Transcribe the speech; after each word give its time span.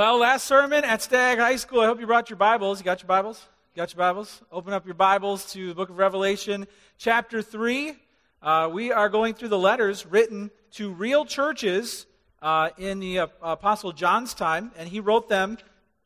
Well, 0.00 0.16
last 0.16 0.46
sermon 0.46 0.82
at 0.82 1.02
Stagg 1.02 1.36
High 1.36 1.56
School. 1.56 1.80
I 1.80 1.84
hope 1.84 2.00
you 2.00 2.06
brought 2.06 2.30
your 2.30 2.38
Bibles. 2.38 2.80
You 2.80 2.86
got 2.86 3.02
your 3.02 3.06
Bibles? 3.06 3.46
You 3.74 3.82
got 3.82 3.92
your 3.92 3.98
Bibles? 3.98 4.40
Open 4.50 4.72
up 4.72 4.86
your 4.86 4.94
Bibles 4.94 5.52
to 5.52 5.68
the 5.68 5.74
book 5.74 5.90
of 5.90 5.98
Revelation, 5.98 6.66
chapter 6.96 7.42
3. 7.42 7.96
Uh, 8.40 8.70
we 8.72 8.92
are 8.92 9.10
going 9.10 9.34
through 9.34 9.48
the 9.48 9.58
letters 9.58 10.06
written 10.06 10.50
to 10.70 10.90
real 10.90 11.26
churches 11.26 12.06
uh, 12.40 12.70
in 12.78 12.98
the 12.98 13.18
uh, 13.18 13.26
Apostle 13.42 13.92
John's 13.92 14.32
time, 14.32 14.72
and 14.78 14.88
he 14.88 15.00
wrote 15.00 15.28
them 15.28 15.58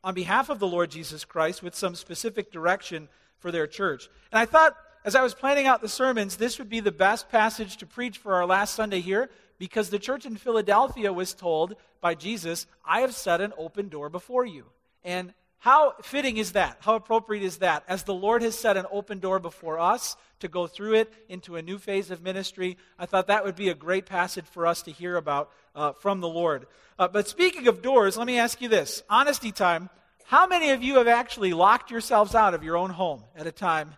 on 0.03 0.13
behalf 0.13 0.49
of 0.49 0.59
the 0.59 0.67
Lord 0.67 0.91
Jesus 0.91 1.25
Christ 1.25 1.63
with 1.63 1.77
some 1.77 1.95
specific 1.95 2.51
direction 2.51 3.09
for 3.39 3.53
their 3.53 3.69
church. 3.69 4.09
And 4.33 4.41
I 4.41 4.45
thought, 4.45 4.77
as 5.05 5.15
I 5.15 5.23
was 5.23 5.35
planning 5.35 5.69
out 5.69 5.81
the 5.81 5.89
sermons, 5.89 6.37
this 6.37 6.59
would 6.59 6.69
be 6.69 6.81
the 6.81 6.91
best 6.91 7.29
passage 7.29 7.77
to 7.77 7.87
preach 7.87 8.19
for 8.19 8.35
our 8.35 8.45
last 8.45 8.75
Sunday 8.75 8.99
here 8.99 9.31
because 9.59 9.91
the 9.91 9.99
church 9.99 10.27
in 10.27 10.37
Philadelphia 10.37 11.13
was 11.13 11.35
told 11.35 11.77
by 12.01 12.15
Jesus, 12.15 12.67
I 12.85 13.01
have 13.01 13.15
set 13.15 13.41
an 13.41 13.53
open 13.57 13.89
door 13.89 14.09
before 14.09 14.45
you. 14.45 14.65
And 15.05 15.33
how 15.65 15.95
fitting 16.03 16.37
is 16.37 16.53
that? 16.53 16.77
How 16.81 16.95
appropriate 16.95 17.43
is 17.43 17.57
that? 17.59 17.85
As 17.89 18.03
the 18.03 18.13
Lord 18.13 18.43
has 18.43 18.55
set 18.55 18.77
an 18.77 18.85
open 18.91 19.19
door 19.19 19.39
before 19.39 19.79
us 19.79 20.15
to 20.41 20.49
go 20.49 20.67
through 20.67 20.97
it 20.97 21.13
into 21.29 21.57
a 21.57 21.63
new 21.63 21.79
phase 21.79 22.11
of 22.11 22.23
ministry, 22.23 22.77
I 22.99 23.07
thought 23.07 23.29
that 23.29 23.45
would 23.45 23.57
be 23.57 23.71
a 23.71 23.75
great 23.75 24.05
passage 24.05 24.45
for 24.45 24.67
us 24.67 24.83
to 24.83 24.91
hear 24.91 25.17
about 25.17 25.51
uh, 25.75 25.93
from 25.93 26.21
the 26.21 26.29
Lord. 26.29 26.67
Uh, 26.99 27.09
but 27.09 27.29
speaking 27.29 27.67
of 27.67 27.81
doors, 27.81 28.19
let 28.19 28.27
me 28.27 28.39
ask 28.39 28.61
you 28.61 28.69
this 28.69 29.03
honesty 29.09 29.53
time. 29.53 29.89
How 30.27 30.47
many 30.47 30.71
of 30.71 30.83
you 30.83 30.97
have 30.97 31.09
actually 31.09 31.55
locked 31.55 31.91
yourselves 31.91 32.35
out 32.35 32.53
of 32.53 32.63
your 32.63 32.77
own 32.77 32.91
home 32.91 33.25
at 33.35 33.47
a 33.47 33.53
time? 33.53 33.95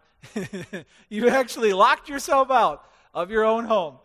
you 1.09 1.29
actually 1.29 1.73
locked 1.73 2.09
yourself 2.09 2.49
out 2.51 2.85
of 3.13 3.33
your 3.33 3.45
own 3.45 3.65
home. 3.65 3.99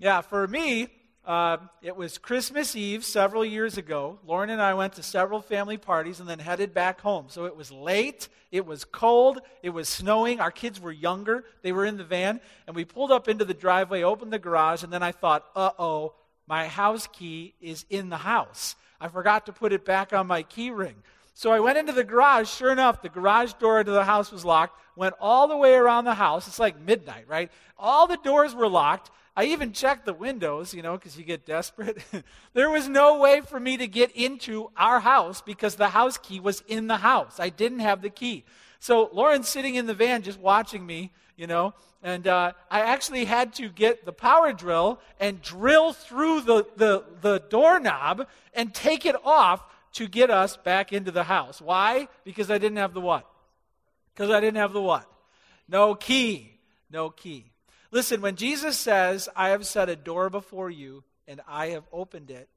Yeah, 0.00 0.22
for 0.22 0.48
me, 0.48 0.88
uh, 1.26 1.58
it 1.82 1.94
was 1.94 2.16
Christmas 2.16 2.74
Eve 2.74 3.04
several 3.04 3.44
years 3.44 3.76
ago. 3.76 4.18
Lauren 4.26 4.48
and 4.48 4.62
I 4.62 4.72
went 4.72 4.94
to 4.94 5.02
several 5.02 5.42
family 5.42 5.76
parties 5.76 6.20
and 6.20 6.28
then 6.28 6.38
headed 6.38 6.72
back 6.72 7.02
home. 7.02 7.26
So 7.28 7.44
it 7.44 7.54
was 7.54 7.70
late, 7.70 8.30
it 8.50 8.64
was 8.64 8.86
cold, 8.86 9.42
it 9.62 9.68
was 9.68 9.90
snowing. 9.90 10.40
Our 10.40 10.50
kids 10.50 10.80
were 10.80 10.90
younger, 10.90 11.44
they 11.60 11.72
were 11.72 11.84
in 11.84 11.98
the 11.98 12.04
van, 12.04 12.40
and 12.66 12.74
we 12.74 12.86
pulled 12.86 13.12
up 13.12 13.28
into 13.28 13.44
the 13.44 13.52
driveway, 13.52 14.02
opened 14.02 14.32
the 14.32 14.38
garage, 14.38 14.82
and 14.82 14.90
then 14.90 15.02
I 15.02 15.12
thought, 15.12 15.44
uh 15.54 15.72
oh, 15.78 16.14
my 16.46 16.66
house 16.66 17.06
key 17.06 17.52
is 17.60 17.84
in 17.90 18.08
the 18.08 18.16
house. 18.16 18.76
I 19.02 19.08
forgot 19.08 19.44
to 19.46 19.52
put 19.52 19.74
it 19.74 19.84
back 19.84 20.14
on 20.14 20.26
my 20.26 20.44
key 20.44 20.70
ring. 20.70 20.96
So 21.40 21.50
I 21.50 21.60
went 21.60 21.78
into 21.78 21.92
the 21.94 22.04
garage. 22.04 22.50
Sure 22.50 22.70
enough, 22.70 23.00
the 23.00 23.08
garage 23.08 23.54
door 23.54 23.82
to 23.82 23.90
the 23.90 24.04
house 24.04 24.30
was 24.30 24.44
locked. 24.44 24.78
Went 24.94 25.14
all 25.18 25.48
the 25.48 25.56
way 25.56 25.72
around 25.72 26.04
the 26.04 26.12
house. 26.12 26.46
It's 26.46 26.58
like 26.58 26.78
midnight, 26.78 27.24
right? 27.28 27.50
All 27.78 28.06
the 28.06 28.18
doors 28.18 28.54
were 28.54 28.68
locked. 28.68 29.10
I 29.34 29.44
even 29.44 29.72
checked 29.72 30.04
the 30.04 30.12
windows, 30.12 30.74
you 30.74 30.82
know, 30.82 30.98
because 30.98 31.16
you 31.16 31.24
get 31.24 31.46
desperate. 31.46 32.04
there 32.52 32.68
was 32.68 32.90
no 32.90 33.20
way 33.20 33.40
for 33.40 33.58
me 33.58 33.78
to 33.78 33.86
get 33.86 34.10
into 34.10 34.70
our 34.76 35.00
house 35.00 35.40
because 35.40 35.76
the 35.76 35.88
house 35.88 36.18
key 36.18 36.40
was 36.40 36.62
in 36.68 36.88
the 36.88 36.98
house. 36.98 37.40
I 37.40 37.48
didn't 37.48 37.78
have 37.78 38.02
the 38.02 38.10
key. 38.10 38.44
So 38.78 39.08
Lauren's 39.10 39.48
sitting 39.48 39.76
in 39.76 39.86
the 39.86 39.94
van 39.94 40.20
just 40.20 40.38
watching 40.40 40.84
me, 40.84 41.10
you 41.38 41.46
know, 41.46 41.72
and 42.02 42.26
uh, 42.26 42.52
I 42.70 42.80
actually 42.80 43.24
had 43.24 43.54
to 43.54 43.70
get 43.70 44.04
the 44.04 44.12
power 44.12 44.52
drill 44.52 45.00
and 45.18 45.40
drill 45.40 45.94
through 45.94 46.42
the, 46.42 46.66
the, 46.76 47.04
the 47.22 47.42
doorknob 47.48 48.26
and 48.52 48.74
take 48.74 49.06
it 49.06 49.16
off 49.24 49.62
to 49.94 50.08
get 50.08 50.30
us 50.30 50.56
back 50.56 50.92
into 50.92 51.10
the 51.10 51.24
house. 51.24 51.60
Why? 51.60 52.08
Because 52.24 52.50
I 52.50 52.58
didn't 52.58 52.78
have 52.78 52.94
the 52.94 53.00
what? 53.00 53.26
Because 54.14 54.30
I 54.30 54.40
didn't 54.40 54.58
have 54.58 54.72
the 54.72 54.82
what? 54.82 55.10
No 55.68 55.94
key. 55.94 56.52
No 56.90 57.10
key. 57.10 57.50
Listen, 57.90 58.20
when 58.20 58.36
Jesus 58.36 58.78
says, 58.78 59.28
I 59.34 59.50
have 59.50 59.66
set 59.66 59.88
a 59.88 59.96
door 59.96 60.30
before 60.30 60.70
you 60.70 61.02
and 61.26 61.40
I 61.48 61.68
have 61.68 61.84
opened 61.92 62.30
it, 62.30 62.48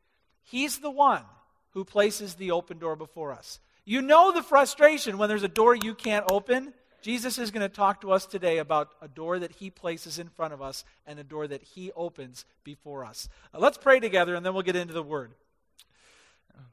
he's 0.43 0.79
the 0.79 0.91
one 0.91 1.23
who 1.71 1.83
places 1.83 2.35
the 2.35 2.51
open 2.51 2.77
door 2.77 2.95
before 2.95 3.31
us. 3.31 3.59
You 3.85 4.01
know 4.01 4.31
the 4.31 4.43
frustration 4.43 5.17
when 5.17 5.29
there's 5.29 5.43
a 5.43 5.47
door 5.47 5.75
you 5.75 5.95
can't 5.95 6.25
open. 6.31 6.73
Jesus 7.01 7.37
is 7.37 7.51
going 7.51 7.67
to 7.67 7.75
talk 7.75 8.01
to 8.01 8.11
us 8.13 8.25
today 8.25 8.59
about 8.59 8.89
a 9.01 9.07
door 9.07 9.39
that 9.39 9.51
he 9.51 9.69
places 9.69 10.19
in 10.19 10.29
front 10.29 10.53
of 10.53 10.61
us 10.61 10.85
and 11.05 11.19
a 11.19 11.23
door 11.23 11.47
that 11.47 11.61
he 11.61 11.91
opens 11.93 12.45
before 12.63 13.03
us. 13.03 13.27
Let's 13.53 13.77
pray 13.77 13.99
together 13.99 14.35
and 14.35 14.45
then 14.45 14.53
we'll 14.53 14.63
get 14.63 14.75
into 14.75 14.93
the 14.93 15.03
word. 15.03 15.33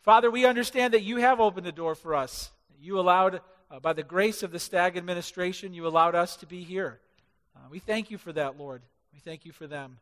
Father, 0.02 0.30
we 0.30 0.46
understand 0.46 0.94
that 0.94 1.02
you 1.02 1.16
have 1.16 1.40
opened 1.40 1.66
the 1.66 1.72
door 1.72 1.94
for 1.94 2.14
us. 2.14 2.50
You 2.80 2.98
allowed, 2.98 3.40
uh, 3.70 3.80
by 3.80 3.92
the 3.92 4.02
grace 4.02 4.42
of 4.42 4.50
the 4.50 4.58
Stagg 4.58 4.96
administration, 4.96 5.74
you 5.74 5.86
allowed 5.86 6.14
us 6.14 6.36
to 6.36 6.46
be 6.46 6.62
here. 6.62 7.00
Uh, 7.54 7.68
we 7.70 7.78
thank 7.78 8.10
you 8.10 8.18
for 8.18 8.32
that, 8.32 8.58
Lord. 8.58 8.82
We 9.12 9.18
thank 9.20 9.44
you 9.44 9.52
for 9.52 9.66
them. 9.66 9.98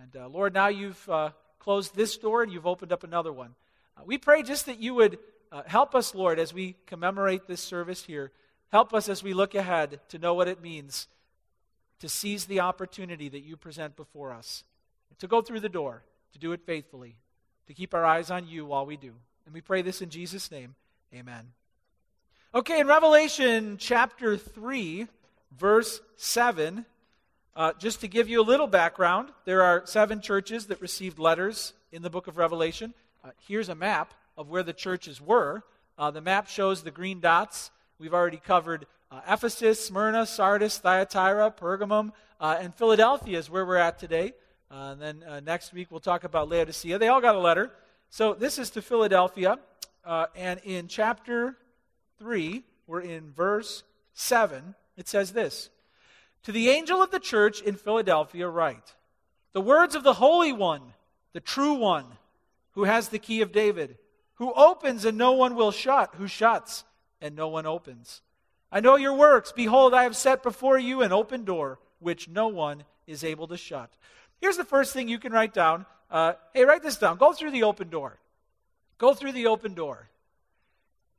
And 0.00 0.16
uh, 0.16 0.28
Lord, 0.28 0.54
now 0.54 0.68
you've 0.68 1.08
uh, 1.08 1.30
closed 1.58 1.94
this 1.94 2.16
door 2.16 2.42
and 2.42 2.52
you've 2.52 2.66
opened 2.66 2.92
up 2.92 3.04
another 3.04 3.32
one. 3.32 3.54
Uh, 3.96 4.02
we 4.06 4.16
pray 4.16 4.42
just 4.42 4.66
that 4.66 4.78
you 4.78 4.94
would 4.94 5.18
uh, 5.50 5.62
help 5.66 5.94
us, 5.94 6.14
Lord, 6.14 6.38
as 6.38 6.54
we 6.54 6.76
commemorate 6.86 7.46
this 7.46 7.60
service 7.60 8.02
here. 8.04 8.32
Help 8.70 8.94
us 8.94 9.08
as 9.10 9.22
we 9.22 9.34
look 9.34 9.54
ahead 9.54 10.00
to 10.08 10.18
know 10.18 10.32
what 10.32 10.48
it 10.48 10.62
means 10.62 11.08
to 12.00 12.08
seize 12.08 12.46
the 12.46 12.58
opportunity 12.58 13.28
that 13.28 13.42
you 13.42 13.56
present 13.56 13.94
before 13.94 14.32
us, 14.32 14.64
to 15.20 15.28
go 15.28 15.40
through 15.40 15.60
the 15.60 15.68
door, 15.68 16.02
to 16.32 16.38
do 16.38 16.50
it 16.50 16.60
faithfully, 16.66 17.14
to 17.66 17.74
keep 17.74 17.94
our 17.94 18.04
eyes 18.04 18.30
on 18.30 18.46
you 18.46 18.66
while 18.66 18.86
we 18.86 18.96
do. 18.96 19.12
And 19.44 19.54
we 19.54 19.60
pray 19.60 19.82
this 19.82 20.02
in 20.02 20.10
Jesus' 20.10 20.50
name. 20.50 20.74
Amen. 21.14 21.52
Okay, 22.54 22.80
in 22.80 22.86
Revelation 22.86 23.76
chapter 23.78 24.36
3, 24.36 25.06
verse 25.58 26.00
7, 26.16 26.84
uh, 27.54 27.72
just 27.78 28.00
to 28.00 28.08
give 28.08 28.28
you 28.28 28.40
a 28.40 28.44
little 28.44 28.66
background, 28.66 29.28
there 29.44 29.62
are 29.62 29.82
seven 29.86 30.20
churches 30.20 30.66
that 30.66 30.80
received 30.80 31.18
letters 31.18 31.72
in 31.92 32.02
the 32.02 32.10
book 32.10 32.26
of 32.26 32.36
Revelation. 32.36 32.94
Uh, 33.24 33.30
here's 33.46 33.68
a 33.68 33.74
map 33.74 34.14
of 34.36 34.48
where 34.48 34.62
the 34.62 34.72
churches 34.72 35.20
were. 35.20 35.62
Uh, 35.98 36.10
the 36.10 36.20
map 36.20 36.48
shows 36.48 36.82
the 36.82 36.90
green 36.90 37.20
dots. 37.20 37.70
We've 37.98 38.14
already 38.14 38.38
covered 38.38 38.86
uh, 39.10 39.20
Ephesus, 39.28 39.84
Smyrna, 39.84 40.24
Sardis, 40.26 40.78
Thyatira, 40.78 41.50
Pergamum, 41.50 42.12
uh, 42.40 42.56
and 42.60 42.74
Philadelphia 42.74 43.38
is 43.38 43.50
where 43.50 43.64
we're 43.64 43.76
at 43.76 43.98
today. 43.98 44.32
Uh, 44.72 44.96
and 44.98 45.22
then 45.22 45.44
next 45.44 45.74
week 45.74 45.88
we'll 45.90 46.00
talk 46.00 46.24
about 46.24 46.48
Laodicea. 46.48 46.98
They 46.98 47.08
all 47.08 47.20
got 47.20 47.34
a 47.34 47.40
letter. 47.40 47.70
So 48.08 48.32
this 48.32 48.58
is 48.58 48.70
to 48.70 48.80
Philadelphia. 48.82 49.58
and 50.34 50.60
in 50.64 50.88
chapter 50.88 51.58
3, 52.18 52.62
we're 52.86 53.00
in 53.02 53.32
verse 53.32 53.82
7. 54.14 54.74
It 54.96 55.08
says 55.08 55.32
this 55.32 55.68
to 56.44 56.52
the 56.52 56.70
angel 56.70 57.02
of 57.02 57.10
the 57.10 57.20
church 57.20 57.60
in 57.60 57.76
Philadelphia, 57.76 58.48
write 58.48 58.94
The 59.52 59.60
words 59.60 59.94
of 59.94 60.04
the 60.04 60.14
Holy 60.14 60.52
One, 60.52 60.82
the 61.32 61.40
true 61.40 61.74
One, 61.74 62.06
who 62.72 62.84
has 62.84 63.08
the 63.08 63.18
key 63.18 63.42
of 63.42 63.52
David, 63.52 63.98
who 64.34 64.52
opens 64.54 65.04
and 65.04 65.18
no 65.18 65.32
one 65.32 65.54
will 65.54 65.70
shut, 65.70 66.14
who 66.16 66.26
shuts 66.26 66.84
and 67.20 67.36
no 67.36 67.48
one 67.48 67.66
opens. 67.66 68.22
I 68.72 68.80
know 68.80 68.96
your 68.96 69.14
works. 69.14 69.52
Behold, 69.52 69.92
I 69.92 70.04
have 70.04 70.16
set 70.16 70.42
before 70.42 70.78
you 70.78 71.02
an 71.02 71.12
open 71.12 71.44
door, 71.44 71.78
which 72.00 72.28
no 72.28 72.48
one 72.48 72.84
is 73.06 73.22
able 73.22 73.46
to 73.48 73.56
shut. 73.56 73.90
Here's 74.42 74.56
the 74.56 74.64
first 74.64 74.92
thing 74.92 75.08
you 75.08 75.20
can 75.20 75.32
write 75.32 75.54
down. 75.54 75.86
Uh, 76.10 76.32
hey, 76.52 76.64
write 76.64 76.82
this 76.82 76.96
down. 76.96 77.16
Go 77.16 77.32
through 77.32 77.52
the 77.52 77.62
open 77.62 77.88
door. 77.88 78.18
Go 78.98 79.14
through 79.14 79.32
the 79.32 79.46
open 79.46 79.72
door. 79.72 80.10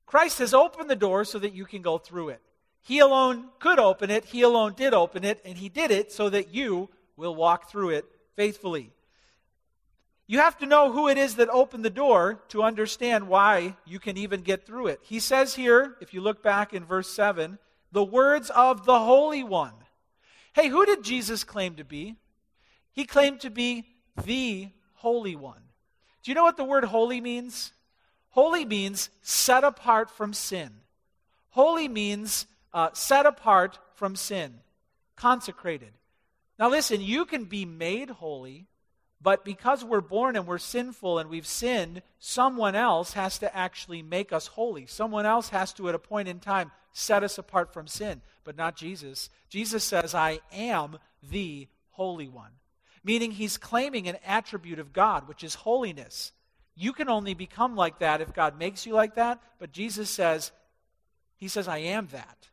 Christ 0.05 0.39
has 0.39 0.53
opened 0.53 0.89
the 0.89 0.95
door 0.95 1.23
so 1.23 1.39
that 1.39 1.53
you 1.53 1.63
can 1.63 1.81
go 1.81 1.97
through 1.97 2.29
it. 2.29 2.41
He 2.81 2.99
alone 2.99 3.45
could 3.59 3.79
open 3.79 4.11
it, 4.11 4.25
He 4.25 4.41
alone 4.41 4.73
did 4.75 4.93
open 4.93 5.23
it, 5.23 5.39
and 5.45 5.57
He 5.57 5.69
did 5.69 5.89
it 5.89 6.11
so 6.11 6.29
that 6.29 6.53
you 6.53 6.89
will 7.15 7.33
walk 7.33 7.71
through 7.71 7.91
it 7.91 8.05
faithfully. 8.35 8.91
You 10.27 10.39
have 10.39 10.57
to 10.57 10.65
know 10.65 10.91
who 10.91 11.07
it 11.07 11.17
is 11.17 11.35
that 11.35 11.47
opened 11.49 11.85
the 11.85 11.89
door 11.89 12.41
to 12.49 12.61
understand 12.61 13.29
why 13.29 13.77
you 13.85 13.99
can 13.99 14.17
even 14.17 14.41
get 14.41 14.65
through 14.65 14.87
it. 14.87 14.99
He 15.01 15.21
says 15.21 15.55
here, 15.55 15.95
if 16.01 16.13
you 16.13 16.19
look 16.19 16.43
back 16.43 16.73
in 16.73 16.83
verse 16.83 17.09
7, 17.09 17.57
the 17.93 18.03
words 18.03 18.49
of 18.49 18.85
the 18.85 18.99
Holy 18.99 19.43
One. 19.43 19.73
Hey, 20.51 20.67
who 20.67 20.85
did 20.85 21.03
Jesus 21.03 21.45
claim 21.45 21.75
to 21.75 21.85
be? 21.85 22.17
He 22.93 23.05
claimed 23.05 23.41
to 23.41 23.49
be 23.49 23.85
the 24.23 24.69
Holy 24.93 25.35
One. 25.35 25.61
Do 26.23 26.31
you 26.31 26.35
know 26.35 26.43
what 26.43 26.57
the 26.57 26.63
word 26.63 26.85
holy 26.85 27.19
means? 27.19 27.73
Holy 28.29 28.65
means 28.65 29.09
set 29.21 29.63
apart 29.63 30.09
from 30.09 30.33
sin. 30.33 30.71
Holy 31.49 31.87
means 31.87 32.47
uh, 32.73 32.89
set 32.93 33.25
apart 33.25 33.77
from 33.95 34.15
sin, 34.15 34.55
consecrated. 35.15 35.91
Now, 36.57 36.69
listen, 36.69 37.01
you 37.01 37.25
can 37.25 37.45
be 37.45 37.65
made 37.65 38.09
holy, 38.09 38.67
but 39.21 39.45
because 39.45 39.83
we're 39.83 40.01
born 40.01 40.35
and 40.35 40.47
we're 40.47 40.57
sinful 40.57 41.19
and 41.19 41.29
we've 41.29 41.47
sinned, 41.47 42.01
someone 42.19 42.75
else 42.75 43.13
has 43.13 43.37
to 43.39 43.55
actually 43.55 44.01
make 44.01 44.33
us 44.33 44.47
holy. 44.47 44.85
Someone 44.85 45.25
else 45.25 45.49
has 45.49 45.73
to, 45.73 45.89
at 45.89 45.95
a 45.95 45.99
point 45.99 46.27
in 46.27 46.39
time, 46.39 46.71
set 46.91 47.23
us 47.23 47.37
apart 47.37 47.73
from 47.73 47.87
sin, 47.87 48.21
but 48.43 48.57
not 48.57 48.75
Jesus. 48.75 49.29
Jesus 49.49 49.83
says, 49.83 50.13
I 50.13 50.39
am 50.51 50.97
the 51.21 51.67
Holy 51.91 52.27
One, 52.27 52.51
meaning 53.03 53.31
he's 53.31 53.57
claiming 53.57 54.07
an 54.07 54.17
attribute 54.25 54.79
of 54.79 54.93
God, 54.93 55.27
which 55.27 55.43
is 55.43 55.55
holiness. 55.55 56.31
You 56.75 56.93
can 56.93 57.09
only 57.09 57.33
become 57.33 57.75
like 57.75 57.99
that 57.99 58.21
if 58.21 58.33
God 58.33 58.57
makes 58.57 58.85
you 58.85 58.93
like 58.93 59.15
that, 59.15 59.41
but 59.59 59.71
Jesus 59.71 60.09
says, 60.09 60.51
He 61.37 61.47
says, 61.47 61.67
I 61.67 61.79
am 61.79 62.07
that. 62.11 62.49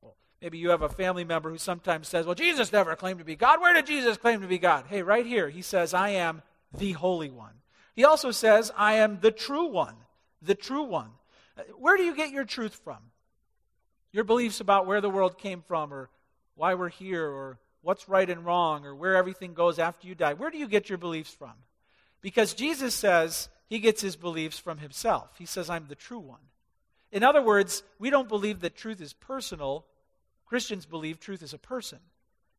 Well, 0.00 0.14
maybe 0.40 0.58
you 0.58 0.70
have 0.70 0.82
a 0.82 0.88
family 0.88 1.24
member 1.24 1.50
who 1.50 1.58
sometimes 1.58 2.08
says, 2.08 2.26
Well, 2.26 2.34
Jesus 2.34 2.72
never 2.72 2.94
claimed 2.94 3.18
to 3.18 3.24
be 3.24 3.36
God. 3.36 3.60
Where 3.60 3.74
did 3.74 3.86
Jesus 3.86 4.16
claim 4.16 4.42
to 4.42 4.46
be 4.46 4.58
God? 4.58 4.84
Hey, 4.88 5.02
right 5.02 5.26
here, 5.26 5.48
he 5.48 5.62
says, 5.62 5.94
I 5.94 6.10
am 6.10 6.42
the 6.76 6.92
Holy 6.92 7.30
One. 7.30 7.54
He 7.96 8.04
also 8.04 8.30
says, 8.30 8.70
I 8.76 8.94
am 8.94 9.18
the 9.20 9.32
true 9.32 9.66
one. 9.66 9.96
the 10.40 10.54
true 10.54 10.84
one. 10.84 11.10
Uh, 11.58 11.62
where 11.78 11.96
do 11.96 12.04
you 12.04 12.14
get 12.14 12.30
your 12.30 12.44
truth 12.44 12.80
from? 12.84 12.98
Your 14.12 14.22
beliefs 14.22 14.60
about 14.60 14.86
where 14.86 15.00
the 15.00 15.10
world 15.10 15.36
came 15.36 15.62
from, 15.66 15.92
or 15.92 16.08
why 16.54 16.74
we're 16.74 16.90
here, 16.90 17.26
or 17.26 17.58
what's 17.88 18.06
right 18.06 18.28
and 18.28 18.44
wrong, 18.44 18.84
or 18.84 18.94
where 18.94 19.16
everything 19.16 19.54
goes 19.54 19.78
after 19.78 20.06
you 20.06 20.14
die. 20.14 20.34
Where 20.34 20.50
do 20.50 20.58
you 20.58 20.68
get 20.68 20.90
your 20.90 20.98
beliefs 20.98 21.32
from? 21.32 21.54
Because 22.20 22.52
Jesus 22.52 22.94
says 22.94 23.48
he 23.66 23.78
gets 23.78 24.02
his 24.02 24.14
beliefs 24.14 24.58
from 24.58 24.76
himself. 24.76 25.30
He 25.38 25.46
says, 25.46 25.70
I'm 25.70 25.86
the 25.88 25.94
true 25.94 26.18
one. 26.18 26.42
In 27.12 27.22
other 27.22 27.40
words, 27.40 27.82
we 27.98 28.10
don't 28.10 28.28
believe 28.28 28.60
that 28.60 28.76
truth 28.76 29.00
is 29.00 29.14
personal. 29.14 29.86
Christians 30.44 30.84
believe 30.84 31.18
truth 31.18 31.42
is 31.42 31.54
a 31.54 31.58
person. 31.58 32.00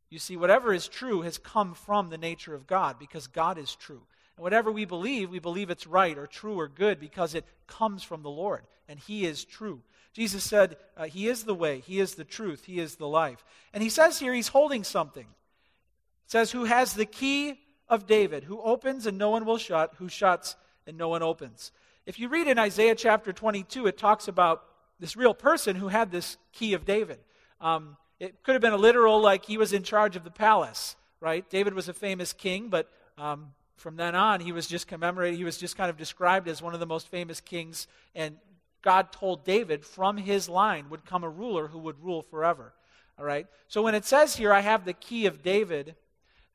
You 0.09 0.17
see, 0.17 0.35
whatever 0.35 0.73
is 0.73 0.87
true 0.87 1.21
has 1.21 1.37
come 1.37 1.75
from 1.75 2.09
the 2.09 2.17
nature 2.17 2.55
of 2.55 2.65
God 2.65 2.97
because 2.97 3.27
God 3.27 3.59
is 3.59 3.75
true. 3.75 4.01
And 4.35 4.41
whatever 4.41 4.71
we 4.71 4.85
believe, 4.85 5.29
we 5.29 5.37
believe 5.37 5.69
it's 5.69 5.85
right 5.85 6.17
or 6.17 6.25
true 6.25 6.59
or 6.59 6.67
good 6.67 6.99
because 6.99 7.35
it 7.35 7.45
comes 7.67 8.01
from 8.01 8.23
the 8.23 8.31
Lord 8.31 8.63
and 8.87 8.97
He 8.97 9.27
is 9.27 9.45
true. 9.45 9.83
Jesus 10.19 10.43
said, 10.43 10.75
uh, 10.97 11.05
He 11.05 11.29
is 11.29 11.45
the 11.45 11.55
way, 11.55 11.79
He 11.79 12.01
is 12.01 12.15
the 12.15 12.25
truth, 12.25 12.65
He 12.65 12.77
is 12.77 12.97
the 12.97 13.07
life. 13.07 13.45
And 13.73 13.81
He 13.81 13.89
says 13.89 14.19
here 14.19 14.33
He's 14.33 14.49
holding 14.49 14.83
something. 14.83 15.23
It 15.23 16.31
says, 16.31 16.51
Who 16.51 16.65
has 16.65 16.93
the 16.93 17.05
key 17.05 17.57
of 17.87 18.05
David, 18.05 18.43
who 18.43 18.61
opens 18.61 19.05
and 19.05 19.17
no 19.17 19.29
one 19.29 19.45
will 19.45 19.57
shut, 19.57 19.93
who 19.97 20.09
shuts 20.09 20.57
and 20.85 20.97
no 20.97 21.07
one 21.07 21.23
opens. 21.23 21.71
If 22.05 22.19
you 22.19 22.27
read 22.27 22.47
in 22.47 22.59
Isaiah 22.59 22.95
chapter 22.95 23.31
22, 23.33 23.87
it 23.87 23.97
talks 23.97 24.27
about 24.27 24.63
this 24.99 25.15
real 25.15 25.33
person 25.33 25.77
who 25.77 25.87
had 25.87 26.11
this 26.11 26.35
key 26.51 26.73
of 26.73 26.85
David. 26.85 27.19
Um, 27.61 27.95
it 28.19 28.43
could 28.43 28.53
have 28.53 28.61
been 28.61 28.73
a 28.73 28.77
literal, 28.77 29.21
like 29.21 29.45
he 29.45 29.57
was 29.57 29.71
in 29.71 29.83
charge 29.83 30.17
of 30.17 30.25
the 30.25 30.31
palace, 30.31 30.97
right? 31.21 31.49
David 31.49 31.73
was 31.73 31.87
a 31.87 31.93
famous 31.93 32.33
king, 32.33 32.67
but 32.67 32.89
um, 33.17 33.53
from 33.77 33.95
then 33.95 34.15
on, 34.15 34.41
he 34.41 34.51
was 34.51 34.67
just 34.67 34.87
commemorated. 34.87 35.37
He 35.37 35.45
was 35.45 35.57
just 35.57 35.77
kind 35.77 35.89
of 35.89 35.97
described 35.97 36.47
as 36.47 36.61
one 36.61 36.73
of 36.73 36.81
the 36.81 36.85
most 36.85 37.07
famous 37.07 37.39
kings. 37.39 37.87
And 38.13 38.37
God 38.81 39.11
told 39.11 39.45
David 39.45 39.85
from 39.85 40.17
his 40.17 40.47
line 40.47 40.89
would 40.89 41.05
come 41.05 41.23
a 41.23 41.29
ruler 41.29 41.67
who 41.67 41.79
would 41.79 42.03
rule 42.03 42.21
forever. 42.21 42.73
All 43.17 43.25
right? 43.25 43.47
So 43.67 43.81
when 43.81 43.95
it 43.95 44.05
says 44.05 44.35
here, 44.35 44.53
I 44.53 44.61
have 44.61 44.85
the 44.85 44.93
key 44.93 45.25
of 45.25 45.43
David, 45.43 45.95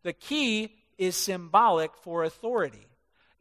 the 0.03 0.12
key 0.12 0.75
is 0.97 1.17
symbolic 1.17 1.94
for 1.97 2.25
authority. 2.25 2.87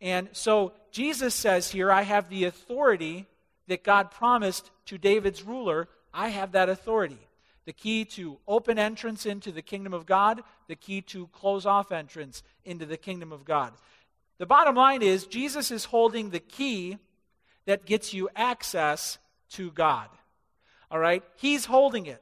And 0.01 0.29
so 0.33 0.73
Jesus 0.91 1.33
says 1.33 1.71
here, 1.71 1.91
I 1.91 2.01
have 2.01 2.29
the 2.29 2.43
authority 2.43 3.25
that 3.67 3.83
God 3.83 4.11
promised 4.11 4.69
to 4.87 4.97
David's 4.97 5.43
ruler. 5.43 5.87
I 6.13 6.29
have 6.29 6.51
that 6.51 6.69
authority 6.69 7.19
the 7.65 7.73
key 7.73 8.05
to 8.05 8.37
open 8.47 8.77
entrance 8.77 9.25
into 9.25 9.51
the 9.51 9.61
kingdom 9.61 9.93
of 9.93 10.05
God, 10.05 10.41
the 10.67 10.75
key 10.75 11.01
to 11.01 11.27
close 11.27 11.65
off 11.65 11.91
entrance 11.91 12.43
into 12.65 12.85
the 12.85 12.97
kingdom 12.97 13.31
of 13.31 13.45
God. 13.45 13.73
The 14.37 14.45
bottom 14.45 14.75
line 14.75 15.01
is 15.01 15.25
Jesus 15.25 15.71
is 15.71 15.85
holding 15.85 16.29
the 16.29 16.39
key 16.39 16.97
that 17.65 17.85
gets 17.85 18.13
you 18.13 18.29
access 18.35 19.17
to 19.51 19.71
God. 19.71 20.07
All 20.91 20.99
right? 20.99 21.23
He's 21.35 21.65
holding 21.65 22.05
it. 22.05 22.21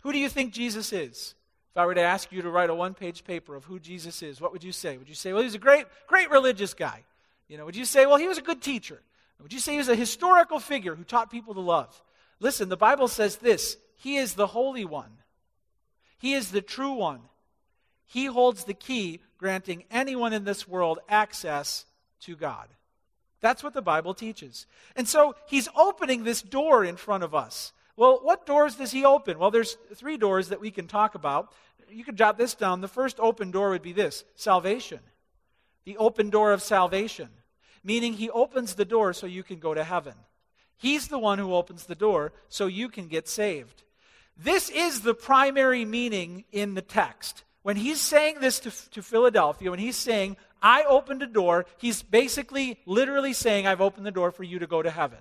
Who 0.00 0.12
do 0.12 0.18
you 0.18 0.28
think 0.28 0.52
Jesus 0.52 0.92
is? 0.92 1.34
If 1.70 1.76
I 1.76 1.86
were 1.86 1.94
to 1.94 2.00
ask 2.00 2.32
you 2.32 2.42
to 2.42 2.50
write 2.50 2.70
a 2.70 2.74
one 2.74 2.94
page 2.94 3.24
paper 3.24 3.54
of 3.54 3.64
who 3.64 3.78
Jesus 3.78 4.22
is, 4.22 4.40
what 4.40 4.52
would 4.52 4.64
you 4.64 4.72
say? 4.72 4.96
Would 4.96 5.08
you 5.08 5.14
say, 5.14 5.32
well, 5.32 5.42
he's 5.42 5.54
a 5.54 5.58
great, 5.58 5.86
great 6.06 6.30
religious 6.30 6.74
guy? 6.74 7.04
You 7.48 7.58
know, 7.58 7.64
would 7.64 7.76
you 7.76 7.84
say, 7.84 8.06
well, 8.06 8.16
he 8.16 8.28
was 8.28 8.38
a 8.38 8.42
good 8.42 8.62
teacher? 8.62 9.00
Would 9.42 9.52
you 9.52 9.58
say 9.58 9.72
he 9.72 9.78
was 9.78 9.88
a 9.88 9.94
historical 9.94 10.58
figure 10.58 10.94
who 10.94 11.04
taught 11.04 11.30
people 11.30 11.54
to 11.54 11.60
love? 11.60 12.02
Listen, 12.40 12.68
the 12.68 12.76
Bible 12.76 13.08
says 13.08 13.36
this 13.36 13.76
he 13.96 14.16
is 14.16 14.34
the 14.34 14.48
Holy 14.48 14.84
One, 14.84 15.18
He 16.18 16.34
is 16.34 16.50
the 16.50 16.62
true 16.62 16.92
one. 16.92 17.20
He 18.06 18.26
holds 18.26 18.64
the 18.64 18.74
key, 18.74 19.20
granting 19.38 19.84
anyone 19.88 20.32
in 20.32 20.44
this 20.44 20.66
world 20.66 20.98
access 21.08 21.84
to 22.22 22.34
God. 22.34 22.66
That's 23.40 23.62
what 23.62 23.74
the 23.74 23.82
Bible 23.82 24.14
teaches. 24.14 24.66
And 24.96 25.08
so 25.08 25.34
he's 25.46 25.68
opening 25.76 26.24
this 26.24 26.42
door 26.42 26.84
in 26.84 26.96
front 26.96 27.24
of 27.24 27.34
us. 27.34 27.72
Well, 27.96 28.20
what 28.22 28.46
doors 28.46 28.76
does 28.76 28.92
he 28.92 29.04
open? 29.04 29.38
Well, 29.38 29.50
there's 29.50 29.76
three 29.94 30.16
doors 30.16 30.48
that 30.48 30.60
we 30.60 30.70
can 30.70 30.86
talk 30.86 31.14
about. 31.14 31.52
You 31.90 32.04
can 32.04 32.16
jot 32.16 32.38
this 32.38 32.54
down. 32.54 32.80
The 32.80 32.88
first 32.88 33.18
open 33.18 33.50
door 33.50 33.70
would 33.70 33.82
be 33.82 33.92
this 33.92 34.24
salvation. 34.36 35.00
The 35.84 35.96
open 35.96 36.30
door 36.30 36.52
of 36.52 36.62
salvation, 36.62 37.28
meaning 37.82 38.12
he 38.12 38.30
opens 38.30 38.74
the 38.74 38.84
door 38.84 39.12
so 39.12 39.26
you 39.26 39.42
can 39.42 39.58
go 39.58 39.74
to 39.74 39.84
heaven. 39.84 40.14
He's 40.76 41.08
the 41.08 41.18
one 41.18 41.38
who 41.38 41.54
opens 41.54 41.86
the 41.86 41.94
door 41.94 42.32
so 42.48 42.66
you 42.66 42.88
can 42.88 43.08
get 43.08 43.28
saved. 43.28 43.82
This 44.36 44.70
is 44.70 45.00
the 45.00 45.14
primary 45.14 45.84
meaning 45.84 46.44
in 46.52 46.74
the 46.74 46.82
text. 46.82 47.44
When 47.62 47.76
he's 47.76 48.00
saying 48.00 48.40
this 48.40 48.60
to, 48.60 48.90
to 48.92 49.02
Philadelphia, 49.02 49.70
when 49.70 49.78
he's 49.78 49.96
saying, 49.96 50.38
I 50.62 50.84
opened 50.84 51.22
a 51.22 51.26
door, 51.26 51.66
he's 51.78 52.02
basically 52.02 52.78
literally 52.86 53.32
saying, 53.32 53.66
I've 53.66 53.80
opened 53.80 54.06
the 54.06 54.10
door 54.10 54.30
for 54.30 54.44
you 54.44 54.58
to 54.58 54.66
go 54.66 54.82
to 54.82 54.90
heaven. 54.90 55.18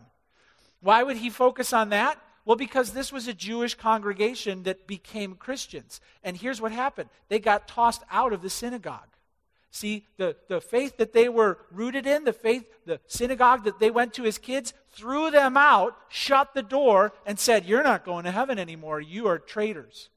Why 0.82 1.04
would 1.04 1.18
he 1.18 1.30
focus 1.30 1.74
on 1.74 1.90
that? 1.90 2.20
Well, 2.46 2.56
because 2.56 2.92
this 2.92 3.12
was 3.12 3.28
a 3.28 3.34
Jewish 3.34 3.76
congregation 3.76 4.64
that 4.64 4.88
became 4.88 5.36
Christians. 5.36 6.02
And 6.24 6.36
here's 6.36 6.62
what 6.62 6.72
happened 6.72 7.10
they 7.28 7.40
got 7.40 7.68
tossed 7.68 8.04
out 8.10 8.34
of 8.34 8.42
the 8.42 8.50
synagogue. 8.50 9.10
See, 9.72 10.08
the, 10.18 10.36
the 10.48 10.60
faith 10.60 10.98
that 10.98 11.14
they 11.14 11.30
were 11.30 11.60
rooted 11.72 12.08
in, 12.08 12.24
the 12.24 12.34
faith, 12.34 12.68
the 12.86 13.00
synagogue 13.06 13.66
that 13.66 13.80
they 13.80 13.92
went 13.92 14.16
to 14.16 14.26
as 14.26 14.40
kids, 14.40 14.74
threw 14.94 15.30
them 15.30 15.58
out, 15.58 15.96
shut 16.08 16.56
the 16.56 16.64
door, 16.64 17.14
and 17.26 17.40
said, 17.40 17.66
You're 17.66 17.84
not 17.84 18.04
going 18.04 18.26
to 18.26 18.32
heaven 18.32 18.58
anymore. 18.58 19.00
You 19.00 19.28
are 19.28 19.38
traitors. 19.38 20.10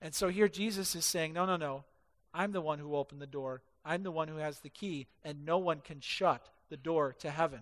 And 0.00 0.14
so 0.14 0.28
here 0.28 0.48
Jesus 0.48 0.94
is 0.94 1.04
saying, 1.04 1.34
No, 1.34 1.44
no, 1.44 1.56
no. 1.56 1.84
I'm 2.32 2.52
the 2.52 2.60
one 2.60 2.78
who 2.78 2.96
opened 2.96 3.20
the 3.20 3.26
door. 3.26 3.60
I'm 3.86 4.02
the 4.02 4.10
one 4.10 4.28
who 4.28 4.36
has 4.36 4.60
the 4.60 4.68
key, 4.68 5.06
and 5.24 5.46
no 5.46 5.58
one 5.58 5.80
can 5.80 6.00
shut 6.00 6.46
the 6.68 6.76
door 6.76 7.14
to 7.20 7.30
heaven. 7.30 7.60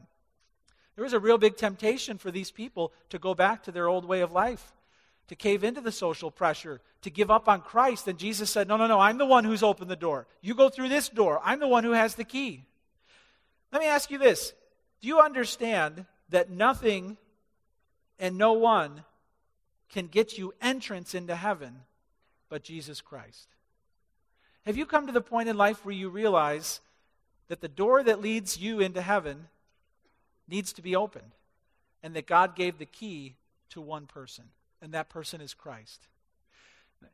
There 0.97 1.05
was 1.05 1.13
a 1.13 1.21
real 1.21 1.39
big 1.39 1.57
temptation 1.57 2.19
for 2.19 2.31
these 2.31 2.51
people 2.51 2.93
to 3.11 3.19
go 3.19 3.35
back 3.35 3.65
to 3.65 3.73
their 3.73 3.89
old 3.89 4.05
way 4.05 4.21
of 4.21 4.33
life 4.33 4.73
to 5.29 5.35
cave 5.35 5.65
into 5.65 5.81
the 5.81 5.93
social 5.93 6.31
pressure, 6.31 6.81
to 7.03 7.11
give 7.11 7.31
up 7.31 7.49
on 7.49 7.63
Christ. 7.63 8.07
And 8.09 8.19
Jesus 8.19 8.51
said, 8.51 8.69
No, 8.69 8.77
no, 8.77 8.87
no, 8.87 9.01
I'm 9.01 9.19
the 9.19 9.27
one 9.27 9.45
who's 9.45 9.63
opened 9.63 9.91
the 9.91 9.97
door. 9.97 10.27
You 10.41 10.55
go 10.55 10.69
through 10.69 10.91
this 10.91 11.09
door. 11.09 11.41
I'm 11.43 11.61
the 11.61 11.69
one 11.69 11.85
who 11.85 11.93
has 11.93 12.15
the 12.15 12.25
key. 12.25 12.65
Let 13.73 13.81
me 13.81 13.89
ask 13.89 14.11
you 14.11 14.19
this 14.19 14.53
Do 15.01 15.09
you 15.09 15.21
understand 15.21 16.07
that 16.29 16.51
nothing 16.51 17.17
and 18.19 18.37
no 18.37 18.53
one 18.53 19.05
can 19.89 20.07
get 20.07 20.37
you 20.37 20.53
entrance 20.61 21.15
into 21.15 21.35
heaven 21.35 21.81
but 22.49 22.63
Jesus 22.63 23.01
Christ? 23.01 23.49
Have 24.67 24.77
you 24.77 24.87
come 24.87 25.07
to 25.07 25.13
the 25.13 25.21
point 25.21 25.49
in 25.49 25.57
life 25.57 25.85
where 25.85 25.95
you 25.95 26.09
realize 26.09 26.81
that 27.49 27.61
the 27.61 27.69
door 27.69 28.03
that 28.03 28.21
leads 28.21 28.59
you 28.59 28.81
into 28.81 29.03
heaven 29.03 29.49
needs 30.49 30.73
to 30.75 30.83
be 30.83 30.97
opened 30.97 31.33
and 32.03 32.15
that 32.15 32.27
God 32.27 32.57
gave 32.57 32.79
the 32.79 32.87
key 32.87 33.37
to 33.71 33.81
one 33.81 34.07
person? 34.07 34.45
and 34.85 34.93
that 34.93 35.09
person 35.09 35.41
is 35.41 35.55
Christ. 35.55 36.07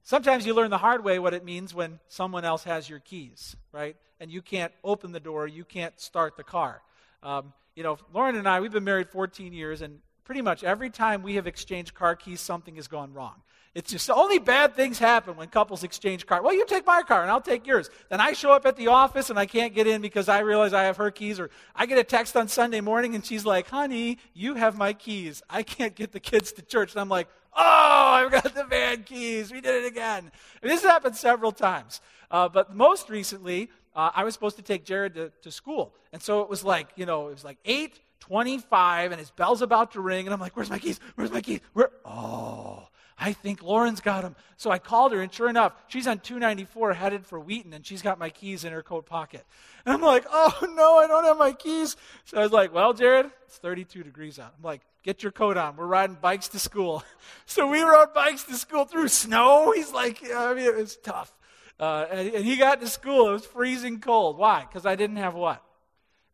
Sometimes 0.03 0.45
you 0.45 0.55
learn 0.55 0.71
the 0.71 0.79
hard 0.79 1.05
way 1.05 1.21
what 1.21 1.35
it 1.35 1.45
means 1.45 1.73
when 1.73 2.01
someone 2.09 2.45
else 2.45 2.65
has 2.65 2.91
your 2.91 2.99
keys, 2.99 3.57
right? 3.71 3.97
And 4.19 4.31
you 4.31 4.43
can't 4.43 4.73
open 4.83 5.13
the 5.13 5.21
door, 5.21 5.47
you 5.47 5.65
can't 5.65 5.99
start 6.01 6.37
the 6.37 6.43
car. 6.43 6.83
Um, 7.23 7.53
you 7.77 7.85
know, 7.85 7.99
Lauren 8.13 8.35
and 8.35 8.49
I, 8.49 8.61
we've 8.61 8.73
been 8.73 8.85
married 8.85 9.09
14 9.09 9.53
years, 9.53 9.83
and 9.83 10.01
pretty 10.25 10.43
much 10.43 10.65
every 10.65 10.91
time 10.91 11.23
we 11.23 11.37
have 11.37 11.47
exchanged 11.47 11.95
car 11.95 12.17
keys, 12.17 12.41
something 12.41 12.75
has 12.75 12.89
gone 12.89 13.15
wrong. 13.15 13.41
It's 13.73 13.93
just 13.93 14.11
only 14.11 14.41
bad 14.41 14.75
things 14.75 14.99
happen 14.99 15.37
when 15.37 15.47
couples 15.47 15.85
exchange 15.85 16.27
cars. 16.27 16.43
Well, 16.43 16.53
you 16.53 16.67
take 16.67 16.85
my 16.85 17.03
car 17.03 17.23
and 17.23 17.31
I'll 17.31 17.41
take 17.41 17.69
yours. 17.69 17.89
Then 18.09 18.21
I 18.21 18.33
show 18.33 18.51
up 18.51 18.67
at 18.67 18.77
the 18.77 18.89
office 18.89 19.31
and 19.31 19.39
I 19.39 19.47
can't 19.47 19.73
get 19.73 19.87
in 19.87 20.03
because 20.03 20.29
I 20.29 20.41
realize 20.41 20.73
I 20.73 20.83
have 20.85 20.97
her 20.97 21.13
keys. 21.13 21.39
Or 21.39 21.51
I 21.77 21.87
get 21.87 21.97
a 21.97 22.03
text 22.03 22.37
on 22.37 22.49
Sunday 22.49 22.81
morning 22.81 23.15
and 23.15 23.25
she's 23.25 23.47
like, 23.47 23.69
honey, 23.69 24.19
you 24.35 24.55
have 24.55 24.77
my 24.77 24.93
keys. 24.93 25.41
I 25.49 25.63
can't 25.63 25.95
get 25.95 26.11
the 26.11 26.19
kids 26.19 26.51
to 26.53 26.63
church. 26.63 26.95
And 26.95 27.01
I'm 27.01 27.09
like, 27.09 27.29
oh, 27.57 28.25
I've 28.25 28.33
got 28.33 28.53
the 28.55 28.65
van 28.65 29.05
keys. 29.05 29.53
We 29.53 29.61
did 29.61 29.85
it 29.85 29.87
again. 29.87 30.33
And 30.63 30.71
this 30.71 30.83
has 30.83 30.91
happened 30.91 31.15
several 31.15 31.53
times. 31.53 32.01
Uh, 32.29 32.49
but 32.49 32.75
most 32.75 33.09
recently, 33.09 33.71
uh, 33.95 34.11
I 34.13 34.25
was 34.25 34.35
supposed 34.35 34.57
to 34.57 34.63
take 34.63 34.85
Jared 34.85 35.15
to, 35.15 35.31
to 35.43 35.51
school. 35.53 35.95
And 36.13 36.21
so 36.21 36.43
it 36.43 36.49
was 36.49 36.65
like, 36.65 36.89
you 36.97 37.07
know, 37.07 37.29
it 37.29 37.33
was 37.33 37.45
like 37.45 37.63
8.25 37.63 39.13
and 39.13 39.21
his 39.21 39.31
bell's 39.31 39.63
about 39.63 39.93
to 39.93 40.01
ring. 40.01 40.27
And 40.27 40.35
I'm 40.35 40.41
like, 40.41 40.57
where's 40.57 40.71
my 40.71 40.81
keys? 40.81 40.99
Where's 41.15 41.31
my 41.31 41.41
keys? 41.41 41.61
Where? 41.73 41.91
Oh. 42.05 42.89
I 43.23 43.35
think 43.35 43.63
Lauren's 43.63 44.01
got 44.01 44.23
them. 44.23 44.35
So 44.57 44.71
I 44.71 44.79
called 44.79 45.13
her, 45.13 45.21
and 45.21 45.33
sure 45.33 45.51
enough, 45.51 45.75
she's 45.89 46.07
on 46.07 46.21
294 46.21 46.95
headed 46.95 47.27
for 47.27 47.39
Wheaton, 47.39 47.75
and 47.75 47.85
she's 47.85 48.01
got 48.01 48.19
my 48.19 48.31
keys 48.31 48.65
in 48.65 48.73
her 48.73 48.83
coat 48.83 49.05
pocket. 49.05 49.45
And 49.85 49.93
I'm 49.93 50.01
like, 50.01 50.25
oh 50.33 50.73
no, 50.75 50.97
I 50.97 51.07
don't 51.07 51.25
have 51.25 51.37
my 51.37 51.53
keys. 51.53 51.97
So 52.25 52.39
I 52.39 52.43
was 52.43 52.53
like, 52.53 52.73
well, 52.73 52.95
Jared, 52.95 53.31
it's 53.47 53.59
32 53.59 54.03
degrees 54.05 54.39
out. 54.39 54.55
I'm 54.57 54.65
like, 54.65 54.81
get 55.03 55.23
your 55.23 55.33
coat 55.33 55.59
on. 55.59 55.77
We're 55.77 55.87
riding 55.87 56.17
bikes 56.21 56.49
to 56.49 56.59
school. 56.59 57.05
So 57.47 57.67
we 57.67 57.81
rode 57.81 58.15
bikes 58.15 58.45
to 58.45 58.55
school 58.55 58.85
through 58.85 59.09
snow. 59.09 59.73
He's 59.75 59.93
like, 59.93 60.23
I 60.33 60.55
mean, 60.55 60.67
it 60.67 60.77
was 60.77 60.97
tough. 60.97 61.33
Uh, 61.81 62.07
and, 62.09 62.29
and 62.29 62.45
he 62.45 62.57
got 62.57 62.81
to 62.81 62.87
school. 62.87 63.31
It 63.31 63.33
was 63.33 63.45
freezing 63.45 63.99
cold. 63.99 64.39
Why? 64.39 64.61
Because 64.61 64.87
I 64.87 64.95
didn't 64.95 65.17
have 65.17 65.35
what? 65.35 65.61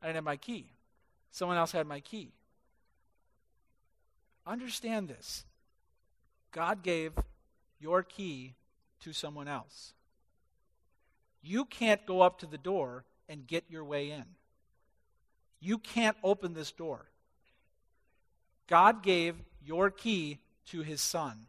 I 0.02 0.07
didn't 0.07 0.16
have 0.16 0.25
my 0.25 0.37
key. 0.37 0.66
Someone 1.31 1.57
else 1.57 1.73
had 1.73 1.87
my 1.87 2.00
key. 2.00 2.33
Understand 4.47 5.09
this. 5.09 5.46
God 6.57 6.83
gave 6.83 7.13
your 7.79 8.03
key 8.03 8.55
to 9.01 9.13
someone 9.13 9.47
else. 9.47 9.93
You 11.43 11.67
can't 11.67 12.07
go 12.07 12.23
up 12.23 12.39
to 12.39 12.47
the 12.47 12.57
door 12.57 13.05
and 13.29 13.47
get 13.47 13.65
your 13.69 13.85
way 13.85 14.11
in. 14.11 14.25
You 15.61 15.77
can't 15.77 16.17
open 16.25 16.55
this 16.55 16.73
door. 16.73 17.11
God 18.69 19.03
gave 19.03 19.35
your 19.63 19.91
key 19.91 20.39
to 20.69 20.81
his 20.81 21.03
son. 21.03 21.47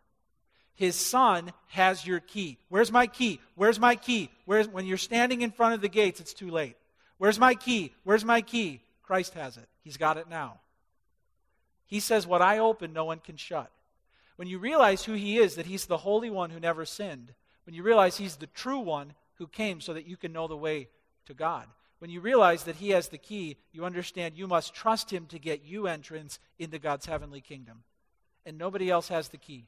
His 0.75 0.97
son 0.97 1.53
has 1.67 2.05
your 2.05 2.19
key. 2.19 2.57
Where's 2.67 2.91
my 2.91 3.07
key? 3.07 3.39
Where's 3.55 3.79
my 3.79 3.95
key? 3.95 4.29
Where's 4.43 4.67
when 4.67 4.85
you're 4.85 4.97
standing 4.97 5.41
in 5.41 5.51
front 5.51 5.73
of 5.73 5.79
the 5.79 5.87
gates, 5.87 6.19
it's 6.19 6.33
too 6.33 6.51
late. 6.51 6.75
Where's 7.17 7.39
my 7.39 7.55
key? 7.55 7.93
Where's 8.03 8.25
my 8.25 8.41
key? 8.41 8.81
Christ 9.03 9.35
has 9.35 9.55
it. 9.55 9.69
He's 9.85 9.95
got 9.95 10.17
it 10.17 10.29
now. 10.29 10.59
He 11.85 12.01
says, 12.01 12.27
What 12.27 12.41
I 12.41 12.59
open, 12.59 12.91
no 12.91 13.05
one 13.05 13.19
can 13.19 13.37
shut. 13.37 13.71
When 14.37 14.47
you 14.47 14.59
realize 14.59 15.03
who 15.03 15.13
he 15.13 15.37
is, 15.37 15.55
that 15.55 15.65
he's 15.65 15.85
the 15.85 15.97
Holy 15.97 16.29
One 16.29 16.51
who 16.51 16.59
never 16.59 16.85
sinned, 16.85 17.33
when 17.65 17.75
you 17.75 17.83
realize 17.83 18.17
he's 18.17 18.37
the 18.37 18.47
true 18.47 18.79
one 18.79 19.13
who 19.35 19.47
came 19.47 19.81
so 19.81 19.93
that 19.93 20.07
you 20.07 20.15
can 20.15 20.31
know 20.31 20.47
the 20.47 20.55
way 20.55 20.87
to 21.25 21.33
God, 21.33 21.67
when 21.99 22.11
you 22.11 22.21
realize 22.21 22.63
that 22.63 22.75
he 22.75 22.91
has 22.91 23.07
the 23.07 23.17
key, 23.17 23.57
you 23.71 23.83
understand 23.83 24.37
you 24.37 24.47
must 24.47 24.73
trust 24.73 25.11
him 25.11 25.25
to 25.27 25.39
get 25.39 25.65
you 25.65 25.87
entrance 25.87 26.39
into 26.59 26.77
God's 26.77 27.07
heavenly 27.07 27.41
kingdom. 27.41 27.83
And 28.45 28.57
nobody 28.57 28.89
else 28.89 29.07
has 29.07 29.29
the 29.29 29.37
key. 29.37 29.65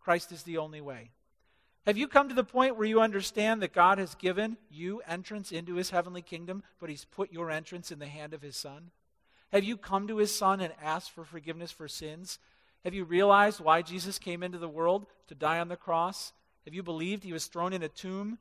Christ 0.00 0.32
is 0.32 0.44
the 0.44 0.58
only 0.58 0.80
way. 0.80 1.10
Have 1.84 1.98
you 1.98 2.06
come 2.06 2.28
to 2.28 2.34
the 2.34 2.44
point 2.44 2.76
where 2.76 2.86
you 2.86 3.00
understand 3.00 3.60
that 3.60 3.72
God 3.72 3.98
has 3.98 4.14
given 4.14 4.56
you 4.70 5.02
entrance 5.08 5.50
into 5.50 5.74
his 5.74 5.90
heavenly 5.90 6.22
kingdom, 6.22 6.62
but 6.78 6.88
he's 6.88 7.04
put 7.04 7.32
your 7.32 7.50
entrance 7.50 7.90
in 7.90 7.98
the 7.98 8.06
hand 8.06 8.32
of 8.32 8.42
his 8.42 8.56
son? 8.56 8.92
Have 9.50 9.64
you 9.64 9.76
come 9.76 10.06
to 10.06 10.18
his 10.18 10.34
son 10.34 10.60
and 10.60 10.72
asked 10.80 11.10
for 11.10 11.24
forgiveness 11.24 11.72
for 11.72 11.88
sins? 11.88 12.38
Have 12.84 12.94
you 12.94 13.04
realized 13.04 13.60
why 13.60 13.82
Jesus 13.82 14.18
came 14.18 14.42
into 14.42 14.58
the 14.58 14.68
world 14.68 15.06
to 15.28 15.34
die 15.34 15.60
on 15.60 15.68
the 15.68 15.76
cross? 15.76 16.32
Have 16.64 16.74
you 16.74 16.82
believed 16.82 17.24
he 17.24 17.32
was 17.32 17.46
thrown 17.46 17.72
in 17.72 17.82
a 17.82 17.88
tomb, 17.88 18.38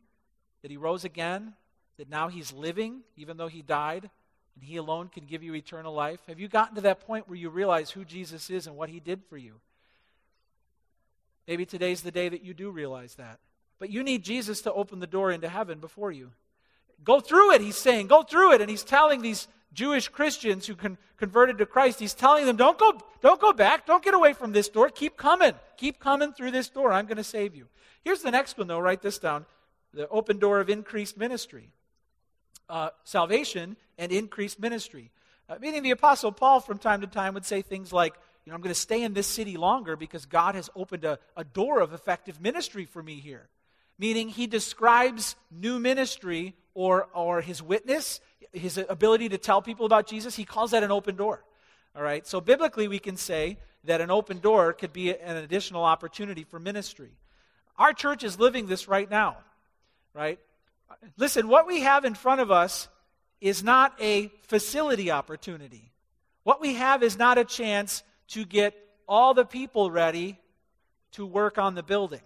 that 0.62 0.72
he 0.72 0.78
rose 0.78 1.06
again, 1.06 1.54
that 1.98 2.10
now 2.10 2.28
he's 2.28 2.52
living, 2.52 3.02
even 3.16 3.38
though 3.38 3.48
he 3.48 3.62
died, 3.62 4.10
and 4.56 4.64
he 4.64 4.78
alone 4.78 5.10
can 5.10 5.26
give 5.26 5.44
you 5.44 5.56
eternal 5.56 5.94
life? 5.94 6.20
Have 6.28 6.40
you 6.40 6.48
gotten 6.48 6.76
to 6.76 6.82
that 6.82 7.06
point 7.06 7.28
where 7.28 7.38
you 7.38 7.50
realize 7.50 7.92
who 7.92 8.04
Jesus 8.04 8.50
is 8.50 8.68
and 8.68 8.76
what 8.76 8.90
he 8.90 9.00
did 9.00 9.22
for 9.30 9.38
you? 9.38 9.60
Maybe 11.48 11.66
today's 11.66 12.02
the 12.02 12.12
day 12.12 12.30
that 12.30 12.44
you 12.44 12.54
do 12.54 12.70
realize 12.70 13.16
that. 13.16 13.40
But 13.80 13.90
you 13.90 14.04
need 14.04 14.24
Jesus 14.24 14.62
to 14.62 14.74
open 14.74 15.00
the 15.00 15.08
door 15.08 15.32
into 15.32 15.50
heaven 15.50 15.80
before 15.80 16.12
you. 16.12 16.32
Go 17.04 17.20
through 17.20 17.54
it, 17.54 17.62
he's 17.62 17.78
saying. 17.78 18.08
Go 18.08 18.22
through 18.22 18.54
it. 18.54 18.62
And 18.62 18.70
he's 18.70 18.84
telling 18.84 19.22
these 19.22 19.48
Jewish 19.74 20.10
Christians 20.10 20.68
who 20.68 20.76
con- 20.76 20.98
converted 21.18 21.58
to 21.60 21.66
Christ, 21.66 22.00
he's 22.00 22.14
telling 22.14 22.46
them, 22.46 22.58
don't 22.58 22.78
go, 22.78 23.00
don't 23.22 23.40
go 23.40 23.54
back. 23.54 23.86
Don't 23.86 24.04
get 24.04 24.14
away 24.14 24.34
from 24.34 24.52
this 24.52 24.68
door. 24.70 24.90
Keep 24.90 25.18
coming. 25.18 25.54
Keep 25.78 26.00
coming 26.00 26.34
through 26.34 26.52
this 26.52 26.70
door. 26.70 26.92
I'm 26.92 27.06
going 27.06 27.18
to 27.18 27.24
save 27.24 27.56
you. 27.56 27.68
Here's 28.04 28.22
the 28.22 28.32
next 28.32 28.58
one, 28.58 28.68
though. 28.68 28.80
Write 28.80 29.02
this 29.02 29.20
down 29.20 29.46
the 29.94 30.08
open 30.08 30.40
door 30.40 30.60
of 30.60 30.70
increased 30.70 31.18
ministry. 31.18 31.70
Uh, 32.70 32.90
salvation 33.04 33.76
and 33.98 34.12
increased 34.12 34.60
ministry. 34.60 35.12
Uh, 35.50 35.56
meaning 35.60 35.84
the 35.84 35.92
Apostle 35.92 36.32
Paul, 36.32 36.62
from 36.62 36.78
time 36.78 37.02
to 37.02 37.08
time, 37.08 37.34
would 37.34 37.46
say 37.46 37.62
things 37.62 37.92
like, 37.92 38.14
you 38.46 38.52
know, 38.52 38.56
I'm 38.56 38.62
going 38.62 38.74
to 38.74 38.80
stay 38.80 39.04
in 39.04 39.14
this 39.14 39.28
city 39.28 39.58
longer 39.58 39.96
because 39.96 40.26
God 40.26 40.56
has 40.56 40.70
opened 40.76 41.04
a, 41.04 41.20
a 41.36 41.44
door 41.44 41.82
of 41.82 41.94
effective 41.94 42.40
ministry 42.42 42.86
for 42.86 43.04
me 43.04 43.16
here. 43.16 43.50
Meaning 44.00 44.30
he 44.30 44.48
describes 44.48 45.36
new 45.52 45.78
ministry 45.78 46.56
or, 46.74 47.08
or 47.14 47.42
his 47.42 47.62
witness, 47.62 48.22
his 48.54 48.78
ability 48.78 49.30
to 49.30 49.38
tell 49.38 49.62
people 49.62 49.86
about 49.86 50.08
Jesus, 50.08 50.36
he 50.36 50.46
calls 50.46 50.72
that 50.72 50.84
an 50.84 50.92
open 50.92 51.16
door. 51.16 51.44
All 51.96 52.04
right? 52.04 52.26
So 52.26 52.42
biblically, 52.42 52.88
we 52.88 53.00
can 53.00 53.18
say 53.18 53.58
that 53.84 54.02
an 54.02 54.12
open 54.12 54.40
door 54.40 54.74
could 54.74 54.94
be 54.94 55.16
an 55.16 55.38
additional 55.38 55.84
opportunity 55.84 56.44
for 56.44 56.60
ministry. 56.60 57.12
Our 57.78 57.94
church 57.94 58.24
is 58.24 58.40
living 58.40 58.68
this 58.68 58.88
right 58.88 59.10
now, 59.10 59.38
right? 60.14 60.40
Listen, 61.18 61.48
what 61.48 61.66
we 61.66 61.82
have 61.82 62.06
in 62.06 62.14
front 62.14 62.42
of 62.42 62.52
us 62.52 62.88
is 63.40 63.64
not 63.64 63.94
a 64.00 64.32
facility 64.44 65.10
opportunity. 65.10 65.92
What 66.44 66.62
we 66.62 66.76
have 66.76 67.02
is 67.02 67.18
not 67.18 67.38
a 67.38 67.46
chance 67.46 68.04
to 68.30 68.46
get 68.46 68.76
all 69.08 69.34
the 69.34 69.46
people 69.46 69.90
ready 69.90 70.40
to 71.14 71.26
work 71.26 71.58
on 71.58 71.76
the 71.76 71.84
building. 71.84 72.22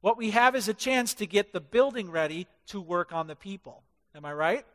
What 0.00 0.16
we 0.16 0.30
have 0.30 0.54
is 0.54 0.68
a 0.68 0.74
chance 0.74 1.14
to 1.14 1.26
get 1.26 1.52
the 1.52 1.60
building 1.60 2.10
ready 2.10 2.46
to 2.68 2.80
work 2.80 3.12
on 3.12 3.26
the 3.26 3.36
people. 3.36 3.82
Am 4.14 4.24
I 4.24 4.32
right? 4.32 4.66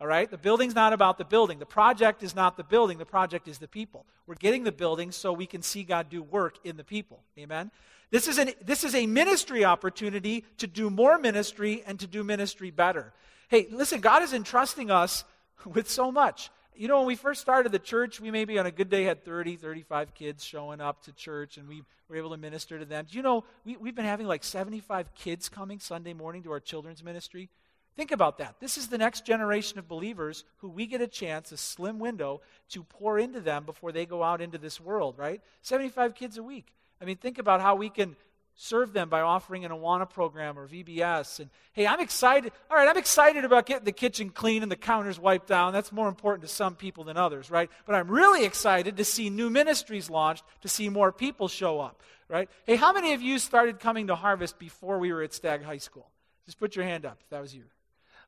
All 0.00 0.06
right? 0.06 0.30
The 0.30 0.38
building's 0.38 0.74
not 0.74 0.92
about 0.92 1.18
the 1.18 1.24
building. 1.24 1.58
The 1.58 1.66
project 1.66 2.22
is 2.22 2.34
not 2.34 2.56
the 2.56 2.64
building. 2.64 2.98
The 2.98 3.06
project 3.06 3.48
is 3.48 3.58
the 3.58 3.68
people. 3.68 4.06
We're 4.26 4.34
getting 4.34 4.64
the 4.64 4.72
building 4.72 5.12
so 5.12 5.32
we 5.32 5.46
can 5.46 5.62
see 5.62 5.84
God 5.84 6.10
do 6.10 6.22
work 6.22 6.58
in 6.64 6.76
the 6.76 6.84
people. 6.84 7.22
Amen? 7.38 7.70
This 8.10 8.28
is, 8.28 8.38
an, 8.38 8.50
this 8.64 8.84
is 8.84 8.94
a 8.94 9.06
ministry 9.06 9.64
opportunity 9.64 10.44
to 10.58 10.66
do 10.66 10.90
more 10.90 11.18
ministry 11.18 11.82
and 11.86 11.98
to 12.00 12.06
do 12.06 12.22
ministry 12.22 12.70
better. 12.70 13.12
Hey, 13.48 13.66
listen, 13.70 14.00
God 14.00 14.22
is 14.22 14.32
entrusting 14.32 14.90
us 14.90 15.24
with 15.64 15.88
so 15.88 16.10
much. 16.10 16.50
You 16.76 16.88
know, 16.88 16.98
when 16.98 17.06
we 17.06 17.14
first 17.14 17.40
started 17.40 17.70
the 17.70 17.78
church, 17.78 18.20
we 18.20 18.32
maybe 18.32 18.58
on 18.58 18.66
a 18.66 18.70
good 18.72 18.90
day 18.90 19.04
had 19.04 19.24
30, 19.24 19.56
35 19.56 20.12
kids 20.12 20.44
showing 20.44 20.80
up 20.80 21.02
to 21.04 21.12
church, 21.12 21.56
and 21.56 21.68
we 21.68 21.84
were 22.08 22.16
able 22.16 22.30
to 22.30 22.36
minister 22.36 22.78
to 22.80 22.84
them. 22.84 23.06
Do 23.08 23.16
you 23.16 23.22
know, 23.22 23.44
we, 23.64 23.76
we've 23.76 23.94
been 23.94 24.04
having 24.04 24.26
like 24.26 24.42
75 24.42 25.14
kids 25.14 25.48
coming 25.48 25.78
Sunday 25.78 26.14
morning 26.14 26.42
to 26.42 26.50
our 26.50 26.58
children's 26.58 27.04
ministry. 27.04 27.48
Think 27.96 28.10
about 28.10 28.38
that. 28.38 28.56
This 28.60 28.76
is 28.76 28.88
the 28.88 28.98
next 28.98 29.24
generation 29.24 29.78
of 29.78 29.86
believers 29.86 30.44
who 30.56 30.68
we 30.68 30.86
get 30.86 31.00
a 31.00 31.06
chance, 31.06 31.52
a 31.52 31.56
slim 31.56 31.98
window, 32.00 32.40
to 32.70 32.82
pour 32.82 33.18
into 33.18 33.40
them 33.40 33.64
before 33.64 33.92
they 33.92 34.04
go 34.04 34.22
out 34.22 34.40
into 34.40 34.58
this 34.58 34.80
world, 34.80 35.16
right? 35.16 35.40
75 35.62 36.14
kids 36.14 36.36
a 36.36 36.42
week. 36.42 36.74
I 37.00 37.04
mean, 37.04 37.16
think 37.16 37.38
about 37.38 37.60
how 37.60 37.76
we 37.76 37.90
can 37.90 38.16
serve 38.56 38.92
them 38.92 39.08
by 39.08 39.20
offering 39.20 39.64
an 39.64 39.70
Awana 39.70 40.08
program 40.08 40.58
or 40.58 40.66
VBS. 40.66 41.40
And 41.40 41.50
hey, 41.72 41.86
I'm 41.86 42.00
excited. 42.00 42.52
All 42.70 42.76
right, 42.76 42.88
I'm 42.88 42.96
excited 42.96 43.44
about 43.44 43.66
getting 43.66 43.84
the 43.84 43.92
kitchen 43.92 44.30
clean 44.30 44.62
and 44.62 44.70
the 44.70 44.76
counters 44.76 45.18
wiped 45.18 45.48
down. 45.48 45.72
That's 45.72 45.92
more 45.92 46.08
important 46.08 46.48
to 46.48 46.52
some 46.52 46.74
people 46.74 47.04
than 47.04 47.16
others, 47.16 47.50
right? 47.50 47.70
But 47.86 47.94
I'm 47.94 48.10
really 48.10 48.44
excited 48.44 48.96
to 48.96 49.04
see 49.04 49.30
new 49.30 49.50
ministries 49.50 50.10
launched, 50.10 50.44
to 50.62 50.68
see 50.68 50.88
more 50.88 51.12
people 51.12 51.48
show 51.48 51.80
up, 51.80 52.00
right? 52.28 52.48
Hey, 52.66 52.76
how 52.76 52.92
many 52.92 53.12
of 53.12 53.22
you 53.22 53.38
started 53.38 53.80
coming 53.80 54.06
to 54.08 54.14
Harvest 54.14 54.58
before 54.58 54.98
we 54.98 55.12
were 55.12 55.22
at 55.22 55.32
Stagg 55.32 55.62
High 55.62 55.78
School? 55.78 56.08
Just 56.46 56.58
put 56.58 56.76
your 56.76 56.84
hand 56.84 57.04
up 57.04 57.18
if 57.22 57.30
that 57.30 57.40
was 57.40 57.54
you. 57.54 57.64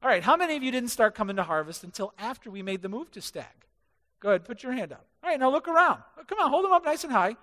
All 0.02 0.08
right, 0.08 0.22
how 0.22 0.36
many 0.36 0.56
of 0.56 0.62
you 0.62 0.70
didn't 0.70 0.90
start 0.90 1.14
coming 1.14 1.36
to 1.36 1.42
Harvest 1.42 1.84
until 1.84 2.12
after 2.18 2.50
we 2.50 2.62
made 2.62 2.82
the 2.82 2.88
move 2.88 3.10
to 3.12 3.20
Stagg? 3.20 3.46
Go 4.20 4.30
ahead, 4.30 4.44
put 4.44 4.62
your 4.62 4.72
hand 4.72 4.92
up. 4.92 5.04
All 5.22 5.30
right, 5.30 5.40
now 5.40 5.50
look 5.50 5.68
around. 5.68 6.02
Come 6.26 6.38
on, 6.38 6.50
hold 6.50 6.64
them 6.64 6.72
up 6.72 6.84
nice 6.84 7.04
and 7.04 7.12
high. 7.12 7.36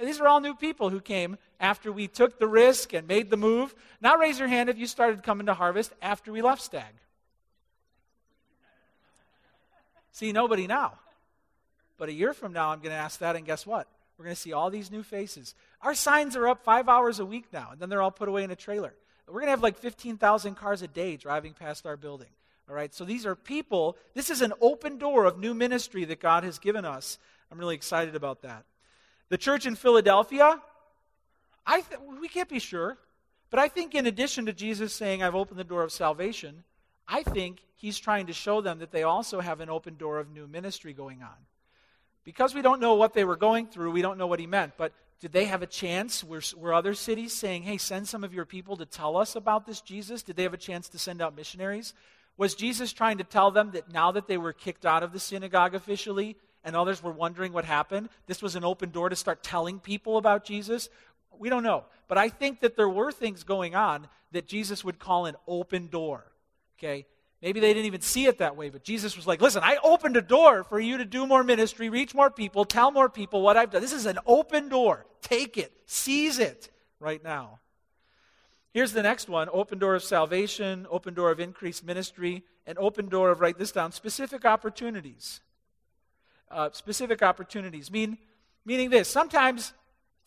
These 0.00 0.20
are 0.20 0.28
all 0.28 0.40
new 0.40 0.54
people 0.54 0.90
who 0.90 1.00
came 1.00 1.38
after 1.58 1.90
we 1.90 2.06
took 2.06 2.38
the 2.38 2.46
risk 2.46 2.92
and 2.92 3.08
made 3.08 3.30
the 3.30 3.36
move. 3.36 3.74
Now 4.00 4.16
raise 4.16 4.38
your 4.38 4.48
hand 4.48 4.68
if 4.68 4.78
you 4.78 4.86
started 4.86 5.22
coming 5.22 5.46
to 5.46 5.54
Harvest 5.54 5.92
after 6.00 6.32
we 6.32 6.40
left 6.40 6.62
Stagg. 6.62 6.94
See 10.12 10.32
nobody 10.32 10.66
now. 10.66 10.94
But 11.96 12.08
a 12.08 12.12
year 12.12 12.32
from 12.32 12.52
now, 12.52 12.70
I'm 12.70 12.78
going 12.78 12.90
to 12.90 12.96
ask 12.96 13.18
that, 13.18 13.34
and 13.34 13.44
guess 13.44 13.66
what? 13.66 13.88
We're 14.16 14.24
going 14.24 14.34
to 14.34 14.40
see 14.40 14.52
all 14.52 14.70
these 14.70 14.90
new 14.90 15.02
faces. 15.02 15.54
Our 15.82 15.94
signs 15.94 16.36
are 16.36 16.48
up 16.48 16.64
five 16.64 16.88
hours 16.88 17.20
a 17.20 17.26
week 17.26 17.46
now, 17.52 17.70
and 17.72 17.80
then 17.80 17.88
they're 17.88 18.02
all 18.02 18.10
put 18.10 18.28
away 18.28 18.44
in 18.44 18.50
a 18.50 18.56
trailer. 18.56 18.94
We're 19.28 19.40
going 19.40 19.46
to 19.46 19.50
have 19.50 19.62
like 19.62 19.76
15,000 19.76 20.54
cars 20.54 20.82
a 20.82 20.88
day 20.88 21.16
driving 21.16 21.52
past 21.52 21.86
our 21.86 21.96
building. 21.96 22.28
All 22.68 22.74
right, 22.74 22.94
so 22.94 23.04
these 23.04 23.24
are 23.24 23.34
people. 23.34 23.96
This 24.14 24.30
is 24.30 24.42
an 24.42 24.52
open 24.60 24.98
door 24.98 25.24
of 25.24 25.38
new 25.38 25.54
ministry 25.54 26.04
that 26.06 26.20
God 26.20 26.44
has 26.44 26.58
given 26.58 26.84
us. 26.84 27.18
I'm 27.50 27.58
really 27.58 27.74
excited 27.74 28.14
about 28.14 28.42
that. 28.42 28.64
The 29.30 29.38
church 29.38 29.66
in 29.66 29.74
Philadelphia, 29.74 30.60
I 31.66 31.80
th- 31.80 32.00
we 32.20 32.28
can't 32.28 32.48
be 32.48 32.58
sure, 32.58 32.98
but 33.50 33.58
I 33.60 33.68
think 33.68 33.94
in 33.94 34.06
addition 34.06 34.46
to 34.46 34.52
Jesus 34.52 34.94
saying, 34.94 35.22
I've 35.22 35.34
opened 35.34 35.58
the 35.58 35.64
door 35.64 35.82
of 35.82 35.92
salvation, 35.92 36.64
I 37.06 37.22
think 37.22 37.60
he's 37.74 37.98
trying 37.98 38.26
to 38.26 38.34
show 38.34 38.60
them 38.60 38.80
that 38.80 38.92
they 38.92 39.02
also 39.02 39.40
have 39.40 39.60
an 39.60 39.70
open 39.70 39.96
door 39.96 40.18
of 40.18 40.30
new 40.30 40.46
ministry 40.46 40.92
going 40.92 41.22
on. 41.22 41.36
Because 42.24 42.54
we 42.54 42.60
don't 42.60 42.80
know 42.80 42.94
what 42.94 43.14
they 43.14 43.24
were 43.24 43.36
going 43.36 43.66
through, 43.66 43.92
we 43.92 44.02
don't 44.02 44.18
know 44.18 44.26
what 44.26 44.40
he 44.40 44.46
meant. 44.46 44.74
But 44.76 44.92
did 45.20 45.32
they 45.32 45.46
have 45.46 45.62
a 45.62 45.66
chance? 45.66 46.22
Were, 46.22 46.40
were 46.56 46.72
other 46.72 46.94
cities 46.94 47.32
saying, 47.32 47.64
hey, 47.64 47.76
send 47.76 48.06
some 48.08 48.24
of 48.24 48.32
your 48.32 48.44
people 48.44 48.76
to 48.76 48.86
tell 48.86 49.16
us 49.16 49.36
about 49.36 49.66
this 49.66 49.80
Jesus? 49.80 50.22
Did 50.22 50.36
they 50.36 50.44
have 50.44 50.54
a 50.54 50.58
chance 50.58 50.88
to 50.90 50.98
send 50.98 51.20
out 51.20 51.36
missionaries? 51.36 51.94
Was 52.36 52.54
Jesus 52.54 52.92
trying 52.92 53.18
to 53.18 53.24
tell 53.24 53.50
them 53.50 53.72
that 53.72 53.92
now 53.92 54.12
that 54.12 54.28
they 54.28 54.38
were 54.38 54.52
kicked 54.52 54.86
out 54.86 55.02
of 55.02 55.12
the 55.12 55.18
synagogue 55.18 55.74
officially, 55.74 56.36
and 56.64 56.76
others 56.76 57.02
were 57.02 57.12
wondering 57.12 57.52
what 57.52 57.64
happened. 57.64 58.08
This 58.26 58.42
was 58.42 58.56
an 58.56 58.64
open 58.64 58.90
door 58.90 59.08
to 59.08 59.16
start 59.16 59.42
telling 59.42 59.80
people 59.80 60.18
about 60.18 60.44
Jesus. 60.44 60.88
We 61.38 61.48
don't 61.48 61.62
know. 61.62 61.84
But 62.08 62.18
I 62.18 62.28
think 62.28 62.60
that 62.60 62.76
there 62.76 62.88
were 62.88 63.12
things 63.12 63.44
going 63.44 63.74
on 63.74 64.08
that 64.32 64.46
Jesus 64.46 64.84
would 64.84 64.98
call 64.98 65.26
an 65.26 65.36
open 65.46 65.86
door. 65.88 66.24
Okay? 66.78 67.06
Maybe 67.40 67.60
they 67.60 67.72
didn't 67.72 67.86
even 67.86 68.00
see 68.00 68.26
it 68.26 68.38
that 68.38 68.56
way, 68.56 68.68
but 68.68 68.82
Jesus 68.82 69.16
was 69.16 69.26
like, 69.26 69.40
listen, 69.40 69.62
I 69.62 69.78
opened 69.84 70.16
a 70.16 70.22
door 70.22 70.64
for 70.64 70.80
you 70.80 70.98
to 70.98 71.04
do 71.04 71.26
more 71.26 71.44
ministry, 71.44 71.88
reach 71.88 72.14
more 72.14 72.30
people, 72.30 72.64
tell 72.64 72.90
more 72.90 73.08
people 73.08 73.42
what 73.42 73.56
I've 73.56 73.70
done. 73.70 73.80
This 73.80 73.92
is 73.92 74.06
an 74.06 74.18
open 74.26 74.68
door. 74.68 75.06
Take 75.22 75.56
it, 75.56 75.72
seize 75.86 76.40
it 76.40 76.70
right 76.98 77.22
now. 77.22 77.60
Here's 78.72 78.92
the 78.92 79.02
next 79.02 79.28
one 79.28 79.48
open 79.52 79.78
door 79.78 79.94
of 79.94 80.02
salvation, 80.02 80.86
open 80.90 81.14
door 81.14 81.30
of 81.30 81.38
increased 81.38 81.84
ministry, 81.84 82.42
and 82.66 82.76
open 82.78 83.08
door 83.08 83.30
of, 83.30 83.40
write 83.40 83.58
this 83.58 83.72
down, 83.72 83.92
specific 83.92 84.44
opportunities 84.44 85.40
uh, 86.50 86.70
specific 86.72 87.22
opportunities. 87.22 87.90
Mean, 87.90 88.18
meaning 88.64 88.90
this 88.90 89.08
sometimes 89.08 89.72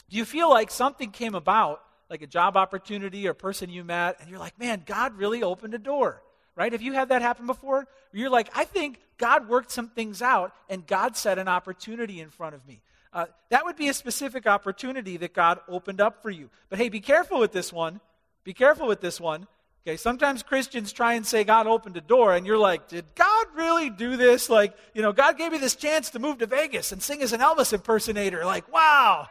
you 0.10 0.26
feel 0.26 0.50
like 0.50 0.72
something 0.72 1.12
came 1.12 1.36
about, 1.36 1.82
like 2.10 2.22
a 2.22 2.28
job 2.28 2.58
opportunity 2.58 3.28
or 3.28 3.34
person 3.34 3.70
you 3.70 3.84
met, 3.84 4.18
and 4.20 4.30
you're 4.30 4.40
like, 4.40 4.60
man, 4.60 4.84
God 4.86 5.18
really 5.18 5.44
opened 5.44 5.74
a 5.74 5.80
door. 5.80 6.22
Right? 6.56 6.72
Have 6.72 6.82
you 6.82 6.94
had 6.94 7.10
that 7.10 7.22
happen 7.22 7.48
before? 7.48 7.88
You're 8.12 8.30
like, 8.30 8.50
I 8.56 8.66
think 8.66 9.00
God 9.18 9.48
worked 9.48 9.72
some 9.72 9.88
things 9.88 10.22
out 10.22 10.54
and 10.70 10.86
God 10.86 11.16
set 11.16 11.40
an 11.40 11.48
opportunity 11.48 12.20
in 12.20 12.30
front 12.30 12.56
of 12.56 12.68
me. 12.68 12.82
Uh, 13.14 13.26
that 13.50 13.66
would 13.66 13.76
be 13.76 13.90
a 13.90 13.94
specific 13.94 14.48
opportunity 14.48 15.18
that 15.18 15.34
God 15.34 15.60
opened 15.68 16.02
up 16.02 16.22
for 16.22 16.30
you. 16.30 16.50
But 16.70 16.80
hey, 16.80 16.90
be 16.90 17.00
careful 17.02 17.40
with 17.40 17.52
this 17.52 17.72
one. 17.72 18.00
Be 18.44 18.54
careful 18.54 18.88
with 18.88 19.02
this 19.02 19.20
one. 19.20 19.48
Okay, 19.86 19.98
sometimes 19.98 20.44
Christians 20.44 20.94
try 20.94 21.16
and 21.16 21.26
say 21.26 21.44
God 21.44 21.66
opened 21.66 21.98
a 21.98 22.02
door, 22.02 22.36
and 22.36 22.46
you're 22.46 22.58
like, 22.58 22.88
did 22.88 23.04
God 23.16 23.48
really 23.56 23.90
do 23.90 24.16
this? 24.16 24.48
Like, 24.48 24.76
you 24.94 25.02
know, 25.02 25.12
God 25.12 25.40
gave 25.40 25.52
me 25.52 25.58
this 25.58 25.76
chance 25.76 26.12
to 26.12 26.20
move 26.20 26.38
to 26.38 26.46
Vegas 26.46 26.92
and 26.92 27.02
sing 27.02 27.24
as 27.24 27.34
an 27.34 27.40
Elvis 27.40 27.74
impersonator. 27.74 28.46
Like, 28.46 28.72
wow. 28.72 29.28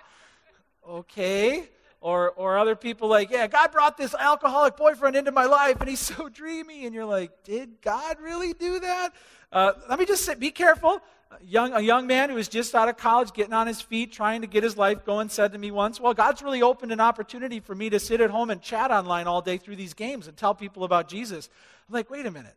Okay. 0.86 1.68
Or, 2.02 2.30
or 2.30 2.56
other 2.56 2.76
people 2.76 3.08
like, 3.08 3.30
yeah, 3.30 3.46
God 3.46 3.72
brought 3.72 3.98
this 3.98 4.14
alcoholic 4.14 4.76
boyfriend 4.76 5.16
into 5.16 5.32
my 5.32 5.44
life, 5.44 5.80
and 5.80 5.88
he's 5.88 6.00
so 6.16 6.28
dreamy. 6.28 6.86
And 6.86 6.94
you're 6.94 7.04
like, 7.04 7.44
did 7.44 7.80
God 7.82 8.18
really 8.20 8.54
do 8.54 8.80
that? 8.80 9.10
Uh, 9.52 9.72
let 9.88 9.98
me 9.98 10.06
just 10.06 10.24
say, 10.24 10.34
be 10.34 10.50
careful. 10.50 11.02
A 11.32 11.44
young, 11.44 11.72
a 11.74 11.80
young 11.80 12.06
man 12.06 12.28
who 12.28 12.36
was 12.36 12.48
just 12.48 12.74
out 12.74 12.88
of 12.88 12.96
college, 12.96 13.32
getting 13.32 13.52
on 13.52 13.66
his 13.66 13.80
feet, 13.80 14.12
trying 14.12 14.40
to 14.40 14.46
get 14.46 14.64
his 14.64 14.76
life 14.76 15.04
going, 15.04 15.28
said 15.28 15.52
to 15.52 15.58
me 15.58 15.70
once, 15.70 16.00
Well, 16.00 16.12
God's 16.12 16.42
really 16.42 16.60
opened 16.60 16.90
an 16.90 17.00
opportunity 17.00 17.60
for 17.60 17.74
me 17.74 17.88
to 17.90 18.00
sit 18.00 18.20
at 18.20 18.30
home 18.30 18.50
and 18.50 18.60
chat 18.60 18.90
online 18.90 19.28
all 19.28 19.40
day 19.40 19.56
through 19.56 19.76
these 19.76 19.94
games 19.94 20.26
and 20.26 20.36
tell 20.36 20.56
people 20.56 20.82
about 20.82 21.08
Jesus. 21.08 21.48
I'm 21.88 21.94
like, 21.94 22.10
Wait 22.10 22.26
a 22.26 22.32
minute. 22.32 22.56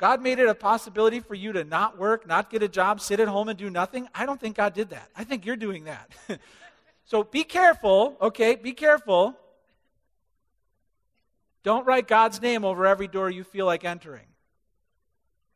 God 0.00 0.22
made 0.22 0.38
it 0.38 0.48
a 0.48 0.54
possibility 0.54 1.20
for 1.20 1.34
you 1.34 1.52
to 1.52 1.62
not 1.62 1.98
work, 1.98 2.26
not 2.26 2.48
get 2.48 2.62
a 2.62 2.68
job, 2.68 3.02
sit 3.02 3.20
at 3.20 3.28
home 3.28 3.50
and 3.50 3.58
do 3.58 3.68
nothing? 3.68 4.08
I 4.14 4.24
don't 4.24 4.40
think 4.40 4.56
God 4.56 4.72
did 4.72 4.90
that. 4.90 5.10
I 5.14 5.24
think 5.24 5.44
you're 5.44 5.56
doing 5.56 5.84
that. 5.84 6.10
so 7.10 7.24
be 7.24 7.42
careful, 7.42 8.16
okay? 8.20 8.54
Be 8.54 8.72
careful. 8.72 9.36
Don't 11.64 11.84
write 11.84 12.06
God's 12.06 12.40
name 12.40 12.64
over 12.64 12.86
every 12.86 13.08
door 13.08 13.28
you 13.28 13.42
feel 13.42 13.66
like 13.66 13.84
entering. 13.84 14.28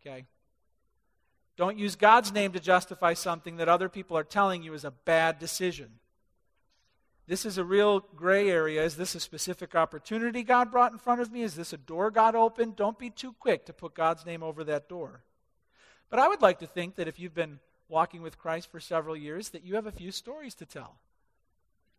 Okay? 0.01 0.27
Don't 1.57 1.79
use 1.79 1.95
God's 1.95 2.33
name 2.33 2.51
to 2.55 2.59
justify 2.59 3.15
something 3.15 3.59
that 3.59 3.69
other 3.69 3.89
people 3.89 4.19
are 4.19 4.25
telling 4.25 4.65
you 4.65 4.75
is 4.75 4.85
a 4.85 4.91
bad 4.91 5.39
decision. 5.39 5.91
This 7.29 7.47
is 7.47 7.57
a 7.57 7.63
real 7.63 8.01
gray 8.01 8.51
area. 8.51 8.83
Is 8.83 8.97
this 8.97 9.15
a 9.15 9.21
specific 9.21 9.77
opportunity 9.77 10.43
God 10.43 10.73
brought 10.73 10.91
in 10.91 10.99
front 10.99 11.21
of 11.21 11.31
me? 11.31 11.43
Is 11.43 11.55
this 11.55 11.73
a 11.73 11.77
door 11.77 12.11
God 12.11 12.35
opened? 12.35 12.75
Don't 12.75 12.99
be 12.99 13.11
too 13.11 13.33
quick 13.33 13.65
to 13.67 13.73
put 13.73 13.95
God's 13.95 14.27
name 14.27 14.43
over 14.43 14.65
that 14.65 14.89
door. 14.89 15.23
But 16.11 16.19
I 16.19 16.27
would 16.27 16.43
like 16.43 16.59
to 16.59 16.67
think 16.67 16.97
that 16.97 17.07
if 17.07 17.21
you've 17.21 17.33
been 17.33 17.61
walking 17.89 18.23
with 18.23 18.39
Christ 18.39 18.73
for 18.73 18.81
several 18.81 19.17
years, 19.17 19.51
that 19.51 19.63
you 19.63 19.77
have 19.77 19.87
a 19.87 19.93
few 19.93 20.11
stories 20.11 20.57
to 20.57 20.67
tell. 20.67 20.97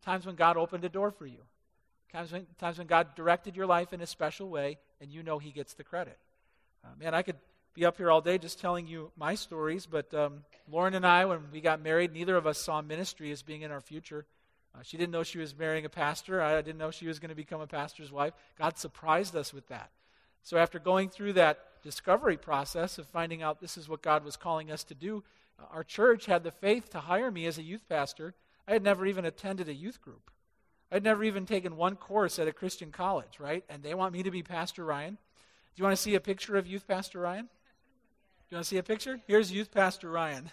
Times 0.06 0.26
when 0.26 0.36
God 0.36 0.56
opened 0.56 0.86
a 0.86 0.90
door 0.90 1.12
for 1.12 1.26
you. 1.26 1.40
Times 2.14 2.32
when, 2.32 2.46
times 2.60 2.78
when 2.78 2.88
God 2.88 3.16
directed 3.16 3.56
your 3.56 3.66
life 3.66 3.92
in 3.92 4.02
a 4.02 4.06
special 4.06 4.50
way, 4.50 4.78
and 5.02 5.12
you 5.12 5.24
know 5.24 5.40
He 5.40 5.52
gets 5.52 5.74
the 5.74 5.84
credit. 5.84 6.18
Uh, 6.84 6.90
man, 7.00 7.14
I 7.14 7.24
could 7.24 7.38
be 7.74 7.86
up 7.86 7.98
here 7.98 8.10
all 8.10 8.22
day 8.22 8.38
just 8.38 8.60
telling 8.60 8.88
you 8.88 9.12
my 9.18 9.36
stories, 9.36 9.86
but 9.86 10.14
um, 10.14 10.44
Lauren 10.72 10.94
and 10.94 11.06
I, 11.06 11.26
when 11.26 11.40
we 11.52 11.60
got 11.60 11.82
married, 11.82 12.14
neither 12.14 12.38
of 12.38 12.48
us 12.48 12.60
saw 12.60 12.82
ministry 12.82 13.32
as 13.32 13.42
being 13.42 13.64
in 13.64 13.72
our 13.72 13.82
future. 13.82 14.26
Uh, 14.74 14.84
she 14.84 14.96
didn't 14.96 15.12
know 15.12 15.24
she 15.24 15.40
was 15.40 15.58
marrying 15.58 15.86
a 15.86 15.90
pastor. 15.90 16.42
I 16.42 16.62
didn't 16.62 16.78
know 16.78 16.92
she 16.92 17.08
was 17.08 17.20
going 17.20 17.30
to 17.30 17.36
become 17.36 17.62
a 17.62 17.68
pastor's 17.68 18.12
wife. 18.12 18.34
God 18.58 18.78
surprised 18.78 19.36
us 19.36 19.54
with 19.54 19.68
that. 19.68 19.90
So, 20.44 20.58
after 20.58 20.80
going 20.80 21.10
through 21.10 21.34
that 21.34 21.60
discovery 21.82 22.38
process 22.38 22.98
of 22.98 23.08
finding 23.08 23.42
out 23.42 23.60
this 23.60 23.78
is 23.78 23.90
what 23.90 24.02
God 24.02 24.24
was 24.24 24.38
calling 24.38 24.72
us 24.72 24.84
to 24.86 24.94
do, 24.94 25.24
our 25.72 25.84
church 25.84 26.26
had 26.28 26.44
the 26.44 26.52
faith 26.52 26.90
to 26.92 27.00
hire 27.00 27.32
me 27.32 27.46
as 27.46 27.58
a 27.58 27.64
youth 27.64 27.88
pastor. 27.90 28.36
I 28.68 28.74
had 28.74 28.84
never 28.84 29.06
even 29.06 29.26
attended 29.26 29.70
a 29.70 29.74
youth 29.74 30.02
group. 30.02 30.32
I'd 30.92 31.04
never 31.04 31.24
even 31.24 31.46
taken 31.46 31.76
one 31.76 31.96
course 31.96 32.40
at 32.40 32.48
a 32.48 32.54
Christian 32.54 32.92
college, 32.92 33.40
right? 33.40 33.64
And 33.70 33.84
they 33.84 33.94
want 33.94 34.14
me 34.14 34.24
to 34.24 34.32
be 34.32 34.44
Pastor 34.44 34.86
Ryan. 34.86 35.14
Do 35.16 35.82
you 35.82 35.84
want 35.84 35.96
to 35.96 36.02
see 36.02 36.16
a 36.16 36.20
picture 36.20 36.56
of 36.56 36.68
Youth 36.68 36.88
Pastor 36.88 37.20
Ryan? 37.20 37.46
Do 37.46 37.50
you 38.50 38.56
want 38.58 38.66
to 38.66 38.70
see 38.70 38.78
a 38.78 38.84
picture? 38.84 39.20
Here's 39.28 39.52
Youth 39.52 39.72
Pastor 39.72 40.10
Ryan. 40.10 40.52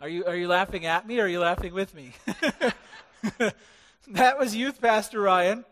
Are 0.00 0.08
you, 0.08 0.24
are 0.24 0.34
you 0.34 0.48
laughing 0.48 0.84
at 0.84 1.06
me 1.06 1.20
or 1.20 1.24
are 1.24 1.28
you 1.28 1.38
laughing 1.38 1.72
with 1.72 1.94
me? 1.94 2.12
that 4.08 4.36
was 4.36 4.56
Youth 4.56 4.80
Pastor 4.80 5.20
Ryan. 5.20 5.64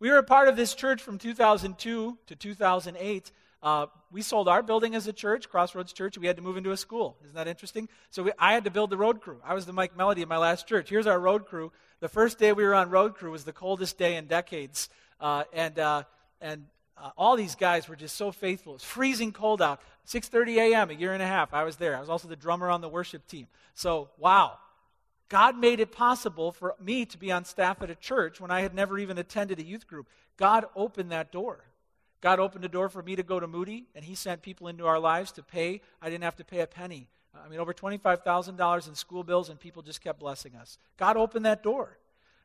We 0.00 0.10
were 0.10 0.18
a 0.18 0.24
part 0.24 0.48
of 0.48 0.56
this 0.56 0.74
church 0.74 1.00
from 1.00 1.18
2002 1.18 2.18
to 2.26 2.34
2008. 2.34 3.30
Uh, 3.62 3.86
we 4.10 4.22
sold 4.22 4.48
our 4.48 4.62
building 4.62 4.94
as 4.94 5.06
a 5.06 5.12
church, 5.12 5.48
Crossroads 5.50 5.92
Church. 5.92 6.16
We 6.16 6.26
had 6.26 6.36
to 6.36 6.42
move 6.42 6.56
into 6.56 6.70
a 6.70 6.76
school. 6.76 7.16
Isn't 7.24 7.36
that 7.36 7.46
interesting? 7.46 7.88
So 8.10 8.22
we, 8.22 8.32
I 8.38 8.54
had 8.54 8.64
to 8.64 8.70
build 8.70 8.90
the 8.90 8.96
road 8.96 9.20
crew. 9.20 9.40
I 9.44 9.54
was 9.54 9.66
the 9.66 9.72
Mike 9.72 9.96
Melody 9.96 10.22
of 10.22 10.28
my 10.28 10.38
last 10.38 10.66
church. 10.66 10.88
Here's 10.88 11.06
our 11.06 11.20
road 11.20 11.46
crew. 11.46 11.70
The 12.00 12.08
first 12.08 12.38
day 12.38 12.52
we 12.52 12.64
were 12.64 12.74
on 12.74 12.88
road 12.88 13.14
crew 13.14 13.32
was 13.32 13.44
the 13.44 13.52
coldest 13.52 13.98
day 13.98 14.16
in 14.16 14.26
decades. 14.26 14.88
Uh, 15.20 15.44
and, 15.52 15.78
uh, 15.78 16.04
and 16.40 16.64
uh, 16.96 17.10
all 17.18 17.36
these 17.36 17.54
guys 17.54 17.88
were 17.88 17.96
just 17.96 18.16
so 18.16 18.32
faithful. 18.32 18.72
It 18.72 18.76
was 18.76 18.84
freezing 18.84 19.32
cold 19.32 19.60
out. 19.60 19.80
6:30 20.06 20.56
a.m. 20.56 20.90
a 20.90 20.94
year 20.94 21.12
and 21.12 21.22
a 21.22 21.26
half. 21.26 21.54
I 21.54 21.64
was 21.64 21.76
there. 21.76 21.96
I 21.96 22.00
was 22.00 22.08
also 22.08 22.28
the 22.28 22.36
drummer 22.36 22.70
on 22.70 22.80
the 22.80 22.88
worship 22.88 23.26
team. 23.26 23.46
So, 23.74 24.10
wow. 24.18 24.58
God 25.28 25.56
made 25.56 25.78
it 25.78 25.92
possible 25.92 26.50
for 26.50 26.74
me 26.80 27.06
to 27.06 27.16
be 27.16 27.30
on 27.30 27.44
staff 27.44 27.80
at 27.82 27.90
a 27.90 27.94
church 27.94 28.40
when 28.40 28.50
I 28.50 28.62
had 28.62 28.74
never 28.74 28.98
even 28.98 29.16
attended 29.16 29.60
a 29.60 29.64
youth 29.64 29.86
group. 29.86 30.08
God 30.36 30.64
opened 30.74 31.12
that 31.12 31.30
door. 31.30 31.64
God 32.20 32.38
opened 32.38 32.62
the 32.62 32.68
door 32.68 32.88
for 32.88 33.02
me 33.02 33.16
to 33.16 33.22
go 33.22 33.40
to 33.40 33.46
Moody, 33.46 33.86
and 33.94 34.04
He 34.04 34.14
sent 34.14 34.42
people 34.42 34.68
into 34.68 34.86
our 34.86 34.98
lives 34.98 35.32
to 35.32 35.42
pay. 35.42 35.80
I 36.02 36.10
didn't 36.10 36.24
have 36.24 36.36
to 36.36 36.44
pay 36.44 36.60
a 36.60 36.66
penny. 36.66 37.08
I 37.34 37.48
mean, 37.48 37.60
over 37.60 37.72
$25,000 37.72 38.88
in 38.88 38.94
school 38.94 39.22
bills, 39.22 39.48
and 39.48 39.58
people 39.58 39.82
just 39.82 40.00
kept 40.00 40.18
blessing 40.18 40.54
us. 40.56 40.78
God 40.96 41.16
opened 41.16 41.46
that 41.46 41.62
door, 41.62 41.96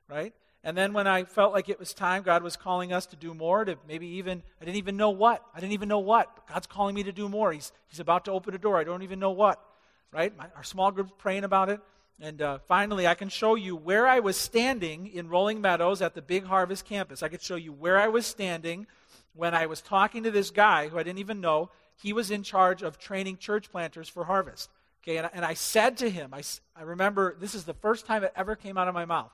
right? 0.07 0.33
And 0.63 0.75
then 0.75 0.93
when 0.93 1.05
I 1.05 1.25
felt 1.25 1.53
like 1.53 1.69
it 1.69 1.79
was 1.79 1.93
time, 1.93 2.23
God 2.23 2.41
was 2.41 2.55
calling 2.55 2.91
us 2.91 3.05
to 3.07 3.15
do 3.15 3.33
more, 3.33 3.65
to 3.65 3.77
maybe 3.87 4.07
even, 4.07 4.41
I 4.59 4.65
didn't 4.65 4.77
even 4.77 4.97
know 4.97 5.11
what. 5.11 5.43
I 5.53 5.59
didn't 5.59 5.73
even 5.73 5.87
know 5.87 5.99
what. 5.99 6.35
But 6.35 6.47
God's 6.47 6.67
calling 6.67 6.95
me 6.95 7.03
to 7.03 7.11
do 7.11 7.29
more. 7.29 7.51
He's, 7.51 7.71
he's 7.87 7.99
about 7.99 8.25
to 8.25 8.31
open 8.31 8.55
a 8.55 8.57
door. 8.57 8.79
I 8.79 8.83
don't 8.83 9.03
even 9.03 9.19
know 9.19 9.29
what. 9.29 9.63
Right? 10.11 10.35
My, 10.35 10.47
our 10.55 10.63
small 10.63 10.91
group's 10.91 11.11
praying 11.19 11.43
about 11.43 11.69
it. 11.69 11.81
And 12.19 12.41
uh, 12.41 12.59
finally, 12.67 13.05
I 13.05 13.13
can 13.13 13.29
show 13.29 13.55
you 13.55 13.75
where 13.75 14.07
I 14.07 14.21
was 14.21 14.37
standing 14.37 15.07
in 15.07 15.27
Rolling 15.27 15.61
Meadows 15.61 16.01
at 16.01 16.15
the 16.15 16.21
Big 16.21 16.45
Harvest 16.45 16.85
campus. 16.85 17.21
I 17.21 17.27
could 17.27 17.43
show 17.43 17.57
you 17.57 17.71
where 17.71 17.99
I 17.99 18.07
was 18.07 18.25
standing 18.25 18.87
when 19.35 19.53
I 19.53 19.65
was 19.65 19.81
talking 19.81 20.23
to 20.23 20.31
this 20.31 20.49
guy 20.49 20.87
who 20.87 20.97
I 20.97 21.03
didn't 21.03 21.19
even 21.19 21.41
know. 21.41 21.69
He 21.97 22.13
was 22.13 22.31
in 22.31 22.43
charge 22.43 22.81
of 22.81 22.97
training 22.97 23.37
church 23.37 23.71
planters 23.71 24.09
for 24.09 24.25
harvest. 24.25 24.69
Okay, 25.03 25.17
and, 25.17 25.29
and 25.33 25.45
I 25.45 25.53
said 25.53 25.97
to 25.97 26.09
him, 26.09 26.33
I, 26.33 26.41
I 26.75 26.83
remember 26.83 27.35
this 27.39 27.53
is 27.53 27.63
the 27.63 27.73
first 27.73 28.05
time 28.05 28.23
it 28.23 28.33
ever 28.35 28.55
came 28.55 28.77
out 28.77 28.87
of 28.87 28.93
my 28.93 29.05
mouth. 29.05 29.31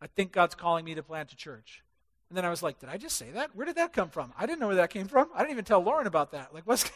I 0.00 0.06
think 0.06 0.32
God's 0.32 0.54
calling 0.54 0.84
me 0.84 0.94
to 0.94 1.02
plant 1.02 1.32
a 1.32 1.36
church. 1.36 1.82
And 2.28 2.36
then 2.36 2.44
I 2.44 2.50
was 2.50 2.62
like, 2.62 2.78
did 2.78 2.88
I 2.88 2.98
just 2.98 3.16
say 3.16 3.30
that? 3.32 3.54
Where 3.54 3.64
did 3.64 3.76
that 3.76 3.92
come 3.92 4.10
from? 4.10 4.32
I 4.38 4.44
didn't 4.46 4.60
know 4.60 4.66
where 4.66 4.76
that 4.76 4.90
came 4.90 5.08
from. 5.08 5.28
I 5.34 5.38
didn't 5.38 5.52
even 5.52 5.64
tell 5.64 5.80
Lauren 5.80 6.06
about 6.06 6.32
that. 6.32 6.52
Like, 6.52 6.64
what's. 6.66 6.90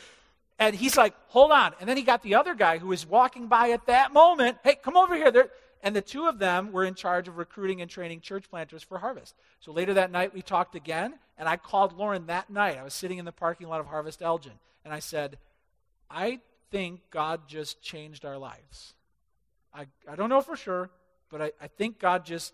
and 0.58 0.74
he's 0.74 0.96
like, 0.96 1.14
hold 1.28 1.50
on. 1.50 1.74
And 1.80 1.88
then 1.88 1.96
he 1.96 2.02
got 2.02 2.22
the 2.22 2.36
other 2.36 2.54
guy 2.54 2.78
who 2.78 2.88
was 2.88 3.04
walking 3.04 3.46
by 3.46 3.70
at 3.70 3.86
that 3.86 4.12
moment. 4.12 4.58
Hey, 4.64 4.76
come 4.76 4.96
over 4.96 5.14
here. 5.14 5.30
They're, 5.30 5.50
and 5.82 5.96
the 5.96 6.02
two 6.02 6.26
of 6.26 6.38
them 6.38 6.72
were 6.72 6.84
in 6.84 6.94
charge 6.94 7.28
of 7.28 7.38
recruiting 7.38 7.80
and 7.80 7.90
training 7.90 8.20
church 8.20 8.50
planters 8.50 8.82
for 8.82 8.98
Harvest. 8.98 9.34
So 9.60 9.72
later 9.72 9.94
that 9.94 10.10
night, 10.10 10.34
we 10.34 10.42
talked 10.42 10.74
again, 10.74 11.14
and 11.38 11.48
I 11.48 11.56
called 11.56 11.96
Lauren 11.96 12.26
that 12.26 12.50
night. 12.50 12.78
I 12.78 12.82
was 12.82 12.94
sitting 12.94 13.18
in 13.18 13.24
the 13.24 13.32
parking 13.32 13.68
lot 13.68 13.80
of 13.80 13.86
Harvest 13.86 14.20
Elgin, 14.20 14.52
and 14.84 14.92
I 14.92 14.98
said, 14.98 15.38
I 16.10 16.40
think 16.70 17.00
God 17.10 17.48
just 17.48 17.80
changed 17.82 18.24
our 18.24 18.38
lives. 18.38 18.94
I, 19.72 19.86
I 20.08 20.16
don't 20.16 20.28
know 20.28 20.40
for 20.40 20.56
sure, 20.56 20.90
but 21.30 21.40
I, 21.40 21.52
I 21.60 21.68
think 21.68 21.98
God 21.98 22.24
just 22.24 22.52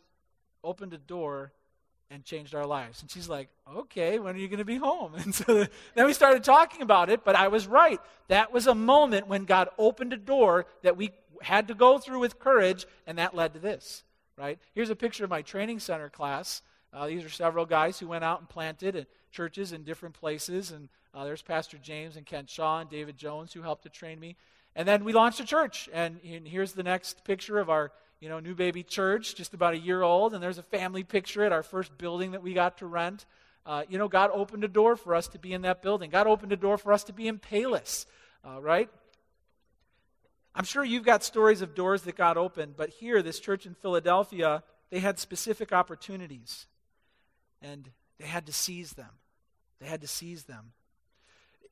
opened 0.62 0.92
a 0.92 0.98
door 0.98 1.52
and 2.10 2.24
changed 2.24 2.54
our 2.54 2.66
lives. 2.66 3.02
And 3.02 3.10
she's 3.10 3.28
like, 3.28 3.48
okay, 3.76 4.18
when 4.18 4.36
are 4.36 4.38
you 4.38 4.48
going 4.48 4.58
to 4.58 4.64
be 4.64 4.76
home? 4.76 5.12
And 5.24 5.34
so 5.34 5.66
then 5.94 6.06
we 6.06 6.12
started 6.12 6.44
talking 6.44 6.82
about 6.82 7.10
it, 7.10 7.24
but 7.24 7.34
I 7.34 7.48
was 7.48 7.66
right. 7.66 8.00
That 8.28 8.52
was 8.52 8.66
a 8.66 8.74
moment 8.74 9.26
when 9.26 9.44
God 9.44 9.68
opened 9.78 10.12
a 10.12 10.16
door 10.16 10.66
that 10.82 10.96
we 10.96 11.10
had 11.42 11.68
to 11.68 11.74
go 11.74 11.98
through 11.98 12.20
with 12.20 12.38
courage, 12.38 12.86
and 13.06 13.18
that 13.18 13.34
led 13.34 13.54
to 13.54 13.60
this, 13.60 14.04
right? 14.36 14.58
Here's 14.74 14.90
a 14.90 14.96
picture 14.96 15.24
of 15.24 15.30
my 15.30 15.42
training 15.42 15.80
center 15.80 16.08
class. 16.08 16.62
Uh, 16.92 17.06
these 17.06 17.24
are 17.24 17.30
several 17.30 17.66
guys 17.66 17.98
who 17.98 18.08
went 18.08 18.24
out 18.24 18.40
and 18.40 18.48
planted 18.48 19.06
churches 19.30 19.72
in 19.72 19.82
different 19.82 20.14
places. 20.14 20.70
And 20.70 20.88
uh, 21.14 21.24
there's 21.24 21.42
Pastor 21.42 21.78
James 21.78 22.16
and 22.16 22.24
Kent 22.24 22.48
Shaw 22.48 22.80
and 22.80 22.88
David 22.88 23.16
Jones 23.18 23.52
who 23.52 23.62
helped 23.62 23.82
to 23.82 23.90
train 23.90 24.18
me. 24.18 24.36
And 24.74 24.86
then 24.86 25.04
we 25.04 25.12
launched 25.12 25.40
a 25.40 25.44
church. 25.44 25.88
And, 25.92 26.20
and 26.24 26.46
here's 26.46 26.72
the 26.72 26.82
next 26.82 27.24
picture 27.24 27.58
of 27.58 27.68
our 27.68 27.92
you 28.20 28.28
know, 28.30 28.40
new 28.40 28.54
baby 28.54 28.82
church, 28.82 29.34
just 29.34 29.52
about 29.52 29.74
a 29.74 29.78
year 29.78 30.02
old, 30.02 30.32
and 30.32 30.42
there's 30.42 30.58
a 30.58 30.62
family 30.62 31.04
picture 31.04 31.44
at 31.44 31.52
our 31.52 31.62
first 31.62 31.96
building 31.98 32.30
that 32.30 32.42
we 32.42 32.54
got 32.54 32.78
to 32.78 32.86
rent. 32.86 33.26
Uh, 33.66 33.82
you 33.88 33.98
know, 33.98 34.08
God 34.08 34.30
opened 34.32 34.64
a 34.64 34.68
door 34.68 34.96
for 34.96 35.14
us 35.14 35.28
to 35.28 35.38
be 35.38 35.52
in 35.52 35.62
that 35.62 35.82
building. 35.82 36.08
God 36.08 36.26
opened 36.26 36.52
a 36.52 36.56
door 36.56 36.78
for 36.78 36.92
us 36.92 37.04
to 37.04 37.12
be 37.12 37.28
in 37.28 37.38
Palos, 37.38 38.06
uh, 38.42 38.60
right? 38.60 38.88
I'm 40.56 40.64
sure 40.64 40.82
you've 40.82 41.04
got 41.04 41.22
stories 41.22 41.60
of 41.60 41.74
doors 41.74 42.02
that 42.02 42.16
got 42.16 42.38
opened, 42.38 42.76
but 42.78 42.88
here, 42.88 43.20
this 43.20 43.38
church 43.38 43.66
in 43.66 43.74
Philadelphia, 43.74 44.62
they 44.88 45.00
had 45.00 45.18
specific 45.18 45.70
opportunities, 45.70 46.66
and 47.60 47.90
they 48.18 48.26
had 48.26 48.46
to 48.46 48.54
seize 48.54 48.92
them. 48.94 49.10
They 49.80 49.86
had 49.86 50.00
to 50.00 50.06
seize 50.06 50.44
them. 50.44 50.72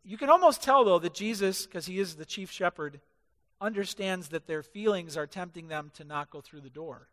You 0.05 0.18
can 0.18 0.29
almost 0.29 0.62
tell, 0.62 0.85
though, 0.85 0.99
that 0.99 1.14
Jesus, 1.14 1.64
because 1.64 1.87
he 1.87 1.99
is 1.99 2.16
the 2.16 2.27
chief 2.27 2.51
shepherd, 2.51 3.01
understands 3.59 4.29
that 4.29 4.47
their 4.47 4.62
feelings 4.62 5.16
are 5.16 5.27
tempting 5.27 5.68
them 5.68 5.90
to 5.94 6.05
not 6.05 6.29
go 6.29 6.42
through 6.42 6.61
the 6.61 6.68
door. 6.68 7.09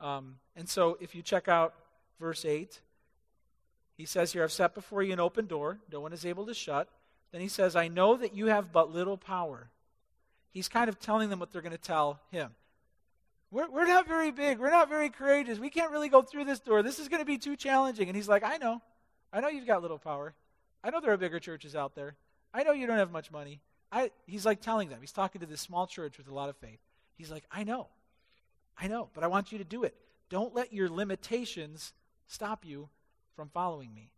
Um, 0.00 0.36
and 0.54 0.68
so 0.68 0.96
if 1.00 1.16
you 1.16 1.22
check 1.22 1.48
out 1.48 1.74
verse 2.20 2.44
8, 2.44 2.80
he 3.96 4.06
says 4.06 4.32
here, 4.32 4.44
I've 4.44 4.52
set 4.52 4.74
before 4.74 5.02
you 5.02 5.12
an 5.12 5.18
open 5.18 5.46
door, 5.46 5.80
no 5.90 5.98
one 5.98 6.12
is 6.12 6.24
able 6.24 6.46
to 6.46 6.54
shut. 6.54 6.88
Then 7.32 7.40
he 7.40 7.48
says, 7.48 7.74
I 7.74 7.88
know 7.88 8.16
that 8.16 8.36
you 8.36 8.46
have 8.46 8.70
but 8.70 8.92
little 8.92 9.16
power. 9.16 9.70
He's 10.54 10.68
kind 10.68 10.88
of 10.88 10.98
telling 10.98 11.28
them 11.28 11.38
what 11.38 11.52
they're 11.52 11.60
going 11.60 11.72
to 11.72 11.78
tell 11.78 12.20
him. 12.30 12.50
We're, 13.50 13.68
we're 13.68 13.86
not 13.86 14.08
very 14.08 14.30
big. 14.30 14.58
We're 14.58 14.70
not 14.70 14.88
very 14.88 15.10
courageous. 15.10 15.58
We 15.58 15.68
can't 15.68 15.92
really 15.92 16.08
go 16.08 16.22
through 16.22 16.44
this 16.44 16.60
door. 16.60 16.82
This 16.82 16.98
is 16.98 17.08
going 17.08 17.20
to 17.20 17.26
be 17.26 17.36
too 17.36 17.56
challenging. 17.56 18.08
And 18.08 18.16
he's 18.16 18.28
like, 18.28 18.42
I 18.42 18.56
know. 18.56 18.80
I 19.32 19.40
know 19.40 19.48
you've 19.48 19.66
got 19.66 19.82
little 19.82 19.98
power. 19.98 20.34
I 20.82 20.90
know 20.90 21.00
there 21.00 21.12
are 21.12 21.16
bigger 21.16 21.38
churches 21.38 21.76
out 21.76 21.94
there. 21.94 22.14
I 22.52 22.62
know 22.62 22.72
you 22.72 22.86
don't 22.86 22.98
have 22.98 23.10
much 23.10 23.30
money. 23.30 23.60
I, 23.92 24.10
he's 24.26 24.46
like 24.46 24.60
telling 24.60 24.88
them. 24.88 24.98
He's 25.00 25.12
talking 25.12 25.40
to 25.40 25.46
this 25.46 25.60
small 25.60 25.86
church 25.86 26.18
with 26.18 26.28
a 26.28 26.34
lot 26.34 26.48
of 26.48 26.56
faith. 26.56 26.80
He's 27.16 27.30
like, 27.30 27.44
I 27.50 27.64
know. 27.64 27.88
I 28.78 28.88
know, 28.88 29.08
but 29.14 29.22
I 29.22 29.28
want 29.28 29.52
you 29.52 29.58
to 29.58 29.64
do 29.64 29.84
it. 29.84 29.94
Don't 30.30 30.54
let 30.54 30.72
your 30.72 30.88
limitations 30.88 31.92
stop 32.26 32.64
you 32.64 32.88
from 33.36 33.50
following 33.50 33.94
me. 33.94 34.10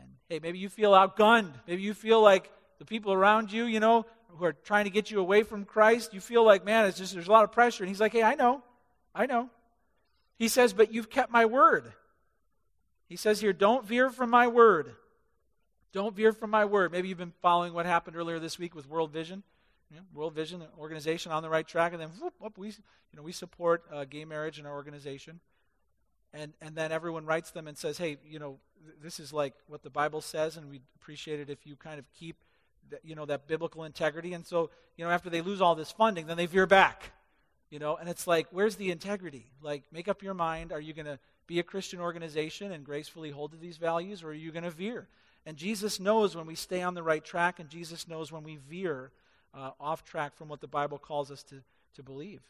And 0.00 0.10
hey, 0.28 0.38
maybe 0.40 0.58
you 0.58 0.68
feel 0.68 0.92
outgunned. 0.92 1.52
Maybe 1.66 1.82
you 1.82 1.94
feel 1.94 2.20
like 2.20 2.50
the 2.78 2.84
people 2.84 3.12
around 3.12 3.52
you, 3.52 3.64
you 3.64 3.80
know, 3.80 4.06
who 4.38 4.44
are 4.44 4.52
trying 4.52 4.84
to 4.84 4.90
get 4.90 5.10
you 5.10 5.20
away 5.20 5.42
from 5.42 5.64
Christ, 5.64 6.14
you 6.14 6.20
feel 6.20 6.44
like, 6.44 6.64
man, 6.64 6.86
it's 6.86 6.98
just 6.98 7.12
there's 7.12 7.28
a 7.28 7.32
lot 7.32 7.44
of 7.44 7.52
pressure. 7.52 7.84
And 7.84 7.88
he's 7.88 8.00
like, 8.00 8.12
hey, 8.12 8.22
I 8.22 8.34
know. 8.34 8.62
I 9.14 9.26
know. 9.26 9.50
He 10.38 10.48
says, 10.48 10.72
but 10.72 10.92
you've 10.92 11.10
kept 11.10 11.32
my 11.32 11.44
word. 11.44 11.92
He 13.08 13.16
says 13.16 13.40
here, 13.40 13.52
don't 13.52 13.84
veer 13.84 14.10
from 14.10 14.30
my 14.30 14.46
word. 14.46 14.94
Don't 15.92 16.14
veer 16.14 16.32
from 16.32 16.50
my 16.50 16.64
word. 16.64 16.92
Maybe 16.92 17.08
you've 17.08 17.18
been 17.18 17.32
following 17.42 17.72
what 17.72 17.86
happened 17.86 18.16
earlier 18.16 18.38
this 18.38 18.58
week 18.58 18.74
with 18.74 18.88
World 18.88 19.12
Vision. 19.12 19.42
World 20.12 20.34
Vision 20.34 20.60
an 20.60 20.68
organization 20.78 21.32
on 21.32 21.42
the 21.42 21.48
right 21.48 21.66
track, 21.66 21.92
and 21.92 22.00
then 22.00 22.10
whoop, 22.20 22.34
whoop, 22.38 22.58
we, 22.58 22.68
you 22.68 22.74
know, 23.16 23.22
we 23.22 23.32
support 23.32 23.84
uh, 23.90 24.04
gay 24.04 24.24
marriage 24.26 24.58
in 24.58 24.66
our 24.66 24.74
organization. 24.74 25.40
And, 26.34 26.52
and 26.60 26.76
then 26.76 26.92
everyone 26.92 27.24
writes 27.24 27.52
them 27.52 27.66
and 27.66 27.76
says, 27.76 27.96
hey, 27.96 28.18
you 28.28 28.38
know, 28.38 28.58
th- 28.84 28.96
this 29.02 29.18
is 29.18 29.32
like 29.32 29.54
what 29.66 29.82
the 29.82 29.90
Bible 29.90 30.20
says, 30.20 30.58
and 30.58 30.68
we'd 30.68 30.82
appreciate 31.00 31.40
it 31.40 31.48
if 31.48 31.66
you 31.66 31.74
kind 31.74 31.98
of 31.98 32.04
keep, 32.12 32.36
th- 32.90 33.02
you 33.04 33.14
know, 33.14 33.26
that 33.26 33.46
biblical 33.46 33.84
integrity. 33.84 34.34
And 34.34 34.46
so, 34.46 34.70
you 34.96 35.04
know, 35.04 35.10
after 35.10 35.30
they 35.30 35.40
lose 35.40 35.60
all 35.60 35.74
this 35.74 35.90
funding, 35.90 36.26
then 36.26 36.36
they 36.36 36.46
veer 36.46 36.66
back, 36.66 37.12
you 37.70 37.78
know, 37.78 37.96
and 37.96 38.08
it's 38.08 38.26
like, 38.26 38.46
where's 38.50 38.76
the 38.76 38.90
integrity? 38.90 39.46
Like, 39.62 39.84
make 39.92 40.08
up 40.08 40.22
your 40.22 40.34
mind. 40.34 40.72
Are 40.72 40.80
you 40.80 40.92
going 40.92 41.06
to 41.06 41.18
be 41.46 41.58
a 41.58 41.62
Christian 41.62 42.00
organization 42.00 42.72
and 42.72 42.84
gracefully 42.84 43.30
hold 43.30 43.52
to 43.52 43.56
these 43.56 43.78
values, 43.78 44.22
or 44.22 44.28
are 44.28 44.34
you 44.34 44.52
going 44.52 44.64
to 44.64 44.70
veer? 44.70 45.08
And 45.46 45.56
Jesus 45.56 45.98
knows 45.98 46.36
when 46.36 46.46
we 46.46 46.54
stay 46.54 46.82
on 46.82 46.94
the 46.94 47.02
right 47.02 47.24
track, 47.24 47.58
and 47.58 47.70
Jesus 47.70 48.06
knows 48.06 48.30
when 48.30 48.44
we 48.44 48.56
veer 48.68 49.10
uh, 49.54 49.70
off 49.80 50.04
track 50.04 50.36
from 50.36 50.48
what 50.48 50.60
the 50.60 50.66
Bible 50.66 50.98
calls 50.98 51.30
us 51.30 51.42
to, 51.44 51.62
to 51.94 52.02
believe. 52.02 52.40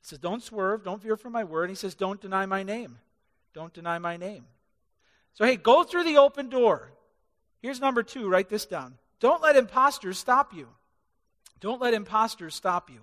He 0.00 0.06
says, 0.08 0.18
Don't 0.18 0.42
swerve, 0.42 0.84
don't 0.84 1.02
veer 1.02 1.16
from 1.16 1.32
my 1.32 1.44
word. 1.44 1.68
He 1.68 1.76
says, 1.76 1.94
Don't 1.94 2.20
deny 2.20 2.46
my 2.46 2.62
name. 2.62 2.98
Don't 3.54 3.74
deny 3.74 3.98
my 3.98 4.16
name. 4.16 4.44
So, 5.34 5.44
hey, 5.44 5.56
go 5.56 5.82
through 5.82 6.04
the 6.04 6.18
open 6.18 6.48
door. 6.48 6.92
Here's 7.60 7.80
number 7.80 8.02
two 8.02 8.28
write 8.28 8.48
this 8.48 8.66
down. 8.66 8.94
Don't 9.22 9.40
let 9.40 9.54
imposters 9.54 10.18
stop 10.18 10.52
you. 10.52 10.66
Don't 11.60 11.80
let 11.80 11.94
imposters 11.94 12.56
stop 12.56 12.90
you. 12.90 12.98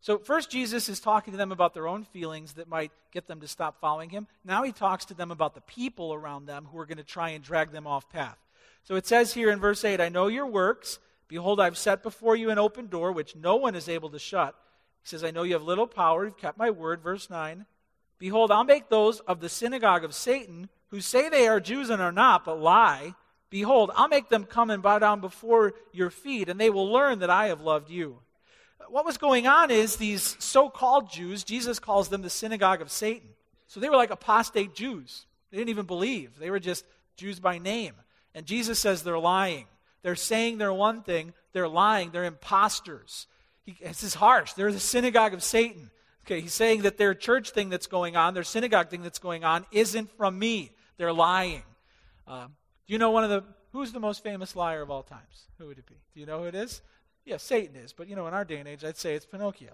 So, 0.00 0.18
first, 0.18 0.50
Jesus 0.50 0.88
is 0.88 0.98
talking 0.98 1.32
to 1.32 1.38
them 1.38 1.52
about 1.52 1.72
their 1.72 1.86
own 1.86 2.02
feelings 2.02 2.54
that 2.54 2.68
might 2.68 2.90
get 3.12 3.28
them 3.28 3.40
to 3.40 3.46
stop 3.46 3.80
following 3.80 4.10
him. 4.10 4.26
Now, 4.44 4.64
he 4.64 4.72
talks 4.72 5.04
to 5.06 5.14
them 5.14 5.30
about 5.30 5.54
the 5.54 5.60
people 5.60 6.12
around 6.12 6.46
them 6.46 6.66
who 6.70 6.78
are 6.80 6.84
going 6.84 6.98
to 6.98 7.04
try 7.04 7.30
and 7.30 7.44
drag 7.44 7.70
them 7.70 7.86
off 7.86 8.10
path. 8.10 8.36
So, 8.82 8.96
it 8.96 9.06
says 9.06 9.34
here 9.34 9.52
in 9.52 9.60
verse 9.60 9.84
8 9.84 10.00
I 10.00 10.08
know 10.08 10.26
your 10.26 10.46
works 10.46 10.98
Behold, 11.28 11.60
I've 11.60 11.78
set 11.78 12.02
before 12.02 12.34
you 12.34 12.50
an 12.50 12.58
open 12.58 12.88
door 12.88 13.12
which 13.12 13.36
no 13.36 13.54
one 13.56 13.74
is 13.74 13.88
able 13.88 14.10
to 14.10 14.18
shut. 14.18 14.54
He 15.02 15.08
says, 15.08 15.24
I 15.24 15.30
know 15.30 15.44
you 15.44 15.54
have 15.54 15.62
little 15.62 15.86
power. 15.86 16.24
You've 16.24 16.36
kept 16.36 16.58
my 16.58 16.70
word. 16.70 17.02
Verse 17.02 17.30
9. 17.30 17.66
Behold, 18.18 18.50
I'll 18.50 18.64
make 18.64 18.88
those 18.88 19.20
of 19.20 19.40
the 19.40 19.48
synagogue 19.48 20.04
of 20.04 20.14
Satan 20.14 20.68
who 20.88 21.00
say 21.00 21.28
they 21.28 21.48
are 21.48 21.60
Jews 21.60 21.90
and 21.90 22.02
are 22.02 22.12
not, 22.12 22.44
but 22.44 22.60
lie. 22.60 23.14
Behold, 23.50 23.90
I'll 23.94 24.08
make 24.08 24.28
them 24.28 24.44
come 24.44 24.70
and 24.70 24.82
bow 24.82 24.98
down 24.98 25.20
before 25.20 25.74
your 25.92 26.10
feet, 26.10 26.48
and 26.48 26.58
they 26.58 26.70
will 26.70 26.90
learn 26.90 27.20
that 27.20 27.30
I 27.30 27.46
have 27.48 27.60
loved 27.60 27.90
you. 27.90 28.18
What 28.88 29.04
was 29.04 29.18
going 29.18 29.46
on 29.46 29.70
is 29.70 29.96
these 29.96 30.36
so 30.38 30.68
called 30.68 31.10
Jews, 31.10 31.44
Jesus 31.44 31.78
calls 31.78 32.08
them 32.08 32.22
the 32.22 32.30
synagogue 32.30 32.80
of 32.80 32.90
Satan. 32.90 33.28
So 33.66 33.80
they 33.80 33.88
were 33.88 33.96
like 33.96 34.10
apostate 34.10 34.74
Jews. 34.74 35.26
They 35.50 35.58
didn't 35.58 35.70
even 35.70 35.86
believe, 35.86 36.38
they 36.38 36.50
were 36.50 36.60
just 36.60 36.84
Jews 37.16 37.40
by 37.40 37.58
name. 37.58 37.94
And 38.34 38.46
Jesus 38.46 38.78
says 38.78 39.02
they're 39.02 39.18
lying. 39.18 39.66
They're 40.02 40.14
saying 40.14 40.58
they're 40.58 40.72
one 40.72 41.02
thing, 41.02 41.32
they're 41.52 41.68
lying, 41.68 42.10
they're 42.10 42.24
imposters. 42.24 43.26
He, 43.64 43.76
this 43.82 44.04
is 44.04 44.14
harsh. 44.14 44.52
They're 44.52 44.70
the 44.70 44.78
synagogue 44.78 45.34
of 45.34 45.42
Satan. 45.42 45.90
Okay, 46.24 46.40
he's 46.40 46.54
saying 46.54 46.82
that 46.82 46.98
their 46.98 47.14
church 47.14 47.50
thing 47.50 47.70
that's 47.70 47.86
going 47.86 48.16
on, 48.16 48.34
their 48.34 48.44
synagogue 48.44 48.88
thing 48.88 49.02
that's 49.02 49.18
going 49.18 49.44
on, 49.44 49.66
isn't 49.72 50.16
from 50.16 50.38
me. 50.38 50.70
They're 50.96 51.12
lying. 51.12 51.62
Um, 52.26 52.52
do 52.86 52.92
you 52.92 52.98
know 52.98 53.10
one 53.10 53.24
of 53.24 53.30
the, 53.30 53.42
who's 53.72 53.92
the 53.92 54.00
most 54.00 54.22
famous 54.22 54.54
liar 54.54 54.82
of 54.82 54.90
all 54.90 55.02
times? 55.02 55.48
Who 55.58 55.66
would 55.66 55.78
it 55.78 55.86
be? 55.86 55.96
Do 56.14 56.20
you 56.20 56.26
know 56.26 56.40
who 56.40 56.44
it 56.44 56.54
is? 56.54 56.82
Yeah, 57.24 57.38
Satan 57.38 57.74
is. 57.76 57.92
But, 57.92 58.08
you 58.08 58.14
know, 58.14 58.26
in 58.28 58.34
our 58.34 58.44
day 58.44 58.58
and 58.58 58.68
age, 58.68 58.84
I'd 58.84 58.96
say 58.96 59.14
it's 59.14 59.26
Pinocchio. 59.26 59.72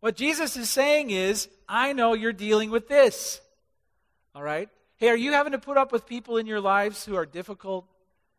What 0.00 0.16
Jesus 0.16 0.56
is 0.56 0.70
saying 0.70 1.10
is, 1.10 1.48
I 1.68 1.92
know 1.92 2.14
you're 2.14 2.32
dealing 2.32 2.70
with 2.70 2.88
this. 2.88 3.40
All 4.34 4.42
right? 4.42 4.70
Hey, 4.96 5.10
are 5.10 5.16
you 5.16 5.32
having 5.32 5.52
to 5.52 5.58
put 5.58 5.76
up 5.76 5.92
with 5.92 6.06
people 6.06 6.38
in 6.38 6.46
your 6.46 6.60
lives 6.60 7.04
who 7.04 7.16
are 7.16 7.26
difficult, 7.26 7.84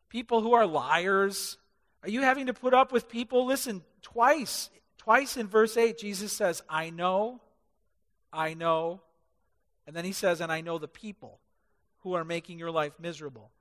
people 0.09 0.41
who 0.41 0.53
are 0.53 0.65
liars? 0.65 1.57
Are 2.01 2.09
you 2.09 2.21
having 2.21 2.47
to 2.47 2.53
put 2.53 2.73
up 2.73 2.91
with 2.91 3.09
people? 3.09 3.45
Listen, 3.45 3.83
twice, 4.01 4.71
twice 4.97 5.38
in 5.38 5.47
verse 5.47 5.77
8, 5.77 5.99
Jesus 5.99 6.33
says, 6.33 6.63
I 6.67 6.89
know, 6.89 7.41
I 8.33 8.55
know. 8.55 9.01
And 9.85 9.95
then 9.95 10.05
he 10.05 10.13
says, 10.13 10.41
and 10.41 10.51
I 10.51 10.62
know 10.62 10.79
the 10.79 10.88
people 10.88 11.39
who 12.03 12.13
are 12.13 12.23
making 12.23 12.59
your 12.59 12.71
life 12.71 12.93
miserable. 12.99 13.51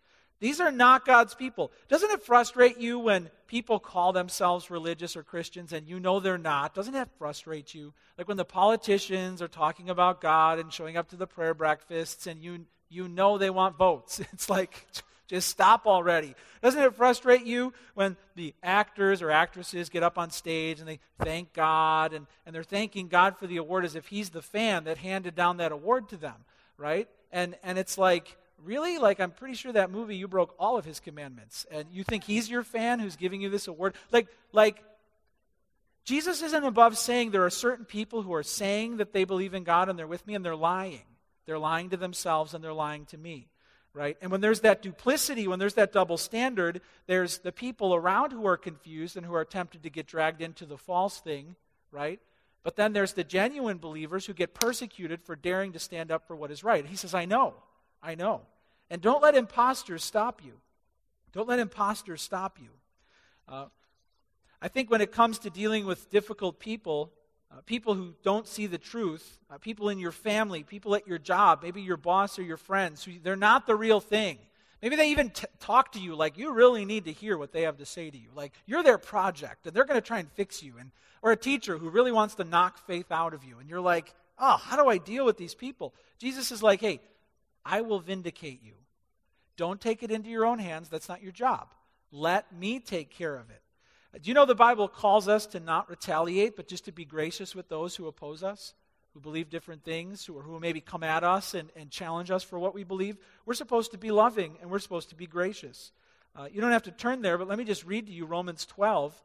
These 0.40 0.61
are 0.61 0.70
not 0.70 1.05
God's 1.05 1.35
people. 1.35 1.72
Doesn't 1.88 2.11
it 2.11 2.22
frustrate 2.22 2.79
you 2.79 2.98
when 3.01 3.29
people 3.48 3.81
call 3.81 4.12
themselves 4.12 4.70
religious 4.70 5.16
or 5.16 5.24
Christians 5.24 5.72
and 5.72 5.88
you 5.88 5.98
know 5.98 6.20
they're 6.20 6.38
not? 6.38 6.74
Doesn't 6.74 6.92
that 6.92 7.11
frustrate 7.18 7.74
you? 7.74 7.92
Like 8.16 8.29
when 8.29 8.37
the 8.37 8.44
politicians 8.44 9.42
are 9.42 9.48
talking 9.48 9.90
about 9.90 10.20
God 10.20 10.61
and 10.61 10.72
showing 10.72 10.96
up 10.96 11.09
to 11.09 11.16
the 11.16 11.27
prayer 11.27 11.55
breakfasts 11.55 12.29
and 12.29 12.40
you, 12.40 12.66
you 12.88 13.09
know 13.09 13.37
they 13.37 13.51
want 13.51 13.77
votes. 13.77 14.20
It's 14.33 14.48
like, 14.48 14.87
just 15.27 15.48
stop 15.48 15.87
already. 15.87 16.35
Doesn't 16.62 16.83
it 16.83 16.94
frustrate 16.94 17.44
you 17.44 17.74
when 17.94 18.16
the 18.37 18.55
actors 18.62 19.20
or 19.20 19.31
actresses 19.31 19.88
get 19.88 20.03
up 20.05 20.18
on 20.18 20.31
stage 20.31 20.79
and 20.79 20.88
they 20.88 21.01
thank 21.18 21.53
God 21.53 22.14
and, 22.14 22.27
and 22.46 22.55
they're 22.55 22.62
thanking 22.62 23.09
God 23.09 23.37
for 23.37 23.46
the 23.46 23.59
award 23.59 23.85
as 23.85 23.96
if 23.96 24.07
He's 24.07 24.31
the 24.31 24.40
fan 24.40 24.85
that 24.85 24.98
handed 24.98 25.35
down 25.35 25.59
that 25.59 25.72
award 25.72 26.09
to 26.11 26.16
them, 26.16 26.37
right? 26.79 27.09
And, 27.33 27.57
and 27.62 27.79
it's 27.79 27.99
like, 27.99 28.37
really? 28.64 28.99
Like, 28.99 29.21
I'm 29.21 29.31
pretty 29.31 29.55
sure 29.55 29.73
that 29.73 29.91
movie 29.91 30.17
you 30.17 30.29
broke 30.29 30.55
all 30.59 30.79
of 30.79 30.85
His 30.85 31.01
commandments. 31.01 31.67
And 31.71 31.87
you 31.93 32.05
think 32.05 32.25
He's 32.25 32.51
your 32.51 32.62
fan 32.62 33.01
who's 33.01 33.17
giving 33.17 33.41
you 33.41 33.51
this 33.51 33.69
award? 33.69 33.95
Like, 34.12 34.29
like, 34.53 34.83
Jesus 36.05 36.43
isn't 36.43 36.64
above 36.64 36.97
saying 36.97 37.31
there 37.31 37.45
are 37.45 37.51
certain 37.51 37.85
people 37.85 38.23
who 38.23 38.33
are 38.33 38.43
saying 38.43 38.97
that 38.97 39.12
they 39.12 39.25
believe 39.25 39.53
in 39.53 39.64
God 39.64 39.88
and 39.88 39.99
they're 39.99 40.07
with 40.07 40.27
me 40.27 40.35
and 40.35 40.45
they're 40.45 40.57
lying. 40.57 41.03
They're 41.45 41.59
lying 41.59 41.91
to 41.91 41.97
themselves 41.97 42.55
and 42.55 42.64
they're 42.64 42.73
lying 42.73 43.05
to 43.07 43.19
me 43.19 43.49
right? 43.99 44.17
And 44.23 44.31
when 44.31 44.41
there's 44.41 44.61
that 44.61 44.81
duplicity, 44.81 45.49
when 45.49 45.59
there's 45.59 45.75
that 45.75 45.93
double 45.93 46.17
standard, 46.17 46.81
there's 47.07 47.38
the 47.38 47.51
people 47.51 47.95
around 47.95 48.31
who 48.31 48.47
are 48.47 48.57
confused 48.57 49.17
and 49.17 49.27
who 49.27 49.35
are 49.35 49.45
tempted 49.45 49.83
to 49.83 49.91
get 49.91 50.07
dragged 50.07 50.41
into 50.41 50.67
the 50.67 50.79
false 50.79 51.19
thing, 51.19 51.57
right? 51.91 52.21
But 52.62 52.77
then 52.77 52.92
there's 52.92 53.12
the 53.12 53.25
genuine 53.25 53.79
believers 53.79 54.27
who 54.27 54.35
get 54.35 54.55
persecuted 54.55 55.23
for 55.23 55.37
daring 55.37 55.73
to 55.73 55.79
stand 55.79 56.11
up 56.11 56.27
for 56.27 56.37
what 56.37 56.51
is 56.51 56.64
right. 56.64 56.85
He 56.85 56.97
says, 56.97 57.14
I 57.14 57.25
know, 57.25 57.55
I 58.03 58.14
know. 58.14 58.42
And 58.90 59.01
don't 59.01 59.23
let 59.23 59.35
imposters 59.35 60.05
stop 60.05 60.42
you. 60.44 60.53
Don't 61.33 61.49
let 61.49 61.59
imposters 61.59 62.23
stop 62.23 62.59
you. 62.61 62.68
Uh, 63.49 63.66
I 64.61 64.68
think 64.68 64.90
when 64.90 65.01
it 65.01 65.12
comes 65.12 65.38
to 65.40 65.51
dealing 65.51 65.87
with 65.87 66.11
difficult 66.11 66.59
people, 66.59 67.12
uh, 67.51 67.61
people 67.64 67.94
who 67.94 68.14
don't 68.23 68.47
see 68.47 68.66
the 68.66 68.79
truth, 68.79 69.38
uh, 69.51 69.59
people 69.59 69.88
in 69.88 69.99
your 69.99 70.12
family, 70.12 70.62
people 70.62 70.94
at 70.94 71.07
your 71.07 71.18
job, 71.18 71.61
maybe 71.62 71.81
your 71.81 71.97
boss 71.97 72.38
or 72.38 72.42
your 72.42 72.57
friends, 72.57 73.05
who, 73.05 73.12
they're 73.23 73.37
not 73.37 73.66
the 73.66 73.77
real 73.77 74.01
thing. 74.01 74.38
Maybe 74.81 74.97
they 74.97 75.11
even 75.11 75.31
t- 75.31 75.47
talk 75.61 75.93
to 75.93 76.01
you 76.01 76.14
like 76.14 76.38
you 76.38 76.53
really 76.53 76.85
need 76.85 77.07
to 77.07 77.12
hear 77.12 77.37
what 77.37 77.53
they 77.53 77.62
have 77.62 77.79
to 77.79 77.87
say 77.87 78.11
to 78.11 78.17
you. 78.17 78.29
Like 78.35 78.53
you're 78.67 78.83
their 78.83 78.99
project 78.99 79.67
and 79.67 79.75
they're 79.75 79.85
going 79.85 80.01
to 80.01 80.07
try 80.07 80.19
and 80.21 80.31
fix 80.33 80.62
you. 80.62 80.75
And, 80.79 80.91
or 81.23 81.33
a 81.33 81.37
teacher 81.37 81.79
who 81.79 81.91
really 81.91 82.12
wants 82.12 82.37
to 82.37 82.45
knock 82.45 82.87
faith 82.87 83.11
out 83.11 83.35
of 83.35 83.45
you. 83.45 83.59
And 83.59 83.69
you're 83.69 83.81
like, 83.81 84.14
oh, 84.38 84.57
how 84.57 84.77
do 84.77 84.88
I 84.88 84.99
deal 84.99 85.25
with 85.25 85.37
these 85.37 85.55
people? 85.55 85.95
Jesus 86.19 86.53
is 86.53 86.62
like, 86.62 86.81
hey, 86.81 87.01
I 87.64 87.81
will 87.81 88.01
vindicate 88.01 88.62
you. 88.62 88.75
Don't 89.57 89.81
take 89.81 90.03
it 90.03 90.11
into 90.11 90.31
your 90.31 90.47
own 90.47 90.61
hands. 90.61 90.88
That's 90.88 91.09
not 91.09 91.23
your 91.23 91.33
job. 91.33 91.75
Let 92.12 92.53
me 92.53 92.79
take 92.79 93.11
care 93.11 93.35
of 93.35 93.51
it. 93.51 93.62
Do 94.23 94.29
you 94.29 94.35
know 94.35 94.47
the 94.47 94.55
Bible 94.55 94.88
calls 94.88 95.29
us 95.29 95.47
to 95.47 95.61
not 95.61 95.91
retaliate, 95.91 96.57
but 96.57 96.69
just 96.69 96.87
to 96.87 96.93
be 96.93 97.05
gracious 97.05 97.55
with 97.55 97.69
those 97.69 97.97
who 97.97 98.07
oppose 98.07 98.43
us, 98.43 98.75
who 99.14 99.21
believe 99.21 99.51
different 99.51 99.85
things, 99.85 100.29
or 100.29 100.42
who 100.42 100.61
maybe 100.61 100.81
come 100.81 101.03
at 101.03 101.25
us 101.25 101.55
and, 101.55 101.71
and 101.75 101.90
challenge 101.90 102.31
us 102.31 102.42
for 102.42 102.59
what 102.59 102.75
we 102.75 102.85
believe? 102.85 103.16
We're 103.47 103.55
supposed 103.55 103.92
to 103.92 103.99
be 103.99 104.11
loving 104.11 104.57
and 104.61 104.71
we're 104.71 104.79
supposed 104.79 105.09
to 105.11 105.16
be 105.16 105.27
gracious. 105.27 105.92
Uh, 106.37 106.47
you 106.53 106.61
don't 106.61 106.73
have 106.73 106.85
to 106.85 106.90
turn 106.90 107.23
there, 107.23 107.38
but 107.38 107.49
let 107.49 107.59
me 107.59 107.64
just 107.64 107.85
read 107.85 108.07
to 108.07 108.12
you 108.12 108.27
Romans 108.27 108.64
12 108.66 109.21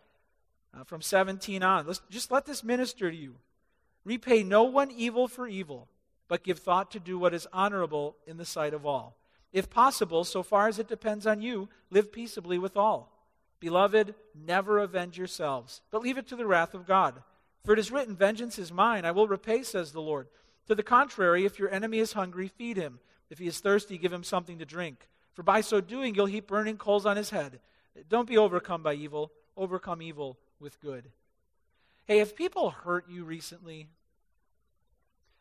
uh, 0.73 0.83
from 0.83 1.01
17 1.01 1.61
on. 1.61 1.85
Let's, 1.85 2.01
just 2.09 2.31
let 2.31 2.45
this 2.45 2.63
minister 2.63 3.11
to 3.11 3.15
you. 3.15 3.35
Repay 4.05 4.43
no 4.43 4.63
one 4.63 4.91
evil 4.91 5.27
for 5.27 5.47
evil, 5.47 5.87
but 6.27 6.43
give 6.43 6.59
thought 6.59 6.91
to 6.91 6.99
do 6.99 7.19
what 7.19 7.33
is 7.33 7.47
honorable 7.53 8.15
in 8.25 8.37
the 8.37 8.45
sight 8.45 8.73
of 8.73 8.85
all. 8.85 9.15
If 9.51 9.69
possible, 9.69 10.23
so 10.23 10.41
far 10.41 10.67
as 10.67 10.79
it 10.79 10.87
depends 10.87 11.27
on 11.27 11.41
you, 11.41 11.69
live 11.91 12.11
peaceably 12.11 12.57
with 12.57 12.75
all. 12.75 13.11
Beloved, 13.59 14.15
never 14.35 14.79
avenge 14.79 15.17
yourselves, 15.17 15.81
but 15.91 16.01
leave 16.01 16.17
it 16.17 16.27
to 16.29 16.35
the 16.35 16.47
wrath 16.47 16.73
of 16.73 16.87
God. 16.87 17.21
For 17.63 17.73
it 17.73 17.79
is 17.79 17.91
written, 17.91 18.15
Vengeance 18.15 18.59
is 18.59 18.71
mine, 18.71 19.05
I 19.05 19.11
will 19.11 19.27
repay, 19.27 19.63
says 19.63 19.91
the 19.91 20.01
Lord. 20.01 20.27
To 20.67 20.75
the 20.75 20.83
contrary, 20.83 21.45
if 21.45 21.59
your 21.59 21.69
enemy 21.69 21.99
is 21.99 22.13
hungry, 22.13 22.47
feed 22.47 22.77
him. 22.77 22.99
If 23.29 23.39
he 23.39 23.47
is 23.47 23.59
thirsty, 23.59 23.97
give 23.97 24.13
him 24.13 24.23
something 24.23 24.59
to 24.59 24.65
drink. 24.65 25.07
For 25.33 25.43
by 25.43 25.61
so 25.61 25.81
doing, 25.81 26.13
you'll 26.13 26.25
heap 26.25 26.47
burning 26.47 26.77
coals 26.77 27.05
on 27.05 27.17
his 27.17 27.29
head. 27.29 27.59
Don't 28.09 28.27
be 28.27 28.37
overcome 28.37 28.83
by 28.83 28.93
evil, 28.93 29.31
overcome 29.55 30.01
evil 30.01 30.37
with 30.59 30.79
good. 30.81 31.09
Hey, 32.05 32.19
have 32.19 32.35
people 32.35 32.69
hurt 32.69 33.05
you 33.09 33.23
recently? 33.23 33.87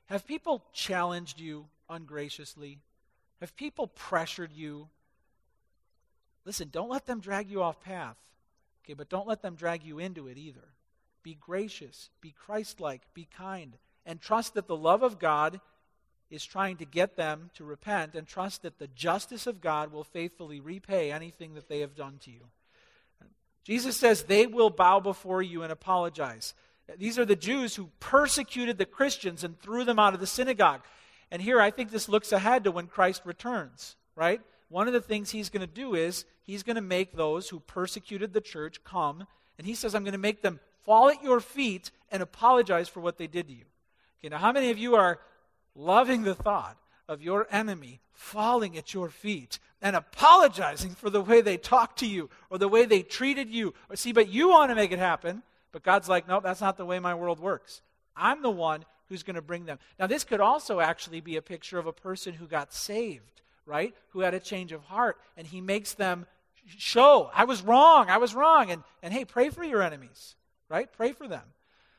Have 0.07 0.27
people 0.27 0.65
challenged 0.73 1.41
you 1.41 1.67
ungraciously? 1.89 2.79
Have 3.41 3.57
people 3.57 3.89
pressured 3.89 4.53
you? 4.53 4.89
Listen, 6.45 6.69
don't 6.71 6.91
let 6.91 7.07
them 7.07 7.21
drag 7.21 7.51
you 7.51 7.63
off 7.63 7.81
path. 7.81 8.17
Okay, 8.85 8.95
but 8.95 9.09
don't 9.09 9.29
let 9.29 9.43
them 9.43 9.55
drag 9.55 9.85
you 9.85 9.99
into 9.99 10.29
it 10.29 10.39
either. 10.39 10.72
Be 11.23 11.37
gracious, 11.41 12.11
be 12.21 12.33
Christ 12.33 12.81
like, 12.81 13.03
be 13.15 13.27
kind, 13.37 13.77
and 14.05 14.21
trust 14.21 14.55
that 14.55 14.67
the 14.67 14.77
love 14.77 15.03
of 15.03 15.19
God 15.19 15.61
is 16.31 16.45
trying 16.45 16.79
to 16.79 16.85
get 16.85 17.17
them 17.17 17.51
to 17.55 17.65
repent, 17.65 18.15
and 18.15 18.27
trust 18.27 18.63
that 18.63 18.79
the 18.79 18.89
justice 18.89 19.47
of 19.47 19.61
God 19.61 19.93
will 19.93 20.03
faithfully 20.03 20.61
repay 20.61 21.13
anything 21.13 21.55
that 21.55 21.69
they 21.69 21.81
have 21.81 21.95
done 21.95 22.19
to 22.23 22.31
you. 22.31 22.47
Jesus 23.65 23.97
says 23.97 24.23
they 24.23 24.47
will 24.47 24.71
bow 24.71 24.99
before 24.99 25.43
you 25.43 25.63
and 25.63 25.71
apologize. 25.71 26.55
These 26.99 27.19
are 27.19 27.25
the 27.25 27.37
Jews 27.37 27.77
who 27.77 27.91
persecuted 28.01 28.79
the 28.79 28.87
Christians 28.87 29.45
and 29.45 29.61
threw 29.61 29.85
them 29.85 29.99
out 29.99 30.15
of 30.15 30.21
the 30.21 30.27
synagogue. 30.27 30.81
And 31.31 31.41
here 31.41 31.61
I 31.61 31.71
think 31.71 31.91
this 31.91 32.09
looks 32.09 32.33
ahead 32.33 32.65
to 32.65 32.73
when 32.73 32.87
Christ 32.87 33.23
returns, 33.25 33.97
right? 34.17 34.41
One 34.69 34.87
of 34.87 34.95
the 34.95 35.01
things 35.01 35.31
he's 35.31 35.51
going 35.51 35.67
to 35.67 35.73
do 35.73 35.95
is 35.95 36.25
he's 36.43 36.63
going 36.63 36.77
to 36.77 36.83
make 36.83 37.13
those 37.13 37.51
who 37.51 37.61
persecuted 37.61 38.33
the 38.33 38.41
church 38.41 38.83
come, 38.85 39.27
and 39.59 39.67
he 39.67 39.75
says, 39.75 39.95
I'm 39.95 40.03
going 40.03 40.13
to 40.13 40.19
make 40.19 40.43
them 40.43 40.61
fall 40.85 41.09
at 41.09 41.23
your 41.23 41.41
feet 41.41 41.91
and 42.11 42.23
apologize 42.23 42.89
for 42.89 43.01
what 43.01 43.19
they 43.19 43.27
did 43.27 43.49
to 43.49 43.55
you. 43.55 43.65
Okay, 44.21 44.29
now 44.29 44.39
how 44.39 44.53
many 44.53 44.71
of 44.71 44.79
you 44.79 44.95
are 44.95 45.19
loving 45.75 46.23
the 46.23 46.35
thought 46.35 46.77
of 47.09 47.23
your 47.23 47.47
enemy 47.51 48.01
falling 48.13 48.77
at 48.77 48.95
your 48.95 49.09
feet 49.09 49.59
and 49.81 49.97
apologizing 49.97 50.95
for 50.95 51.11
the 51.11 51.21
way 51.21 51.41
they 51.41 51.57
talked 51.57 51.99
to 51.99 52.07
you 52.07 52.31
or 52.51 52.59
the 52.59 52.69
way 52.69 52.85
they 52.85 53.03
treated 53.03 53.49
you? 53.51 53.75
Or 53.89 53.97
see, 53.97 54.13
but 54.13 54.29
you 54.29 54.51
want 54.51 54.71
to 54.71 54.77
make 54.77 54.93
it 54.93 54.99
happen, 54.99 55.43
but 55.73 55.83
God's 55.83 56.09
like, 56.09 56.29
nope, 56.29 56.43
that's 56.43 56.61
not 56.61 56.77
the 56.77 56.87
way 56.87 56.99
my 56.99 57.15
world 57.15 57.41
works. 57.41 57.83
I'm 58.17 58.43
the 58.43 58.51
one 58.51 58.85
who's 59.09 59.23
going 59.23 59.37
to 59.37 59.43
bring 59.43 59.65
them. 59.65 59.79
Now, 59.99 60.07
this 60.07 60.25
could 60.25 60.41
also 60.41 60.81
actually 60.81 61.21
be 61.21 61.37
a 61.37 61.43
picture 61.43 61.79
of 61.79 61.87
a 61.87 61.93
person 61.93 62.35
who 62.35 62.47
got 62.47 62.73
saved, 62.73 63.43
right? 63.67 63.95
Who 64.11 64.21
had 64.21 64.35
a 64.35 64.41
change 64.41 64.73
of 64.73 64.85
heart, 64.85 65.19
and 65.37 65.47
he 65.47 65.61
makes 65.61 65.95
them 65.95 66.27
show, 66.79 67.31
I 67.35 67.45
was 67.45 67.63
wrong, 67.63 68.09
I 68.09 68.19
was 68.19 68.35
wrong. 68.35 68.71
And, 68.71 68.83
and 69.03 69.13
hey, 69.13 69.25
pray 69.25 69.51
for 69.51 69.65
your 69.65 69.83
enemies 69.83 70.37
right? 70.73 70.91
Pray 70.91 71.13
for 71.13 71.29
them. 71.29 71.43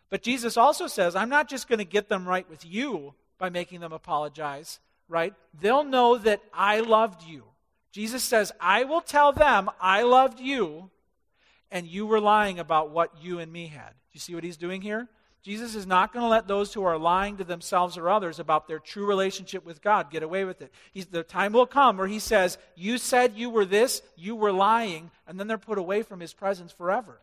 But 0.09 0.23
Jesus 0.23 0.57
also 0.57 0.87
says, 0.87 1.15
I'm 1.15 1.29
not 1.29 1.47
just 1.47 1.69
going 1.69 1.77
to 1.77 1.85
get 1.85 2.09
them 2.09 2.27
right 2.27 2.49
with 2.49 2.65
you 2.65 3.13
by 3.37 3.49
making 3.49 3.81
them 3.81 3.93
apologize, 3.93 4.79
right? 5.07 5.35
They'll 5.61 5.83
know 5.83 6.17
that 6.17 6.41
I 6.51 6.79
loved 6.79 7.23
you. 7.23 7.43
Jesus 7.91 8.23
says, 8.23 8.51
I 8.59 8.85
will 8.85 9.01
tell 9.01 9.31
them 9.31 9.69
I 9.79 10.01
loved 10.01 10.39
you, 10.39 10.89
and 11.69 11.85
you 11.85 12.07
were 12.07 12.19
lying 12.19 12.57
about 12.57 12.89
what 12.89 13.11
you 13.21 13.37
and 13.37 13.53
me 13.53 13.67
had. 13.67 13.89
Do 13.89 14.13
you 14.13 14.19
see 14.19 14.33
what 14.33 14.43
he's 14.43 14.57
doing 14.57 14.81
here? 14.81 15.07
Jesus 15.43 15.75
is 15.75 15.85
not 15.85 16.11
going 16.11 16.23
to 16.23 16.29
let 16.29 16.47
those 16.47 16.73
who 16.73 16.83
are 16.83 16.97
lying 16.97 17.37
to 17.37 17.43
themselves 17.43 17.97
or 17.97 18.09
others 18.09 18.39
about 18.39 18.67
their 18.67 18.79
true 18.79 19.05
relationship 19.05 19.65
with 19.65 19.81
God 19.81 20.09
get 20.09 20.23
away 20.23 20.45
with 20.45 20.61
it. 20.61 20.71
He's, 20.93 21.05
the 21.05 21.21
time 21.21 21.53
will 21.53 21.67
come 21.67 21.97
where 21.97 22.07
he 22.07 22.19
says, 22.19 22.57
You 22.75 22.97
said 22.97 23.33
you 23.35 23.51
were 23.51 23.65
this, 23.65 24.01
you 24.15 24.35
were 24.35 24.53
lying, 24.53 25.11
and 25.27 25.39
then 25.39 25.47
they're 25.47 25.57
put 25.59 25.77
away 25.77 26.01
from 26.01 26.21
his 26.21 26.33
presence 26.33 26.71
forever. 26.71 27.19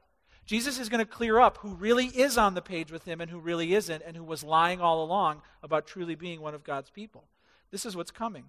Jesus 0.51 0.81
is 0.81 0.89
going 0.89 0.99
to 0.99 1.05
clear 1.05 1.39
up 1.39 1.59
who 1.59 1.75
really 1.75 2.07
is 2.07 2.37
on 2.37 2.55
the 2.55 2.61
page 2.61 2.91
with 2.91 3.05
him 3.05 3.21
and 3.21 3.31
who 3.31 3.39
really 3.39 3.73
isn't, 3.73 4.03
and 4.05 4.17
who 4.17 4.25
was 4.25 4.43
lying 4.43 4.81
all 4.81 5.05
along 5.05 5.43
about 5.63 5.87
truly 5.87 6.17
being 6.17 6.41
one 6.41 6.57
of 6.57 6.65
God's 6.65 6.91
people. 6.91 7.23
This 7.71 7.87
is 7.87 7.95
what's 7.95 8.11
coming. 8.11 8.47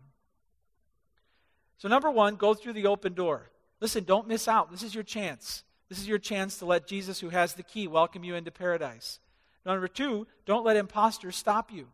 So, 1.78 1.88
number 1.88 2.10
one, 2.10 2.38
go 2.38 2.56
through 2.56 2.74
the 2.74 2.88
open 2.88 3.14
door. 3.14 3.52
Listen, 3.80 4.04
don't 4.04 4.28
miss 4.28 4.48
out. 4.48 4.72
This 4.72 4.82
is 4.82 4.96
your 4.96 5.04
chance. 5.04 5.64
This 5.90 6.00
is 6.00 6.08
your 6.08 6.18
chance 6.18 6.58
to 6.58 6.66
let 6.66 6.88
Jesus, 6.88 7.20
who 7.20 7.30
has 7.30 7.54
the 7.54 7.62
key, 7.62 7.86
welcome 7.86 8.24
you 8.24 8.34
into 8.34 8.50
paradise. 8.50 9.20
Number 9.64 9.88
two, 9.88 10.26
don't 10.48 10.66
let 10.66 10.78
imposters 10.78 11.36
stop 11.36 11.72
you. 11.72 11.86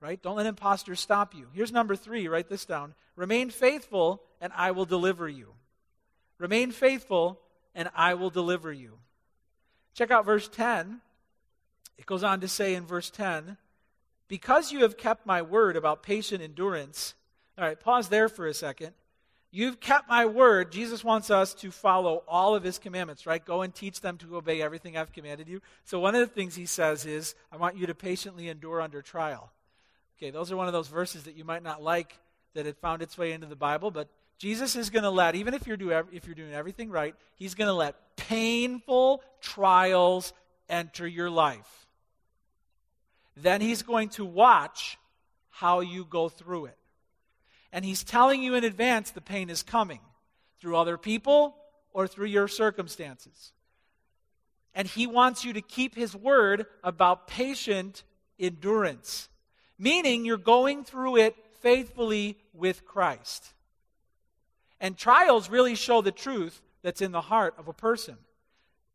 Right? 0.00 0.20
Don't 0.20 0.34
let 0.34 0.46
imposters 0.46 0.98
stop 0.98 1.32
you. 1.32 1.46
Here's 1.54 1.70
number 1.70 1.94
three. 1.94 2.26
Write 2.26 2.48
this 2.48 2.64
down. 2.64 2.92
Remain 3.14 3.50
faithful, 3.50 4.20
and 4.40 4.52
I 4.56 4.72
will 4.72 4.84
deliver 4.84 5.28
you. 5.28 5.52
Remain 6.38 6.72
faithful, 6.72 7.38
and 7.72 7.88
I 7.94 8.14
will 8.14 8.30
deliver 8.30 8.72
you. 8.72 8.98
Check 9.94 10.10
out 10.10 10.24
verse 10.24 10.48
10. 10.48 11.00
It 11.96 12.06
goes 12.06 12.22
on 12.22 12.40
to 12.40 12.48
say 12.48 12.74
in 12.74 12.86
verse 12.86 13.10
10 13.10 13.56
Because 14.28 14.72
you 14.72 14.82
have 14.82 14.96
kept 14.96 15.26
my 15.26 15.42
word 15.42 15.76
about 15.76 16.02
patient 16.02 16.42
endurance. 16.42 17.14
All 17.56 17.64
right, 17.64 17.78
pause 17.78 18.08
there 18.08 18.28
for 18.28 18.46
a 18.46 18.54
second. 18.54 18.92
You've 19.50 19.80
kept 19.80 20.08
my 20.08 20.26
word. 20.26 20.70
Jesus 20.70 21.02
wants 21.02 21.30
us 21.30 21.54
to 21.54 21.70
follow 21.70 22.22
all 22.28 22.54
of 22.54 22.62
his 22.62 22.78
commandments, 22.78 23.26
right? 23.26 23.42
Go 23.42 23.62
and 23.62 23.74
teach 23.74 24.02
them 24.02 24.18
to 24.18 24.36
obey 24.36 24.60
everything 24.60 24.96
I've 24.96 25.12
commanded 25.12 25.48
you. 25.48 25.62
So, 25.84 25.98
one 25.98 26.14
of 26.14 26.20
the 26.20 26.32
things 26.34 26.54
he 26.54 26.66
says 26.66 27.06
is, 27.06 27.34
I 27.50 27.56
want 27.56 27.76
you 27.76 27.86
to 27.86 27.94
patiently 27.94 28.48
endure 28.48 28.82
under 28.82 29.00
trial. 29.00 29.50
Okay, 30.18 30.30
those 30.30 30.52
are 30.52 30.56
one 30.56 30.66
of 30.66 30.74
those 30.74 30.88
verses 30.88 31.24
that 31.24 31.34
you 31.34 31.44
might 31.44 31.62
not 31.62 31.82
like 31.82 32.18
that 32.54 32.66
it 32.66 32.76
found 32.76 33.00
its 33.00 33.16
way 33.16 33.32
into 33.32 33.46
the 33.46 33.56
Bible, 33.56 33.90
but 33.90 34.08
Jesus 34.38 34.76
is 34.76 34.90
going 34.90 35.02
to 35.02 35.10
let, 35.10 35.34
even 35.34 35.52
if 35.52 35.66
you're, 35.66 35.76
do, 35.76 35.90
if 36.12 36.26
you're 36.26 36.34
doing 36.34 36.54
everything 36.54 36.90
right, 36.90 37.14
he's 37.34 37.54
going 37.54 37.66
to 37.66 37.74
let 37.74 38.16
painful 38.16 39.22
trials 39.40 40.32
enter 40.68 41.06
your 41.06 41.28
life. 41.28 41.86
Then 43.36 43.60
he's 43.60 43.82
going 43.82 44.10
to 44.10 44.24
watch 44.24 44.96
how 45.50 45.80
you 45.80 46.04
go 46.04 46.28
through 46.28 46.66
it. 46.66 46.78
And 47.72 47.84
he's 47.84 48.04
telling 48.04 48.42
you 48.42 48.54
in 48.54 48.64
advance 48.64 49.10
the 49.10 49.20
pain 49.20 49.50
is 49.50 49.62
coming 49.62 50.00
through 50.60 50.76
other 50.76 50.96
people 50.96 51.56
or 51.92 52.06
through 52.06 52.26
your 52.26 52.48
circumstances. 52.48 53.52
And 54.74 54.86
he 54.86 55.06
wants 55.06 55.44
you 55.44 55.52
to 55.54 55.60
keep 55.60 55.96
his 55.96 56.14
word 56.14 56.66
about 56.84 57.26
patient 57.26 58.04
endurance, 58.38 59.28
meaning 59.78 60.24
you're 60.24 60.36
going 60.36 60.84
through 60.84 61.16
it 61.16 61.34
faithfully 61.60 62.38
with 62.52 62.84
Christ. 62.84 63.52
And 64.80 64.96
trials 64.96 65.50
really 65.50 65.74
show 65.74 66.00
the 66.02 66.12
truth 66.12 66.62
that's 66.82 67.02
in 67.02 67.12
the 67.12 67.20
heart 67.20 67.54
of 67.58 67.68
a 67.68 67.72
person. 67.72 68.16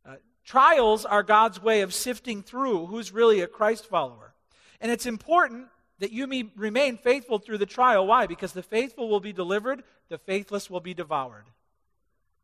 Uh, 0.06 0.16
trials 0.46 1.06
are 1.06 1.24
God's 1.24 1.62
way 1.62 1.82
of 1.82 1.94
sifting 1.94 2.42
through 2.42 2.86
who's 2.86 3.12
really 3.12 3.42
a 3.42 3.48
Christ 3.48 3.86
follower. 3.88 4.34
And 4.80 4.92
it's 4.92 5.06
important 5.06 5.68
that 6.00 6.12
you 6.12 6.28
may 6.28 6.50
remain 6.56 6.98
faithful 6.98 7.40
through 7.40 7.58
the 7.58 7.66
trial. 7.66 8.08
Why? 8.08 8.28
Because 8.28 8.54
the 8.54 8.64
faithful 8.64 9.10
will 9.10 9.20
be 9.20 9.34
delivered, 9.34 9.84
the 10.10 10.18
faithless 10.18 10.70
will 10.70 10.80
be 10.80 10.94
devoured. 10.94 11.46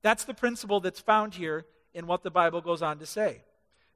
That's 0.02 0.24
the 0.24 0.34
principle 0.34 0.80
that's 0.80 1.00
found 1.00 1.36
here 1.36 1.66
in 1.94 2.08
what 2.08 2.24
the 2.24 2.32
Bible 2.32 2.62
goes 2.62 2.82
on 2.82 3.00
to 3.00 3.06
say. 3.06 3.42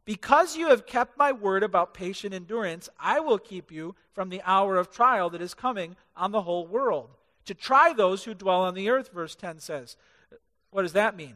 Because 0.05 0.57
you 0.57 0.67
have 0.67 0.85
kept 0.85 1.17
my 1.17 1.31
word 1.31 1.63
about 1.63 1.93
patient 1.93 2.33
endurance, 2.33 2.89
I 2.99 3.21
will 3.21 3.37
keep 3.39 3.71
you 3.71 3.95
from 4.11 4.29
the 4.29 4.41
hour 4.43 4.75
of 4.77 4.91
trial 4.91 5.29
that 5.29 5.41
is 5.41 5.53
coming 5.53 5.95
on 6.15 6.31
the 6.31 6.41
whole 6.41 6.67
world 6.67 7.09
to 7.45 7.53
try 7.53 7.93
those 7.93 8.23
who 8.23 8.33
dwell 8.33 8.61
on 8.61 8.73
the 8.73 8.89
earth, 8.89 9.11
verse 9.13 9.35
10 9.35 9.59
says. 9.59 9.97
What 10.71 10.83
does 10.83 10.93
that 10.93 11.15
mean? 11.15 11.35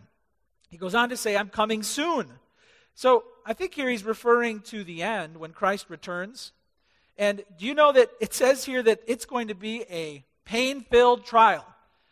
He 0.69 0.77
goes 0.77 0.95
on 0.95 1.09
to 1.09 1.17
say, 1.17 1.37
I'm 1.37 1.49
coming 1.49 1.83
soon. 1.83 2.27
So 2.95 3.23
I 3.45 3.53
think 3.53 3.73
here 3.73 3.89
he's 3.89 4.03
referring 4.03 4.61
to 4.61 4.83
the 4.83 5.03
end 5.03 5.37
when 5.37 5.51
Christ 5.51 5.85
returns. 5.89 6.51
And 7.17 7.43
do 7.57 7.65
you 7.65 7.73
know 7.73 7.91
that 7.91 8.09
it 8.19 8.33
says 8.33 8.65
here 8.65 8.83
that 8.83 9.01
it's 9.07 9.25
going 9.25 9.47
to 9.47 9.55
be 9.55 9.83
a 9.89 10.25
pain 10.45 10.81
filled 10.81 11.25
trial? 11.25 11.65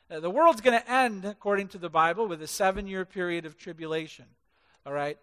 Now, 0.10 0.20
the 0.20 0.30
world's 0.30 0.62
going 0.62 0.80
to 0.80 0.92
end, 0.92 1.26
according 1.26 1.70
to 1.70 1.78
the 1.78 1.90
Bible, 1.90 2.28
with 2.28 2.42
a 2.42 2.48
seven 2.48 2.88
year 2.88 3.06
period 3.06 3.46
of 3.46 3.58
tribulation. 3.58 4.26
All 4.86 4.94
right? 4.94 5.18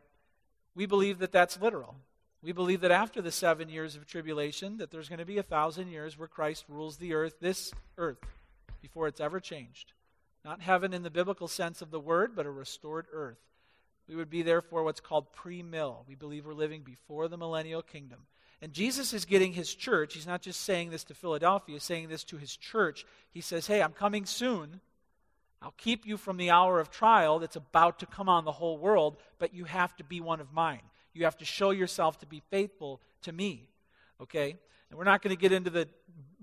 We 0.75 0.87
believe 0.87 1.19
that 1.21 1.33
that's 1.33 1.61
literal. 1.61 1.95
We 2.43 2.51
believe 2.51 2.81
that 2.81 2.91
after 2.91 3.23
the 3.23 3.31
seven 3.31 3.69
years 3.69 3.95
of 3.95 4.07
tribulation, 4.07 4.79
that 4.79 4.91
there's 4.91 5.09
going 5.09 5.21
to 5.21 5.25
be 5.25 5.39
a 5.39 5.45
thousand 5.45 5.89
years 5.89 6.19
where 6.19 6.27
Christ 6.27 6.65
rules 6.69 6.97
the 6.97 7.15
earth, 7.15 7.35
this 7.41 7.73
earth 7.97 8.19
before 8.81 9.09
it's 9.09 9.21
ever 9.21 9.41
changed. 9.41 9.93
Not 10.45 10.61
heaven 10.61 10.93
in 10.93 11.03
the 11.03 11.11
biblical 11.11 11.49
sense 11.49 11.83
of 11.83 11.91
the 11.91 12.01
word, 12.01 12.35
but 12.35 12.47
a 12.47 12.51
restored 12.51 13.07
earth. 13.13 13.39
We 14.09 14.17
would 14.17 14.31
be 14.31 14.43
therefore 14.43 14.83
what's 14.83 15.01
called 15.01 15.33
pre 15.33 15.63
mill. 15.63 16.05
We 16.09 16.15
believe 16.15 16.45
we're 16.45 16.55
living 16.55 16.83
before 16.83 17.29
the 17.29 17.37
millennial 17.37 17.83
kingdom. 17.83 18.21
And 18.61 18.73
Jesus 18.73 19.13
is 19.13 19.25
getting 19.25 19.53
his 19.53 19.75
church. 19.75 20.15
He's 20.15 20.27
not 20.27 20.43
just 20.43 20.61
saying 20.61 20.91
this 20.91 21.05
to 21.05 21.15
Philadelphia, 21.15 21.77
he's 21.77 21.83
saying 21.83 22.09
this 22.09 22.25
to 22.25 22.37
his 22.37 22.57
church. 22.57 23.05
He 23.31 23.41
says, 23.41 23.67
Hey, 23.67 23.83
I'm 23.83 23.93
coming 23.93 24.27
soon. 24.27 24.81
I'll 25.61 25.75
keep 25.77 26.07
you 26.07 26.17
from 26.17 26.39
the 26.39 26.51
hour 26.51 26.81
of 26.81 26.91
trial 26.91 27.39
that's 27.39 27.55
about 27.55 28.01
to 28.01 28.07
come 28.07 28.29
on 28.29 28.45
the 28.45 28.53
whole 28.53 28.79
world, 28.79 29.17
but 29.39 29.55
you 29.55 29.65
have 29.65 29.95
to 29.97 30.05
be 30.05 30.21
one 30.21 30.41
of 30.41 30.53
mine. 30.53 30.81
You 31.15 31.25
have 31.25 31.39
to 31.39 31.45
show 31.45 31.71
yourself 31.71 32.19
to 32.19 32.27
be 32.27 32.43
faithful 32.51 33.01
to 33.23 33.33
me. 33.33 33.69
Okay? 34.21 34.57
And 34.93 34.99
we're 34.99 35.05
not 35.05 35.23
going 35.23 35.35
to 35.35 35.41
get 35.41 35.53
into 35.53 35.71
the 35.71 35.89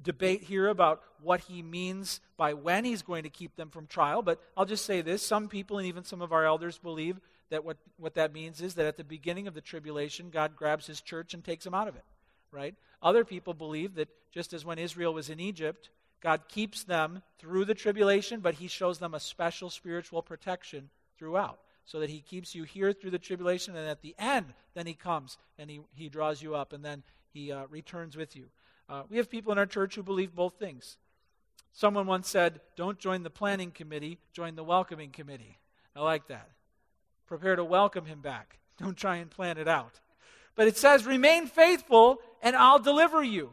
debate 0.02 0.42
here 0.42 0.70
about 0.70 1.04
what 1.22 1.42
he 1.42 1.62
means 1.62 2.20
by 2.36 2.56
when 2.56 2.84
he's 2.84 3.04
going 3.04 3.22
to 3.22 3.30
keep 3.30 3.56
them 3.56 3.70
from 3.70 3.86
trial, 3.86 4.24
but 4.24 4.42
I'll 4.58 4.66
just 4.66 4.86
say 4.86 5.02
this. 5.02 5.22
Some 5.22 5.50
people, 5.50 5.78
and 5.78 5.86
even 5.86 6.04
some 6.04 6.24
of 6.24 6.34
our 6.34 6.46
elders, 6.46 6.80
believe 6.80 7.20
that 7.52 7.64
what, 7.64 7.78
what 7.98 8.16
that 8.16 8.34
means 8.34 8.60
is 8.60 8.74
that 8.74 8.88
at 8.88 8.98
the 8.98 9.04
beginning 9.04 9.48
of 9.48 9.54
the 9.54 9.62
tribulation, 9.62 10.32
God 10.32 10.56
grabs 10.56 10.88
his 10.88 11.00
church 11.00 11.36
and 11.36 11.44
takes 11.44 11.64
them 11.64 11.76
out 11.76 11.88
of 11.88 11.96
it, 11.96 12.04
right? 12.52 12.74
Other 13.04 13.24
people 13.24 13.54
believe 13.54 13.94
that 13.96 14.10
just 14.32 14.52
as 14.52 14.66
when 14.66 14.80
Israel 14.80 15.14
was 15.14 15.30
in 15.30 15.40
Egypt, 15.40 15.92
God 16.20 16.42
keeps 16.48 16.84
them 16.84 17.22
through 17.38 17.66
the 17.66 17.76
tribulation, 17.76 18.40
but 18.40 18.56
he 18.56 18.68
shows 18.68 18.98
them 18.98 19.14
a 19.14 19.20
special 19.20 19.70
spiritual 19.70 20.24
protection 20.24 20.90
throughout 21.20 21.60
so 21.86 22.00
that 22.00 22.10
he 22.10 22.22
keeps 22.22 22.56
you 22.56 22.64
here 22.64 22.94
through 22.94 23.12
the 23.12 23.20
tribulation, 23.20 23.76
and 23.76 23.88
at 23.88 24.02
the 24.02 24.16
end, 24.18 24.48
then 24.74 24.88
he 24.88 24.96
comes 24.96 25.38
and 25.60 25.70
he, 25.70 25.82
he 25.94 26.10
draws 26.10 26.42
you 26.42 26.56
up, 26.56 26.74
and 26.74 26.84
then 26.84 27.04
he 27.34 27.52
uh, 27.52 27.66
returns 27.70 28.18
with 28.18 28.36
you. 28.36 28.46
Uh, 28.88 29.04
we 29.10 29.18
have 29.18 29.30
people 29.30 29.52
in 29.52 29.58
our 29.58 29.66
church 29.66 29.96
who 29.96 30.04
believe 30.04 30.34
both 30.34 30.56
things. 30.58 30.98
Someone 31.72 32.08
once 32.08 32.30
said, 32.30 32.62
Don't 32.76 33.00
join 33.00 33.24
the 33.24 33.30
planning 33.30 33.72
committee, 33.72 34.18
join 34.34 34.56
the 34.56 34.64
welcoming 34.64 35.12
committee. 35.12 35.60
I 35.96 36.02
like 36.02 36.28
that. 36.28 36.50
Prepare 37.28 37.56
to 37.58 37.64
welcome 37.64 38.06
him 38.06 38.22
back. 38.22 38.60
Don't 38.80 38.98
try 38.98 39.18
and 39.18 39.30
plan 39.30 39.58
it 39.58 39.68
out. 39.68 40.00
But 40.56 40.68
it 40.68 40.78
says, 40.78 41.06
Remain 41.06 41.48
faithful, 41.48 42.20
and 42.42 42.56
I'll 42.56 42.80
deliver 42.80 43.24
you. 43.24 43.52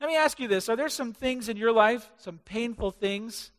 Let 0.00 0.08
me 0.08 0.16
ask 0.16 0.40
you 0.40 0.48
this 0.48 0.68
Are 0.68 0.76
there 0.76 0.88
some 0.88 1.12
things 1.12 1.48
in 1.48 1.56
your 1.56 1.72
life, 1.72 2.10
some 2.16 2.38
painful 2.38 2.90
things, 2.90 3.52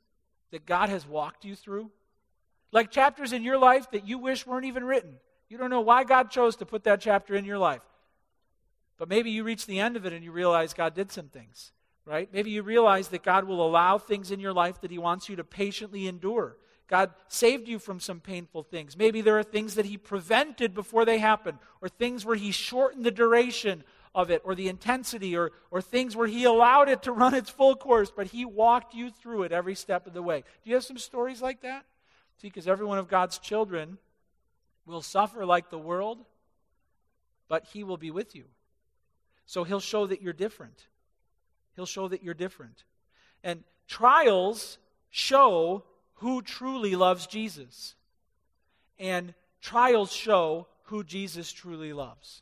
that 0.51 0.65
God 0.65 0.89
has 0.89 1.07
walked 1.07 1.45
you 1.45 1.55
through? 1.55 1.91
Like 2.71 2.89
chapters 2.89 3.33
in 3.33 3.43
your 3.43 3.59
life 3.59 3.91
that 3.91 4.07
you 4.07 4.17
wish 4.17 4.47
weren't 4.47 4.65
even 4.65 4.83
written. 4.83 5.17
You 5.47 5.59
don't 5.59 5.69
know 5.69 5.81
why 5.81 6.03
God 6.03 6.31
chose 6.31 6.55
to 6.57 6.65
put 6.65 6.85
that 6.85 6.99
chapter 6.99 7.35
in 7.35 7.45
your 7.45 7.59
life. 7.59 7.81
But 8.97 9.09
maybe 9.09 9.31
you 9.31 9.43
reach 9.43 9.65
the 9.65 9.79
end 9.79 9.95
of 9.95 10.05
it 10.05 10.13
and 10.13 10.23
you 10.23 10.31
realize 10.31 10.73
God 10.73 10.93
did 10.93 11.11
some 11.11 11.27
things, 11.27 11.71
right? 12.05 12.29
Maybe 12.31 12.51
you 12.51 12.61
realize 12.61 13.07
that 13.09 13.23
God 13.23 13.45
will 13.45 13.65
allow 13.65 13.97
things 13.97 14.31
in 14.31 14.39
your 14.39 14.53
life 14.53 14.81
that 14.81 14.91
He 14.91 14.97
wants 14.97 15.29
you 15.29 15.35
to 15.37 15.43
patiently 15.43 16.07
endure. 16.07 16.57
God 16.87 17.11
saved 17.27 17.67
you 17.67 17.79
from 17.79 17.99
some 17.99 18.19
painful 18.19 18.63
things. 18.63 18.95
Maybe 18.95 19.21
there 19.21 19.39
are 19.39 19.43
things 19.43 19.75
that 19.75 19.85
He 19.85 19.97
prevented 19.97 20.73
before 20.73 21.05
they 21.05 21.17
happened, 21.17 21.57
or 21.81 21.89
things 21.89 22.25
where 22.25 22.35
He 22.35 22.51
shortened 22.51 23.03
the 23.03 23.11
duration 23.11 23.83
of 24.13 24.29
it, 24.29 24.41
or 24.45 24.53
the 24.53 24.67
intensity, 24.67 25.35
or, 25.35 25.51
or 25.71 25.81
things 25.81 26.15
where 26.15 26.27
He 26.27 26.43
allowed 26.43 26.89
it 26.89 27.01
to 27.03 27.11
run 27.11 27.33
its 27.33 27.49
full 27.49 27.75
course, 27.75 28.11
but 28.15 28.27
He 28.27 28.45
walked 28.45 28.93
you 28.93 29.09
through 29.09 29.43
it 29.43 29.51
every 29.51 29.75
step 29.75 30.05
of 30.05 30.13
the 30.13 30.21
way. 30.21 30.41
Do 30.41 30.69
you 30.69 30.75
have 30.75 30.83
some 30.83 30.99
stories 30.99 31.41
like 31.41 31.61
that? 31.61 31.83
See, 32.37 32.47
because 32.47 32.67
every 32.67 32.85
one 32.85 32.99
of 32.99 33.07
God's 33.07 33.39
children 33.39 33.97
will 34.85 35.01
suffer 35.01 35.45
like 35.45 35.69
the 35.69 35.79
world, 35.79 36.19
but 37.47 37.65
He 37.73 37.83
will 37.83 37.97
be 37.97 38.11
with 38.11 38.35
you. 38.35 38.45
So 39.45 39.63
he'll 39.63 39.79
show 39.79 40.07
that 40.07 40.21
you're 40.21 40.33
different. 40.33 40.87
He'll 41.75 41.85
show 41.85 42.07
that 42.07 42.23
you're 42.23 42.33
different. 42.33 42.83
And 43.43 43.63
trials 43.87 44.77
show 45.09 45.83
who 46.15 46.41
truly 46.41 46.95
loves 46.95 47.27
Jesus. 47.27 47.95
And 48.99 49.33
trials 49.61 50.11
show 50.11 50.67
who 50.83 51.03
Jesus 51.03 51.51
truly 51.51 51.93
loves. 51.93 52.41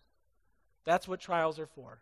That's 0.84 1.08
what 1.08 1.20
trials 1.20 1.60
are 1.60 1.68
for. 1.68 2.02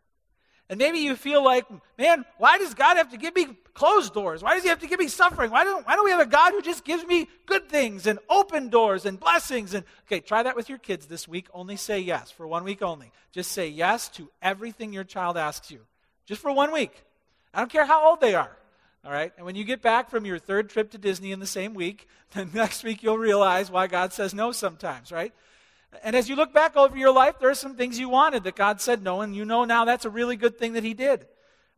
And 0.70 0.78
maybe 0.78 1.00
you 1.00 1.16
feel 1.16 1.44
like, 1.44 1.66
man, 1.98 2.26
why 2.38 2.60
does 2.60 2.76
God 2.76 2.98
have 2.98 3.10
to 3.10 3.18
give 3.18 3.36
me 3.36 3.58
closed 3.74 4.14
doors? 4.14 4.44
Why 4.44 4.54
does 4.54 4.62
He 4.62 4.70
have 4.70 4.80
to 4.80 4.88
give 4.88 5.00
me 5.00 5.08
suffering? 5.08 5.50
Why 5.50 5.64
don't, 5.64 5.86
why 5.86 5.96
don't 5.96 6.06
we 6.06 6.12
have 6.12 6.20
a 6.20 6.28
God 6.28 6.52
who 6.52 6.62
just 6.62 6.86
gives 6.86 7.04
me 7.06 7.28
good 7.48 7.70
things 7.70 8.06
and 8.06 8.20
open 8.30 8.70
doors 8.70 9.06
and 9.06 9.20
blessings? 9.20 9.74
And 9.74 9.84
okay, 10.06 10.20
try 10.20 10.44
that 10.44 10.56
with 10.56 10.70
your 10.70 10.78
kids 10.78 11.08
this 11.08 11.28
week. 11.28 11.48
Only 11.54 11.76
say 11.76 12.00
yes 12.00 12.30
for 12.30 12.46
one 12.46 12.64
week 12.64 12.84
only. 12.84 13.12
Just 13.32 13.52
say 13.52 13.68
yes 13.68 14.10
to 14.10 14.30
everything 14.44 14.94
your 14.94 15.04
child 15.04 15.38
asks 15.38 15.72
you, 15.72 15.80
just 16.28 16.40
for 16.40 16.52
one 16.52 16.72
week. 16.72 17.04
I 17.52 17.60
don't 17.60 17.72
care 17.72 17.86
how 17.86 18.08
old 18.08 18.22
they 18.22 18.36
are. 18.36 18.56
All 19.04 19.12
right? 19.12 19.34
And 19.38 19.46
when 19.46 19.56
you 19.56 19.64
get 19.64 19.82
back 19.82 20.12
from 20.12 20.26
your 20.26 20.38
third 20.38 20.70
trip 20.70 20.92
to 20.92 20.98
Disney 21.00 21.32
in 21.32 21.40
the 21.40 21.48
same 21.48 21.74
week, 21.74 22.08
then 22.34 22.52
next 22.54 22.84
week 22.84 23.02
you'll 23.02 23.18
realize 23.18 23.72
why 23.72 23.88
God 23.88 24.14
says 24.14 24.36
no 24.36 24.52
sometimes, 24.52 25.12
right? 25.12 25.34
And 26.04 26.15
as 26.15 26.30
you 26.30 26.36
look 26.36 26.54
back 26.54 26.78
over 26.78 26.95
your 26.95 27.12
life, 27.12 27.39
there 27.39 27.49
are 27.49 27.56
some 27.56 27.75
things 27.75 27.97
you 27.97 28.10
wanted 28.10 28.43
that 28.43 28.56
God 28.56 28.80
said 28.80 29.02
no, 29.04 29.21
and 29.21 29.36
you 29.36 29.43
know 29.43 29.65
now 29.65 29.86
that's 29.86 30.06
a 30.06 30.10
really 30.10 30.36
good 30.36 30.58
thing 30.58 30.73
that 30.73 30.84
He 30.84 30.93
did. 30.93 31.25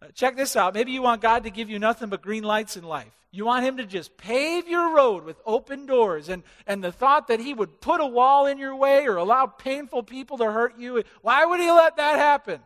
Uh, 0.01 0.07
check 0.13 0.35
this 0.35 0.55
out. 0.55 0.73
Maybe 0.73 0.91
you 0.91 1.01
want 1.01 1.21
God 1.21 1.43
to 1.43 1.49
give 1.49 1.69
you 1.69 1.79
nothing 1.79 2.09
but 2.09 2.21
green 2.21 2.43
lights 2.43 2.75
in 2.75 2.83
life. 2.83 3.13
You 3.31 3.45
want 3.45 3.65
Him 3.65 3.77
to 3.77 3.85
just 3.85 4.17
pave 4.17 4.67
your 4.67 4.93
road 4.93 5.23
with 5.23 5.39
open 5.45 5.85
doors, 5.85 6.27
and, 6.27 6.43
and 6.67 6.83
the 6.83 6.91
thought 6.91 7.27
that 7.27 7.39
He 7.39 7.53
would 7.53 7.79
put 7.79 8.01
a 8.01 8.05
wall 8.05 8.47
in 8.47 8.57
your 8.57 8.75
way 8.75 9.07
or 9.07 9.15
allow 9.15 9.45
painful 9.45 10.03
people 10.03 10.37
to 10.39 10.51
hurt 10.51 10.77
you. 10.77 11.03
Why 11.21 11.45
would 11.45 11.61
He 11.61 11.71
let 11.71 11.95
that 11.95 12.17
happen? 12.17 12.59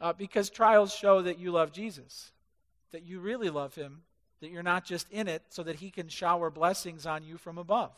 Uh, 0.00 0.12
because 0.12 0.48
trials 0.48 0.94
show 0.94 1.22
that 1.22 1.38
you 1.38 1.50
love 1.50 1.72
Jesus, 1.72 2.30
that 2.92 3.02
you 3.02 3.18
really 3.18 3.50
love 3.50 3.74
Him, 3.74 4.02
that 4.40 4.50
you're 4.50 4.62
not 4.62 4.84
just 4.84 5.10
in 5.10 5.26
it 5.26 5.42
so 5.48 5.64
that 5.64 5.76
He 5.76 5.90
can 5.90 6.08
shower 6.08 6.50
blessings 6.50 7.04
on 7.04 7.24
you 7.24 7.36
from 7.36 7.58
above, 7.58 7.92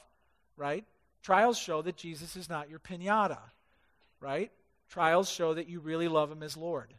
right? 0.57 0.85
Trials 1.25 1.59
show 1.59 1.81
that 1.81 1.97
Jesus 1.97 2.37
is 2.37 2.51
not 2.51 2.69
your 2.69 2.79
pinata, 2.79 3.39
right? 4.21 4.53
Trials 4.91 5.31
show 5.31 5.55
that 5.55 5.71
you 5.71 5.81
really 5.81 6.07
love 6.07 6.31
him 6.31 6.43
as 6.43 6.55
Lord. 6.55 6.93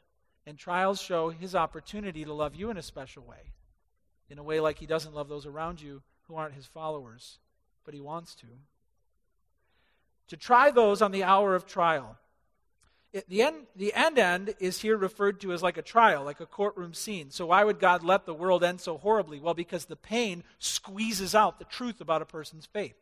And 0.48 0.58
trials 0.58 1.00
show 1.00 1.30
his 1.30 1.54
opportunity 1.54 2.26
to 2.26 2.34
love 2.34 2.56
you 2.56 2.72
in 2.72 2.78
a 2.78 2.82
special 2.82 3.24
way, 3.24 3.52
in 4.32 4.40
a 4.40 4.44
way 4.44 4.60
like 4.60 4.80
he 4.80 4.88
doesn't 4.88 5.14
love 5.14 5.30
those 5.30 5.46
around 5.46 5.80
you 5.80 6.02
who 6.28 6.36
aren't 6.36 6.56
his 6.56 6.66
followers, 6.66 7.38
but 7.84 7.94
he 7.94 8.02
wants 8.02 8.34
to. 8.36 8.48
To 10.30 10.38
try 10.38 10.72
those 10.72 11.04
on 11.04 11.12
the 11.12 11.24
hour 11.24 11.54
of 11.54 11.68
trial. 11.68 12.18
It, 13.14 13.30
the, 13.30 13.44
end, 13.44 13.68
the 13.76 13.94
end 13.94 14.18
end 14.18 14.56
is 14.60 14.82
here 14.82 14.98
referred 14.98 15.40
to 15.42 15.54
as 15.54 15.62
like 15.62 15.78
a 15.78 15.84
trial, 15.84 16.24
like 16.24 16.40
a 16.40 16.48
courtroom 16.48 16.96
scene. 16.96 17.30
So, 17.30 17.46
why 17.46 17.64
would 17.64 17.80
God 17.80 18.04
let 18.04 18.26
the 18.26 18.34
world 18.34 18.64
end 18.64 18.82
so 18.82 18.98
horribly? 18.98 19.40
Well, 19.40 19.54
because 19.54 19.86
the 19.86 19.96
pain 19.96 20.44
squeezes 20.58 21.36
out 21.36 21.60
the 21.60 21.66
truth 21.66 22.02
about 22.02 22.24
a 22.24 22.26
person's 22.26 22.66
faith. 22.66 22.96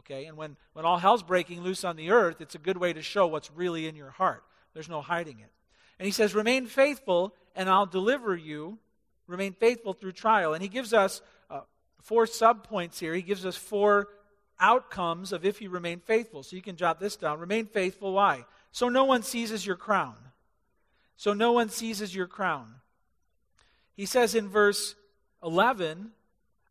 Okay? 0.00 0.26
And 0.26 0.36
when, 0.36 0.56
when 0.72 0.84
all 0.84 0.98
hell's 0.98 1.22
breaking 1.22 1.62
loose 1.62 1.84
on 1.84 1.96
the 1.96 2.10
earth, 2.10 2.40
it's 2.40 2.54
a 2.54 2.58
good 2.58 2.76
way 2.76 2.92
to 2.92 3.02
show 3.02 3.26
what's 3.26 3.50
really 3.52 3.86
in 3.86 3.96
your 3.96 4.10
heart. 4.10 4.42
There's 4.74 4.88
no 4.88 5.00
hiding 5.00 5.40
it. 5.40 5.50
And 5.98 6.06
he 6.06 6.12
says, 6.12 6.34
Remain 6.34 6.66
faithful, 6.66 7.34
and 7.56 7.68
I'll 7.68 7.86
deliver 7.86 8.36
you. 8.36 8.78
Remain 9.26 9.52
faithful 9.52 9.92
through 9.92 10.12
trial. 10.12 10.54
And 10.54 10.62
he 10.62 10.68
gives 10.68 10.94
us 10.94 11.20
uh, 11.50 11.60
four 12.00 12.26
subpoints 12.26 12.98
here. 12.98 13.14
He 13.14 13.22
gives 13.22 13.44
us 13.44 13.56
four 13.56 14.08
outcomes 14.60 15.32
of 15.32 15.44
if 15.44 15.60
you 15.60 15.70
remain 15.70 16.00
faithful. 16.00 16.42
So 16.42 16.56
you 16.56 16.62
can 16.62 16.76
jot 16.76 17.00
this 17.00 17.16
down. 17.16 17.40
Remain 17.40 17.66
faithful. 17.66 18.12
Why? 18.12 18.44
So 18.72 18.88
no 18.88 19.04
one 19.04 19.22
seizes 19.22 19.66
your 19.66 19.76
crown. 19.76 20.14
So 21.16 21.32
no 21.32 21.52
one 21.52 21.68
seizes 21.68 22.14
your 22.14 22.26
crown. 22.26 22.74
He 23.96 24.06
says 24.06 24.34
in 24.34 24.48
verse 24.48 24.94
11, 25.42 26.12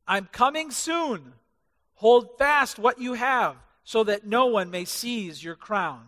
I'm 0.07 0.25
coming 0.31 0.71
soon. 0.71 1.33
Hold 1.97 2.37
fast 2.37 2.77
what 2.79 2.99
you 2.99 3.13
have, 3.13 3.55
so 3.83 4.03
that 4.03 4.25
no 4.25 4.45
one 4.45 4.69
may 4.69 4.85
seize 4.85 5.43
your 5.43 5.55
crown. 5.55 6.03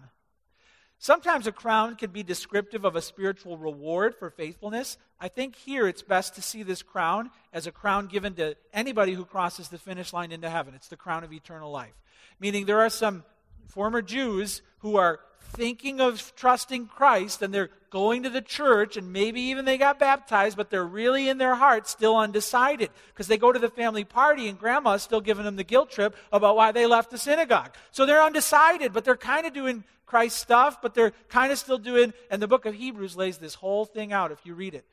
Sometimes 1.00 1.48
a 1.48 1.52
crown 1.52 1.96
can 1.96 2.12
be 2.12 2.24
descriptive 2.24 2.86
of 2.86 2.96
a 2.96 3.02
spiritual 3.02 3.58
reward 3.58 4.16
for 4.16 4.30
faithfulness. 4.30 4.98
I 5.20 5.30
think 5.30 5.56
here 5.56 5.88
it's 5.88 6.04
best 6.04 6.36
to 6.36 6.42
see 6.42 6.62
this 6.62 6.84
crown 6.84 7.32
as 7.54 7.68
a 7.68 7.72
crown 7.72 8.08
given 8.08 8.36
to 8.36 8.56
anybody 8.74 9.14
who 9.14 9.26
crosses 9.26 9.70
the 9.70 9.78
finish 9.78 10.14
line 10.14 10.32
into 10.32 10.50
heaven. 10.50 10.74
It's 10.76 10.90
the 10.90 10.98
crown 10.98 11.24
of 11.24 11.32
eternal 11.32 11.72
life. 11.72 11.96
Meaning 12.40 12.66
there 12.66 12.82
are 12.82 12.90
some 12.90 13.24
former 13.68 14.02
Jews 14.02 14.62
who 14.80 14.98
are 14.98 15.22
thinking 15.42 16.00
of 16.00 16.34
trusting 16.36 16.88
Christ 16.88 17.42
and 17.42 17.54
they're 17.54 17.70
going 17.90 18.24
to 18.24 18.30
the 18.30 18.42
church 18.42 18.98
and 18.98 19.12
maybe 19.12 19.42
even 19.42 19.66
they 19.66 19.78
got 19.78 20.00
baptized, 20.00 20.56
but 20.56 20.70
they're 20.70 20.86
really 20.86 21.28
in 21.28 21.38
their 21.38 21.56
heart 21.56 21.88
still 21.88 22.18
undecided 22.18 22.90
because 23.08 23.28
they 23.28 23.38
go 23.38 23.52
to 23.52 23.60
the 23.60 23.70
family 23.70 24.04
party 24.04 24.48
and 24.48 24.60
grandma's 24.60 25.04
still 25.04 25.22
giving 25.22 25.46
them 25.46 25.56
the 25.56 25.64
guilt 25.64 25.90
trip 25.90 26.16
about 26.32 26.56
why 26.56 26.72
they 26.72 26.86
left 26.86 27.12
the 27.12 27.18
synagogue. 27.18 27.74
So 27.92 28.06
they're 28.06 28.24
undecided, 28.24 28.94
but 28.94 29.06
they're 29.06 29.18
kind 29.18 29.46
of 29.46 29.54
doing 29.54 29.84
Christ 30.06 30.38
stuff, 30.38 30.82
but 30.82 30.94
they're 30.94 31.14
kind 31.30 31.52
of 31.52 31.58
still 31.58 31.78
doing, 31.78 32.14
and 32.32 32.42
the 32.42 32.48
book 32.48 32.66
of 32.66 32.74
Hebrews 32.74 33.16
lays 33.16 33.38
this 33.38 33.56
whole 33.56 33.86
thing 33.86 34.12
out 34.12 34.32
if 34.32 34.46
you 34.46 34.56
read 34.56 34.74
it. 34.74 34.86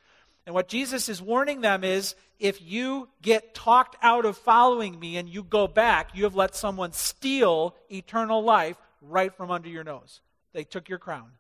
And 0.47 0.55
what 0.55 0.69
Jesus 0.69 1.09
is 1.09 1.21
warning 1.21 1.61
them 1.61 1.83
is 1.83 2.15
if 2.39 2.63
you 2.63 3.09
get 3.23 3.55
talked 3.55 3.97
out 4.03 4.25
of 4.25 4.37
following 4.37 4.99
me 4.99 5.17
and 5.17 5.29
you 5.29 5.43
go 5.43 5.67
back, 5.67 6.11
you 6.15 6.25
have 6.25 6.37
let 6.37 6.55
someone 6.55 6.93
steal 6.93 7.75
eternal 7.91 8.43
life 8.43 8.77
right 9.03 9.35
from 9.35 9.51
under 9.51 9.69
your 9.69 9.85
nose. 9.85 10.21
They 10.57 10.65
took 10.65 10.89
your 10.89 10.99
crown, 10.99 11.33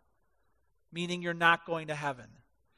meaning 0.92 1.22
you're 1.22 1.32
not 1.32 1.64
going 1.64 1.86
to 1.86 1.94
heaven. 1.94 2.26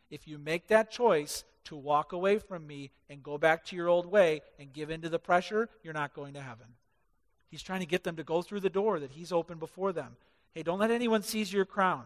If 0.08 0.28
you 0.28 0.38
make 0.38 0.68
that 0.68 0.88
choice 0.88 1.42
to 1.64 1.74
walk 1.74 2.12
away 2.12 2.38
from 2.38 2.64
me 2.64 2.92
and 3.10 3.24
go 3.24 3.38
back 3.38 3.64
to 3.64 3.76
your 3.76 3.88
old 3.88 4.06
way 4.06 4.42
and 4.56 4.72
give 4.72 4.88
in 4.88 5.00
to 5.00 5.08
the 5.08 5.18
pressure, 5.18 5.68
you're 5.82 5.92
not 5.92 6.14
going 6.14 6.34
to 6.34 6.40
heaven. 6.40 6.66
He's 7.48 7.64
trying 7.64 7.80
to 7.80 7.86
get 7.86 8.04
them 8.04 8.14
to 8.14 8.22
go 8.22 8.40
through 8.40 8.60
the 8.60 8.70
door 8.70 9.00
that 9.00 9.10
He's 9.10 9.32
opened 9.32 9.58
before 9.58 9.92
them. 9.92 10.14
Hey, 10.54 10.62
don't 10.62 10.78
let 10.78 10.92
anyone 10.92 11.24
seize 11.24 11.52
your 11.52 11.64
crown. 11.64 12.04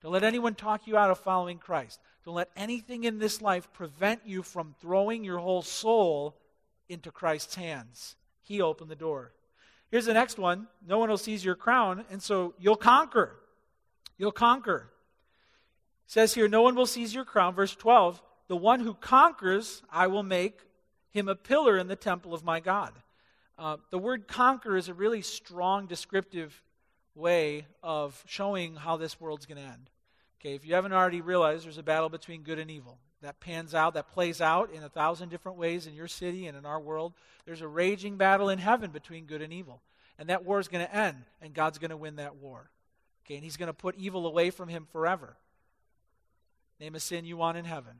Don't 0.00 0.12
let 0.12 0.22
anyone 0.22 0.54
talk 0.54 0.86
you 0.86 0.96
out 0.96 1.10
of 1.10 1.18
following 1.18 1.58
Christ. 1.58 1.98
Don't 2.24 2.36
let 2.36 2.50
anything 2.56 3.02
in 3.02 3.18
this 3.18 3.42
life 3.42 3.72
prevent 3.72 4.20
you 4.24 4.44
from 4.44 4.76
throwing 4.80 5.24
your 5.24 5.38
whole 5.38 5.62
soul 5.62 6.36
into 6.88 7.10
Christ's 7.10 7.56
hands. 7.56 8.14
He 8.40 8.62
opened 8.62 8.92
the 8.92 8.94
door. 8.94 9.32
Here's 9.90 10.06
the 10.06 10.14
next 10.14 10.38
one 10.38 10.68
no 10.86 11.00
one 11.00 11.10
will 11.10 11.18
seize 11.18 11.44
your 11.44 11.56
crown, 11.56 12.04
and 12.08 12.22
so 12.22 12.54
you'll 12.60 12.76
conquer. 12.76 13.32
You'll 14.18 14.32
conquer. 14.32 14.90
says 16.06 16.34
here, 16.34 16.48
No 16.48 16.62
one 16.62 16.74
will 16.74 16.86
seize 16.86 17.14
your 17.14 17.24
crown. 17.24 17.54
Verse 17.54 17.74
12, 17.74 18.22
the 18.48 18.56
one 18.56 18.80
who 18.80 18.94
conquers, 18.94 19.82
I 19.90 20.06
will 20.06 20.22
make 20.22 20.60
him 21.10 21.28
a 21.28 21.34
pillar 21.34 21.78
in 21.78 21.88
the 21.88 21.96
temple 21.96 22.34
of 22.34 22.44
my 22.44 22.60
God. 22.60 22.92
Uh, 23.56 23.76
the 23.90 23.98
word 23.98 24.26
conquer 24.26 24.76
is 24.76 24.88
a 24.88 24.94
really 24.94 25.22
strong 25.22 25.86
descriptive 25.86 26.62
way 27.14 27.66
of 27.82 28.22
showing 28.26 28.74
how 28.74 28.96
this 28.96 29.20
world's 29.20 29.46
going 29.46 29.58
to 29.58 29.64
end. 29.64 29.90
Okay, 30.40 30.54
if 30.54 30.66
you 30.66 30.74
haven't 30.74 30.92
already 30.92 31.20
realized, 31.20 31.64
there's 31.64 31.78
a 31.78 31.82
battle 31.82 32.08
between 32.08 32.42
good 32.42 32.58
and 32.58 32.70
evil. 32.70 32.98
That 33.22 33.40
pans 33.40 33.74
out, 33.74 33.94
that 33.94 34.10
plays 34.10 34.40
out 34.40 34.70
in 34.72 34.82
a 34.82 34.88
thousand 34.88 35.30
different 35.30 35.56
ways 35.56 35.86
in 35.86 35.94
your 35.94 36.08
city 36.08 36.46
and 36.46 36.58
in 36.58 36.66
our 36.66 36.80
world. 36.80 37.14
There's 37.46 37.62
a 37.62 37.68
raging 37.68 38.16
battle 38.16 38.50
in 38.50 38.58
heaven 38.58 38.90
between 38.90 39.24
good 39.24 39.40
and 39.40 39.52
evil. 39.52 39.80
And 40.18 40.28
that 40.28 40.44
war 40.44 40.60
is 40.60 40.68
going 40.68 40.84
to 40.84 40.94
end, 40.94 41.24
and 41.40 41.54
God's 41.54 41.78
going 41.78 41.90
to 41.90 41.96
win 41.96 42.16
that 42.16 42.36
war. 42.36 42.68
Okay, 43.24 43.36
and 43.36 43.44
He's 43.44 43.56
going 43.56 43.68
to 43.68 43.72
put 43.72 43.96
evil 43.96 44.26
away 44.26 44.50
from 44.50 44.68
Him 44.68 44.86
forever. 44.90 45.36
Name 46.80 46.94
a 46.94 47.00
sin 47.00 47.24
you 47.24 47.36
want 47.36 47.56
in 47.56 47.64
heaven. 47.64 47.92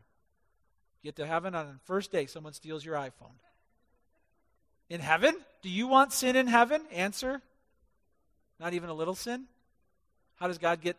Get 1.02 1.16
to 1.16 1.26
heaven 1.26 1.54
on 1.54 1.66
the 1.66 1.78
first 1.84 2.10
day, 2.10 2.26
someone 2.26 2.52
steals 2.52 2.84
your 2.84 2.96
iPhone. 2.96 3.36
In 4.88 5.00
heaven? 5.00 5.34
Do 5.62 5.70
you 5.70 5.86
want 5.86 6.12
sin 6.12 6.36
in 6.36 6.46
heaven? 6.46 6.82
Answer 6.92 7.42
not 8.60 8.74
even 8.74 8.88
a 8.88 8.94
little 8.94 9.14
sin? 9.14 9.44
How 10.36 10.48
does 10.48 10.58
God 10.58 10.80
get 10.80 10.96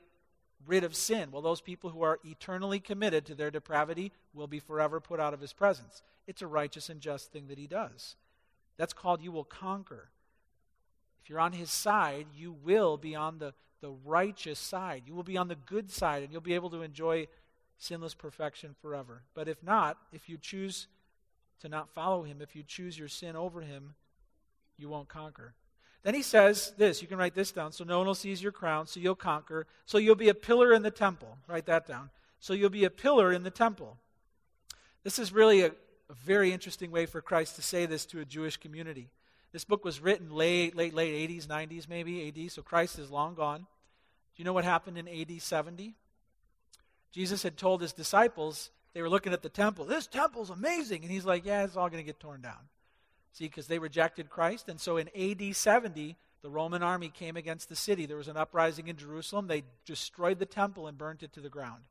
rid 0.66 0.84
of 0.84 0.96
sin? 0.96 1.32
Well, 1.32 1.42
those 1.42 1.62
people 1.62 1.90
who 1.90 2.02
are 2.04 2.20
eternally 2.24 2.80
committed 2.80 3.26
to 3.26 3.36
their 3.36 3.52
depravity 3.52 4.12
will 4.34 4.48
be 4.48 4.60
forever 4.60 5.00
put 5.00 5.20
out 5.20 5.34
of 5.34 5.42
his 5.42 5.54
presence. 5.54 6.02
It's 6.28 6.42
a 6.42 6.48
righteous 6.48 6.90
and 6.90 7.02
just 7.02 7.32
thing 7.32 7.48
that 7.48 7.58
he 7.58 7.68
does. 7.68 8.16
That's 8.78 8.94
called 8.94 9.22
you 9.22 9.32
will 9.32 9.44
conquer. 9.44 10.10
If 11.24 11.30
you're 11.30 11.40
on 11.40 11.54
his 11.54 11.72
side, 11.72 12.28
you 12.36 12.52
will 12.52 12.98
be 12.98 13.16
on 13.16 13.40
the, 13.40 13.54
the 13.86 13.96
righteous 14.04 14.58
side. 14.58 15.04
You 15.06 15.14
will 15.14 15.22
be 15.22 15.38
on 15.38 15.48
the 15.48 15.56
good 15.56 15.92
side, 15.92 16.24
and 16.24 16.32
you'll 16.32 16.42
be 16.42 16.56
able 16.56 16.72
to 16.72 16.82
enjoy 16.82 17.28
sinless 17.78 18.16
perfection 18.16 18.74
forever. 18.82 19.22
But 19.36 19.48
if 19.48 19.62
not, 19.62 19.98
if 20.12 20.28
you 20.28 20.40
choose 20.40 20.88
to 21.62 21.70
not 21.70 21.94
follow 21.94 22.24
him, 22.24 22.42
if 22.42 22.56
you 22.56 22.64
choose 22.64 22.98
your 22.98 23.08
sin 23.08 23.36
over 23.36 23.62
him, 23.62 23.94
you 24.76 24.90
won't 24.90 25.08
conquer. 25.08 25.54
Then 26.02 26.16
he 26.16 26.24
says 26.24 26.74
this, 26.80 27.00
you 27.04 27.08
can 27.08 27.20
write 27.20 27.36
this 27.36 27.52
down. 27.52 27.74
So 27.74 27.84
no 27.84 28.00
one 28.00 28.08
will 28.08 28.16
seize 28.16 28.42
your 28.42 28.52
crown, 28.52 28.88
so 28.88 29.00
you'll 29.00 29.14
conquer. 29.14 29.68
So 29.86 30.00
you'll 30.00 30.16
be 30.16 30.30
a 30.30 30.34
pillar 30.34 30.74
in 30.74 30.82
the 30.82 30.90
temple. 30.90 31.38
Write 31.48 31.68
that 31.68 31.86
down. 31.86 32.10
So 32.40 32.54
you'll 32.54 32.72
be 32.72 32.86
a 32.86 32.90
pillar 32.90 33.32
in 33.32 33.44
the 33.44 33.52
temple. 33.52 33.98
This 35.04 35.20
is 35.20 35.32
really 35.32 35.62
a, 35.62 35.68
a 35.68 36.14
very 36.14 36.52
interesting 36.52 36.90
way 36.90 37.06
for 37.06 37.22
Christ 37.22 37.56
to 37.58 37.62
say 37.62 37.86
this 37.86 38.08
to 38.08 38.20
a 38.20 38.26
Jewish 38.26 38.58
community. 38.58 39.10
This 39.52 39.64
book 39.64 39.86
was 39.86 40.02
written 40.02 40.32
late, 40.32 40.76
late, 40.76 40.94
late 40.94 41.30
80s, 41.30 41.48
90s 41.48 41.88
maybe, 41.88 42.28
AD, 42.28 42.52
so 42.52 42.62
Christ 42.62 43.00
is 43.00 43.10
long 43.10 43.36
gone. 43.36 43.68
Do 44.36 44.42
you 44.42 44.46
know 44.46 44.54
what 44.54 44.66
happened 44.66 44.98
in 44.98 45.08
AD 45.08 45.42
70? 45.42 45.96
Jesus 47.12 47.44
had 47.44 47.56
told 47.56 47.82
his 47.82 47.94
disciples, 47.94 48.72
they 48.94 49.02
were 49.02 49.10
looking 49.10 49.32
at 49.32 49.42
the 49.42 49.50
temple, 49.50 49.86
this 49.86 50.08
temple's 50.08 50.50
amazing. 50.50 51.04
And 51.04 51.12
he's 51.12 51.26
like, 51.26 51.46
yeah, 51.46 51.64
it's 51.64 51.78
all 51.78 51.90
going 51.90 52.04
to 52.04 52.06
get 52.06 52.20
torn 52.20 52.42
down. 52.42 52.60
See, 53.32 53.46
because 53.46 53.68
they 53.68 53.80
rejected 53.80 54.30
Christ. 54.30 54.68
And 54.70 54.80
so 54.80 54.98
in 54.98 55.10
AD 55.16 55.56
70, 55.56 56.16
the 56.42 56.50
Roman 56.50 56.84
army 56.84 57.10
came 57.10 57.38
against 57.38 57.70
the 57.70 57.76
city. 57.76 58.06
There 58.06 58.18
was 58.18 58.28
an 58.28 58.38
uprising 58.38 58.88
in 58.88 58.98
Jerusalem. 58.98 59.48
They 59.48 59.64
destroyed 59.86 60.40
the 60.40 60.46
temple 60.46 60.88
and 60.88 60.98
burnt 60.98 61.24
it 61.24 61.34
to 61.34 61.42
the 61.42 61.50
ground. 61.50 61.84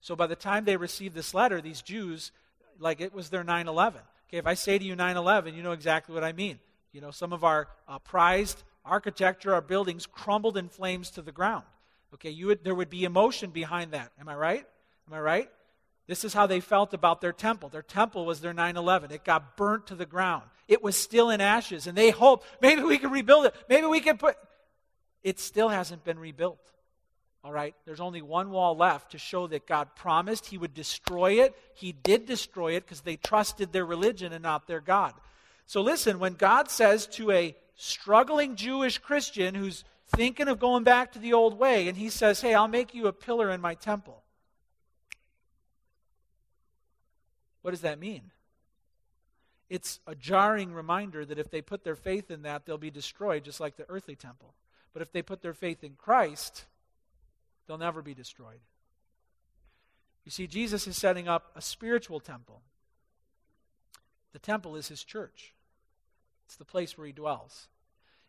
So 0.00 0.16
by 0.16 0.26
the 0.26 0.36
time 0.36 0.64
they 0.64 0.76
received 0.76 1.14
this 1.14 1.34
letter, 1.34 1.60
these 1.60 1.82
Jews, 1.82 2.32
like 2.78 3.00
it 3.00 3.14
was 3.14 3.28
their 3.28 3.44
9 3.44 3.68
11. 3.68 4.00
Okay, 4.28 4.38
if 4.38 4.46
I 4.46 4.54
say 4.54 4.78
to 4.78 4.84
you 4.84 4.96
9 4.96 5.16
11, 5.16 5.54
you 5.54 5.62
know 5.62 5.72
exactly 5.72 6.14
what 6.14 6.24
I 6.24 6.32
mean. 6.32 6.58
You 6.92 7.00
know, 7.00 7.10
some 7.10 7.32
of 7.32 7.44
our 7.44 7.68
uh, 7.86 7.98
prized 7.98 8.62
architecture, 8.84 9.54
our 9.54 9.60
buildings 9.60 10.06
crumbled 10.06 10.56
in 10.56 10.68
flames 10.68 11.10
to 11.12 11.22
the 11.22 11.32
ground. 11.32 11.64
Okay, 12.14 12.30
you 12.30 12.48
would, 12.48 12.64
there 12.64 12.74
would 12.74 12.90
be 12.90 13.04
emotion 13.04 13.50
behind 13.50 13.92
that. 13.92 14.10
Am 14.20 14.28
I 14.28 14.34
right? 14.34 14.66
Am 15.06 15.14
I 15.14 15.20
right? 15.20 15.50
This 16.06 16.24
is 16.24 16.34
how 16.34 16.46
they 16.46 16.58
felt 16.58 16.92
about 16.92 17.20
their 17.20 17.32
temple. 17.32 17.68
Their 17.68 17.82
temple 17.82 18.26
was 18.26 18.40
their 18.40 18.52
9 18.52 18.76
11. 18.76 19.12
It 19.12 19.24
got 19.24 19.56
burnt 19.56 19.86
to 19.88 19.94
the 19.94 20.06
ground, 20.06 20.42
it 20.66 20.82
was 20.82 20.96
still 20.96 21.30
in 21.30 21.40
ashes. 21.40 21.86
And 21.86 21.96
they 21.96 22.10
hoped 22.10 22.46
maybe 22.60 22.82
we 22.82 22.98
can 22.98 23.10
rebuild 23.10 23.46
it. 23.46 23.54
Maybe 23.68 23.86
we 23.86 24.00
can 24.00 24.18
put. 24.18 24.36
It 25.22 25.38
still 25.38 25.68
hasn't 25.68 26.04
been 26.04 26.18
rebuilt. 26.18 26.58
All 27.44 27.52
right? 27.52 27.74
There's 27.86 28.00
only 28.00 28.22
one 28.22 28.50
wall 28.50 28.76
left 28.76 29.12
to 29.12 29.18
show 29.18 29.46
that 29.46 29.66
God 29.66 29.94
promised 29.94 30.46
He 30.46 30.58
would 30.58 30.74
destroy 30.74 31.44
it. 31.44 31.54
He 31.74 31.92
did 31.92 32.26
destroy 32.26 32.74
it 32.74 32.84
because 32.84 33.02
they 33.02 33.16
trusted 33.16 33.72
their 33.72 33.86
religion 33.86 34.32
and 34.32 34.42
not 34.42 34.66
their 34.66 34.80
God. 34.80 35.14
So 35.66 35.80
listen, 35.80 36.18
when 36.18 36.34
God 36.34 36.70
says 36.70 37.06
to 37.08 37.30
a 37.30 37.56
struggling 37.76 38.56
Jewish 38.56 38.98
Christian 38.98 39.54
who's 39.54 39.84
thinking 40.10 40.48
of 40.48 40.58
going 40.58 40.84
back 40.84 41.12
to 41.12 41.18
the 41.18 41.32
old 41.32 41.58
way, 41.58 41.88
and 41.88 41.96
He 41.96 42.10
says, 42.10 42.40
Hey, 42.40 42.54
I'll 42.54 42.68
make 42.68 42.94
you 42.94 43.06
a 43.06 43.12
pillar 43.12 43.50
in 43.50 43.60
my 43.60 43.74
temple. 43.74 44.22
What 47.62 47.72
does 47.72 47.82
that 47.82 47.98
mean? 47.98 48.30
It's 49.68 50.00
a 50.06 50.14
jarring 50.14 50.72
reminder 50.72 51.24
that 51.24 51.38
if 51.38 51.50
they 51.50 51.62
put 51.62 51.84
their 51.84 51.94
faith 51.94 52.30
in 52.30 52.42
that, 52.42 52.66
they'll 52.66 52.78
be 52.78 52.90
destroyed, 52.90 53.44
just 53.44 53.60
like 53.60 53.76
the 53.76 53.88
earthly 53.88 54.16
temple. 54.16 54.54
But 54.92 55.02
if 55.02 55.12
they 55.12 55.22
put 55.22 55.42
their 55.42 55.54
faith 55.54 55.84
in 55.84 55.94
Christ, 55.94 56.64
they'll 57.66 57.78
never 57.78 58.02
be 58.02 58.14
destroyed. 58.14 58.60
You 60.24 60.32
see, 60.32 60.48
Jesus 60.48 60.86
is 60.86 60.96
setting 60.96 61.28
up 61.28 61.52
a 61.54 61.62
spiritual 61.62 62.18
temple. 62.18 62.62
The 64.32 64.38
temple 64.38 64.76
is 64.76 64.88
his 64.88 65.04
church, 65.04 65.54
it's 66.46 66.56
the 66.56 66.64
place 66.64 66.98
where 66.98 67.06
he 67.06 67.12
dwells. 67.12 67.68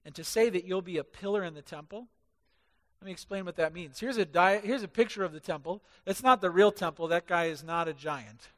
And 0.06 0.16
to 0.16 0.24
say 0.24 0.50
that 0.50 0.66
you'll 0.66 0.82
be 0.82 0.98
a 0.98 1.04
pillar 1.04 1.44
in 1.44 1.54
the 1.54 1.62
temple, 1.62 2.08
let 3.02 3.06
me 3.06 3.12
explain 3.12 3.46
what 3.46 3.56
that 3.56 3.74
means. 3.74 4.00
Here's 4.00 4.18
a, 4.18 4.26
di- 4.26 4.60
here's 4.60 4.84
a 4.84 4.88
picture 4.88 5.24
of 5.24 5.34
the 5.34 5.40
temple. 5.40 5.82
It's 6.06 6.22
not 6.22 6.40
the 6.40 6.52
real 6.52 6.72
temple. 6.72 7.08
That 7.08 7.28
guy 7.28 7.46
is 7.46 7.64
not 7.64 7.88
a 7.88 7.94
giant. 7.94 8.50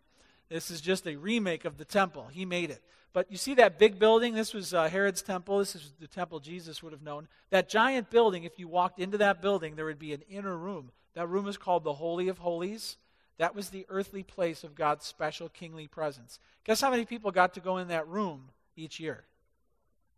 This 0.49 0.69
is 0.69 0.81
just 0.81 1.07
a 1.07 1.15
remake 1.15 1.65
of 1.65 1.77
the 1.77 1.85
temple. 1.85 2.27
He 2.31 2.45
made 2.45 2.69
it. 2.69 2.81
But 3.13 3.31
you 3.31 3.37
see 3.37 3.53
that 3.55 3.79
big 3.79 3.99
building? 3.99 4.33
This 4.33 4.53
was 4.53 4.73
uh, 4.73 4.89
Herod's 4.89 5.21
temple. 5.21 5.59
This 5.59 5.75
is 5.75 5.93
the 5.99 6.07
temple 6.07 6.39
Jesus 6.39 6.83
would 6.83 6.93
have 6.93 7.03
known. 7.03 7.27
That 7.51 7.69
giant 7.69 8.09
building, 8.09 8.43
if 8.43 8.59
you 8.59 8.67
walked 8.67 8.99
into 8.99 9.17
that 9.19 9.41
building, 9.41 9.75
there 9.75 9.85
would 9.85 9.99
be 9.99 10.13
an 10.13 10.23
inner 10.29 10.57
room. 10.57 10.91
That 11.13 11.29
room 11.29 11.47
is 11.47 11.57
called 11.57 11.83
the 11.83 11.93
Holy 11.93 12.27
of 12.27 12.39
Holies. 12.39 12.97
That 13.37 13.55
was 13.55 13.69
the 13.69 13.85
earthly 13.87 14.23
place 14.23 14.63
of 14.63 14.75
God's 14.75 15.05
special 15.05 15.47
kingly 15.47 15.87
presence. 15.87 16.39
Guess 16.65 16.81
how 16.81 16.89
many 16.89 17.05
people 17.05 17.31
got 17.31 17.53
to 17.53 17.59
go 17.59 17.77
in 17.77 17.87
that 17.89 18.07
room 18.07 18.49
each 18.75 18.99
year? 18.99 19.23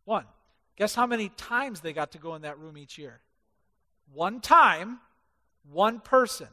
One. 0.06 0.26
Guess 0.76 0.96
how 0.96 1.06
many 1.06 1.30
times 1.30 1.82
they 1.82 1.94
got 1.94 2.12
to 2.12 2.18
go 2.18 2.36
in 2.36 2.42
that 2.44 2.60
room 2.60 2.78
each 2.78 2.98
year? 2.98 3.22
One 4.14 4.42
time, 4.42 5.00
one 5.72 6.00
person. 6.00 6.48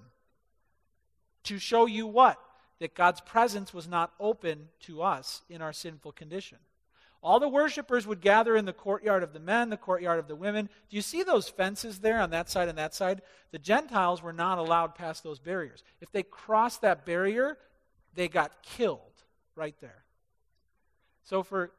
To 1.44 1.58
show 1.58 1.86
you 1.86 2.06
what? 2.06 2.38
that 2.82 2.96
God's 2.96 3.20
presence 3.20 3.72
was 3.72 3.86
not 3.86 4.12
open 4.18 4.68
to 4.80 5.02
us 5.02 5.42
in 5.48 5.62
our 5.62 5.72
sinful 5.72 6.10
condition. 6.12 6.58
All 7.22 7.38
the 7.38 7.48
worshipers 7.48 8.08
would 8.08 8.20
gather 8.20 8.56
in 8.56 8.64
the 8.64 8.72
courtyard 8.72 9.22
of 9.22 9.32
the 9.32 9.38
men, 9.38 9.70
the 9.70 9.76
courtyard 9.76 10.18
of 10.18 10.26
the 10.26 10.34
women. 10.34 10.68
Do 10.90 10.96
you 10.96 11.00
see 11.00 11.22
those 11.22 11.48
fences 11.48 12.00
there 12.00 12.20
on 12.20 12.30
that 12.30 12.50
side 12.50 12.68
and 12.68 12.76
that 12.78 12.92
side? 12.92 13.22
The 13.52 13.60
Gentiles 13.60 14.20
were 14.20 14.32
not 14.32 14.58
allowed 14.58 14.96
past 14.96 15.22
those 15.22 15.38
barriers. 15.38 15.84
If 16.00 16.10
they 16.10 16.24
crossed 16.24 16.80
that 16.80 17.06
barrier, 17.06 17.56
they 18.14 18.26
got 18.26 18.64
killed 18.64 19.22
right 19.54 19.76
there. 19.80 20.02
So 21.22 21.44
for 21.44 21.70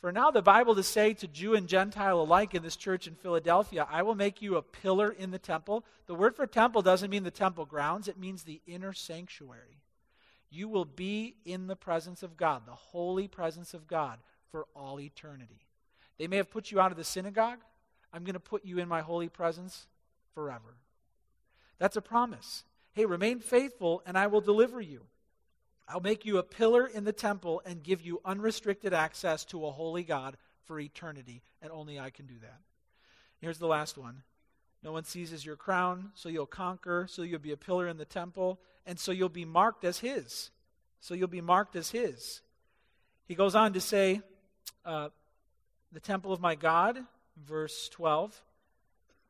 for 0.00 0.12
now 0.12 0.30
the 0.30 0.42
Bible 0.42 0.74
to 0.74 0.82
say 0.82 1.14
to 1.14 1.26
Jew 1.26 1.54
and 1.54 1.68
Gentile 1.68 2.20
alike 2.20 2.54
in 2.54 2.62
this 2.62 2.76
church 2.76 3.06
in 3.06 3.14
Philadelphia, 3.14 3.86
I 3.90 4.02
will 4.02 4.14
make 4.14 4.40
you 4.40 4.56
a 4.56 4.62
pillar 4.62 5.10
in 5.10 5.30
the 5.30 5.38
temple. 5.38 5.84
The 6.06 6.14
word 6.14 6.36
for 6.36 6.46
temple 6.46 6.82
doesn't 6.82 7.10
mean 7.10 7.24
the 7.24 7.30
temple 7.30 7.64
grounds, 7.64 8.08
it 8.08 8.18
means 8.18 8.42
the 8.42 8.60
inner 8.66 8.92
sanctuary 8.92 9.78
you 10.50 10.68
will 10.68 10.84
be 10.84 11.36
in 11.44 11.66
the 11.66 11.76
presence 11.76 12.22
of 12.22 12.36
God, 12.36 12.62
the 12.66 12.72
holy 12.72 13.28
presence 13.28 13.74
of 13.74 13.86
God, 13.86 14.18
for 14.50 14.66
all 14.74 15.00
eternity. 15.00 15.66
They 16.18 16.26
may 16.26 16.36
have 16.36 16.50
put 16.50 16.70
you 16.70 16.80
out 16.80 16.90
of 16.90 16.96
the 16.96 17.04
synagogue. 17.04 17.58
I'm 18.12 18.24
going 18.24 18.34
to 18.34 18.40
put 18.40 18.64
you 18.64 18.78
in 18.78 18.88
my 18.88 19.02
holy 19.02 19.28
presence 19.28 19.86
forever. 20.34 20.76
That's 21.78 21.96
a 21.96 22.02
promise. 22.02 22.64
Hey, 22.92 23.04
remain 23.04 23.40
faithful, 23.40 24.02
and 24.06 24.16
I 24.16 24.26
will 24.26 24.40
deliver 24.40 24.80
you. 24.80 25.02
I'll 25.88 26.00
make 26.00 26.26
you 26.26 26.38
a 26.38 26.42
pillar 26.42 26.86
in 26.86 27.04
the 27.04 27.12
temple 27.12 27.62
and 27.64 27.82
give 27.82 28.02
you 28.02 28.20
unrestricted 28.24 28.92
access 28.92 29.44
to 29.46 29.66
a 29.66 29.70
holy 29.70 30.02
God 30.02 30.36
for 30.64 30.78
eternity, 30.78 31.42
and 31.62 31.72
only 31.72 31.98
I 31.98 32.10
can 32.10 32.26
do 32.26 32.38
that. 32.42 32.60
Here's 33.40 33.58
the 33.58 33.66
last 33.66 33.96
one 33.96 34.22
no 34.82 34.92
one 34.92 35.04
seizes 35.04 35.44
your 35.44 35.56
crown, 35.56 36.10
so 36.14 36.28
you'll 36.28 36.46
conquer, 36.46 37.06
so 37.08 37.22
you'll 37.22 37.40
be 37.40 37.52
a 37.52 37.56
pillar 37.56 37.88
in 37.88 37.96
the 37.96 38.04
temple, 38.04 38.60
and 38.86 38.98
so 38.98 39.10
you'll 39.10 39.28
be 39.28 39.44
marked 39.44 39.84
as 39.84 39.98
his. 39.98 40.50
So 41.00 41.14
you'll 41.14 41.28
be 41.28 41.40
marked 41.40 41.74
as 41.74 41.90
his. 41.90 42.42
He 43.26 43.34
goes 43.34 43.54
on 43.54 43.72
to 43.72 43.80
say, 43.80 44.20
uh, 44.84 45.08
the 45.92 46.00
temple 46.00 46.32
of 46.32 46.40
my 46.40 46.54
God, 46.54 46.98
verse 47.46 47.88
12. 47.90 48.40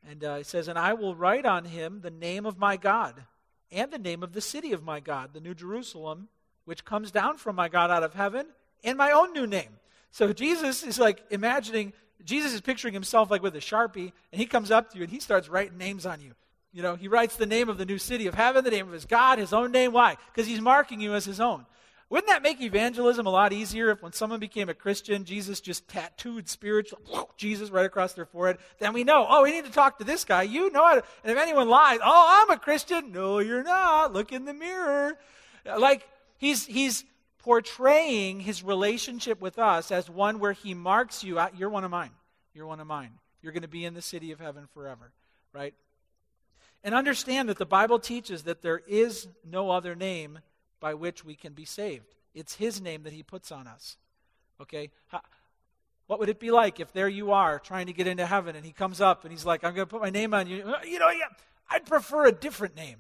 And 0.09 0.25
uh, 0.25 0.37
he 0.37 0.45
says, 0.45 0.69
And 0.69 0.79
I 0.79 0.95
will 0.95 1.15
write 1.15 1.47
on 1.47 1.65
him 1.65 2.01
the 2.01 2.11
name 2.11 2.47
of 2.47 2.59
my 2.59 2.77
God 2.77 3.25
and 3.71 3.91
the 3.91 3.99
name 3.99 4.23
of 4.23 4.33
the 4.33 4.41
city 4.41 4.73
of 4.73 4.83
my 4.83 5.01
God, 5.01 5.35
the 5.35 5.41
New 5.41 5.55
Jerusalem, 5.55 6.29
which 6.69 6.85
comes 6.85 7.11
down 7.11 7.39
from 7.39 7.57
my 7.57 7.69
God 7.69 7.91
out 7.91 8.03
of 8.03 8.13
heaven, 8.13 8.47
and 8.85 8.99
my 8.99 9.11
own 9.11 9.33
new 9.33 9.47
name. 9.47 9.71
So 10.11 10.35
Jesus 10.35 10.83
is 10.83 10.99
like 10.99 11.23
imagining, 11.31 11.95
Jesus 12.25 12.53
is 12.53 12.61
picturing 12.61 12.93
himself 12.93 13.31
like 13.31 13.43
with 13.43 13.57
a 13.57 13.61
sharpie, 13.61 14.13
and 14.33 14.39
he 14.39 14.45
comes 14.45 14.71
up 14.71 14.91
to 14.91 14.99
you 14.99 15.05
and 15.05 15.11
he 15.11 15.19
starts 15.19 15.49
writing 15.49 15.79
names 15.79 16.05
on 16.05 16.21
you. 16.21 16.33
You 16.71 16.83
know, 16.83 16.95
he 16.95 17.09
writes 17.09 17.37
the 17.37 17.47
name 17.47 17.71
of 17.71 17.79
the 17.79 17.87
new 17.87 17.97
city 17.97 18.27
of 18.27 18.35
heaven, 18.35 18.65
the 18.65 18.71
name 18.71 18.87
of 18.87 18.93
his 18.93 19.07
God, 19.07 19.39
his 19.39 19.55
own 19.55 19.73
name. 19.73 19.93
Why? 19.93 20.17
Because 20.31 20.47
he's 20.47 20.61
marking 20.61 21.01
you 21.01 21.15
as 21.15 21.25
his 21.25 21.41
own. 21.41 21.65
Wouldn't 22.11 22.29
that 22.29 22.43
make 22.43 22.61
evangelism 22.61 23.27
a 23.27 23.31
lot 23.31 23.53
easier 23.53 23.91
if 23.91 24.03
when 24.03 24.13
someone 24.13 24.41
became 24.41 24.69
a 24.69 24.75
Christian, 24.75 25.25
Jesus 25.25 25.61
just 25.61 25.89
tattooed 25.89 26.49
spiritual 26.49 26.99
Jesus 27.39 27.71
right 27.71 27.87
across 27.87 28.13
their 28.13 28.27
forehead? 28.27 28.59
Then 28.79 28.93
we 28.93 29.05
know, 29.05 29.27
oh, 29.29 29.43
we 29.43 29.53
need 29.53 29.65
to 29.65 29.71
talk 29.71 29.99
to 29.99 30.05
this 30.05 30.25
guy. 30.25 30.43
You 30.43 30.71
know 30.71 30.87
it. 30.89 31.05
And 31.23 31.33
if 31.33 31.39
anyone 31.39 31.71
lies, 31.71 31.99
oh, 32.05 32.43
I'm 32.43 32.51
a 32.51 32.59
Christian. 32.59 33.13
No, 33.13 33.39
you're 33.39 33.63
not. 33.63 34.13
Look 34.13 34.33
in 34.33 34.45
the 34.45 34.55
mirror. 34.55 35.19
Like 35.79 36.07
he's 36.39 36.67
he's 36.67 37.05
portraying 37.39 38.41
his 38.41 38.63
relationship 38.63 39.41
with 39.41 39.59
us 39.59 39.91
as 39.91 40.11
one 40.11 40.39
where 40.39 40.53
he 40.53 40.75
marks 40.75 41.23
you 41.23 41.39
out. 41.39 41.59
You're 41.59 41.71
one 41.71 41.85
of 41.85 41.91
mine. 41.91 42.11
You're 42.53 42.67
one 42.67 42.81
of 42.81 42.87
mine. 42.87 43.13
You're 43.43 43.53
going 43.53 43.63
to 43.63 43.69
be 43.69 43.85
in 43.85 43.95
the 43.95 44.03
city 44.03 44.33
of 44.33 44.41
heaven 44.41 44.67
forever, 44.75 45.13
right? 45.53 45.75
And 46.83 46.95
understand 46.95 47.49
that 47.49 47.59
the 47.59 47.67
Bible 47.67 47.99
teaches 47.99 48.43
that 48.45 48.63
there 48.63 48.83
is 48.87 49.29
no 49.45 49.71
other 49.71 49.95
name 49.95 50.41
by 50.81 50.95
which 50.95 51.25
we 51.25 51.35
can 51.35 51.53
be 51.53 51.65
saved. 51.65 52.15
It's 52.35 52.55
His 52.55 52.81
name 52.81 53.03
that 53.05 53.13
He 53.13 53.23
puts 53.23 53.53
on 53.53 53.67
us. 53.67 53.97
Okay? 54.61 54.91
What 56.07 56.19
would 56.19 56.29
it 56.29 56.41
be 56.41 56.51
like 56.51 56.81
if 56.81 56.93
there 56.93 57.09
you 57.09 57.33
are 57.33 57.59
trying 57.59 57.87
to 57.87 57.93
get 57.93 58.07
into 58.07 58.27
heaven 58.27 58.57
and 58.57 58.65
He 58.65 58.73
comes 58.73 59.01
up 59.01 59.25
and 59.25 59.33
He's 59.33 59.45
like, 59.45 59.65
I'm 59.65 59.75
going 59.75 59.87
to 59.87 59.91
put 59.91 60.03
my 60.03 60.11
name 60.11 60.35
on 60.35 60.47
you? 60.47 60.57
You 60.85 60.99
know, 60.99 61.11
yeah, 61.11 61.29
I'd 61.71 61.87
prefer 61.87 62.27
a 62.27 62.33
different 62.33 62.77
name. 62.77 62.99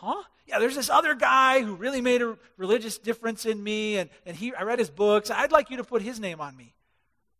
Huh? 0.00 0.22
Yeah, 0.46 0.60
there's 0.60 0.76
this 0.76 0.90
other 0.90 1.14
guy 1.14 1.60
who 1.62 1.74
really 1.74 2.00
made 2.00 2.22
a 2.22 2.38
religious 2.56 2.98
difference 2.98 3.46
in 3.46 3.62
me, 3.62 3.96
and, 3.96 4.08
and 4.24 4.36
he, 4.36 4.54
I 4.54 4.62
read 4.62 4.78
his 4.78 4.90
books. 4.90 5.28
I'd 5.28 5.50
like 5.50 5.70
you 5.70 5.78
to 5.78 5.84
put 5.84 6.02
his 6.02 6.20
name 6.20 6.40
on 6.40 6.56
me. 6.56 6.72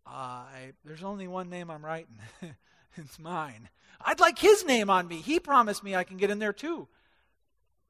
Uh, 0.05 0.11
I, 0.11 0.73
there's 0.85 1.05
only 1.05 1.29
one 1.29 1.51
name 1.51 1.71
I'm 1.71 1.85
writing. 1.85 2.19
it's 2.97 3.19
mine. 3.19 3.69
I'd 4.01 4.19
like 4.19 4.39
his 4.41 4.65
name 4.65 4.91
on 4.91 5.07
me. 5.07 5.21
He 5.21 5.39
promised 5.39 5.85
me 5.85 5.95
I 5.95 6.03
can 6.03 6.17
get 6.17 6.31
in 6.31 6.41
there 6.41 6.53
too. 6.53 6.89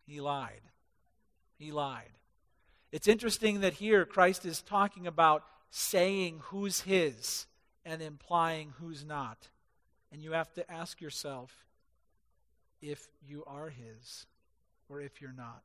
He 0.06 0.20
lied. 0.20 0.60
He 1.58 1.72
lied. 1.72 2.10
It's 2.92 3.08
interesting 3.08 3.60
that 3.60 3.74
here 3.74 4.04
Christ 4.04 4.44
is 4.44 4.60
talking 4.60 5.06
about 5.06 5.44
saying 5.70 6.40
who's 6.44 6.82
his 6.82 7.46
and 7.86 8.02
implying 8.02 8.74
who's 8.80 9.04
not. 9.04 9.48
And 10.12 10.22
you 10.22 10.32
have 10.32 10.52
to 10.54 10.70
ask 10.70 11.00
yourself 11.00 11.66
if 12.82 13.08
you 13.26 13.44
are 13.46 13.70
his 13.70 14.26
or 14.88 15.00
if 15.00 15.20
you're 15.20 15.32
not. 15.32 15.62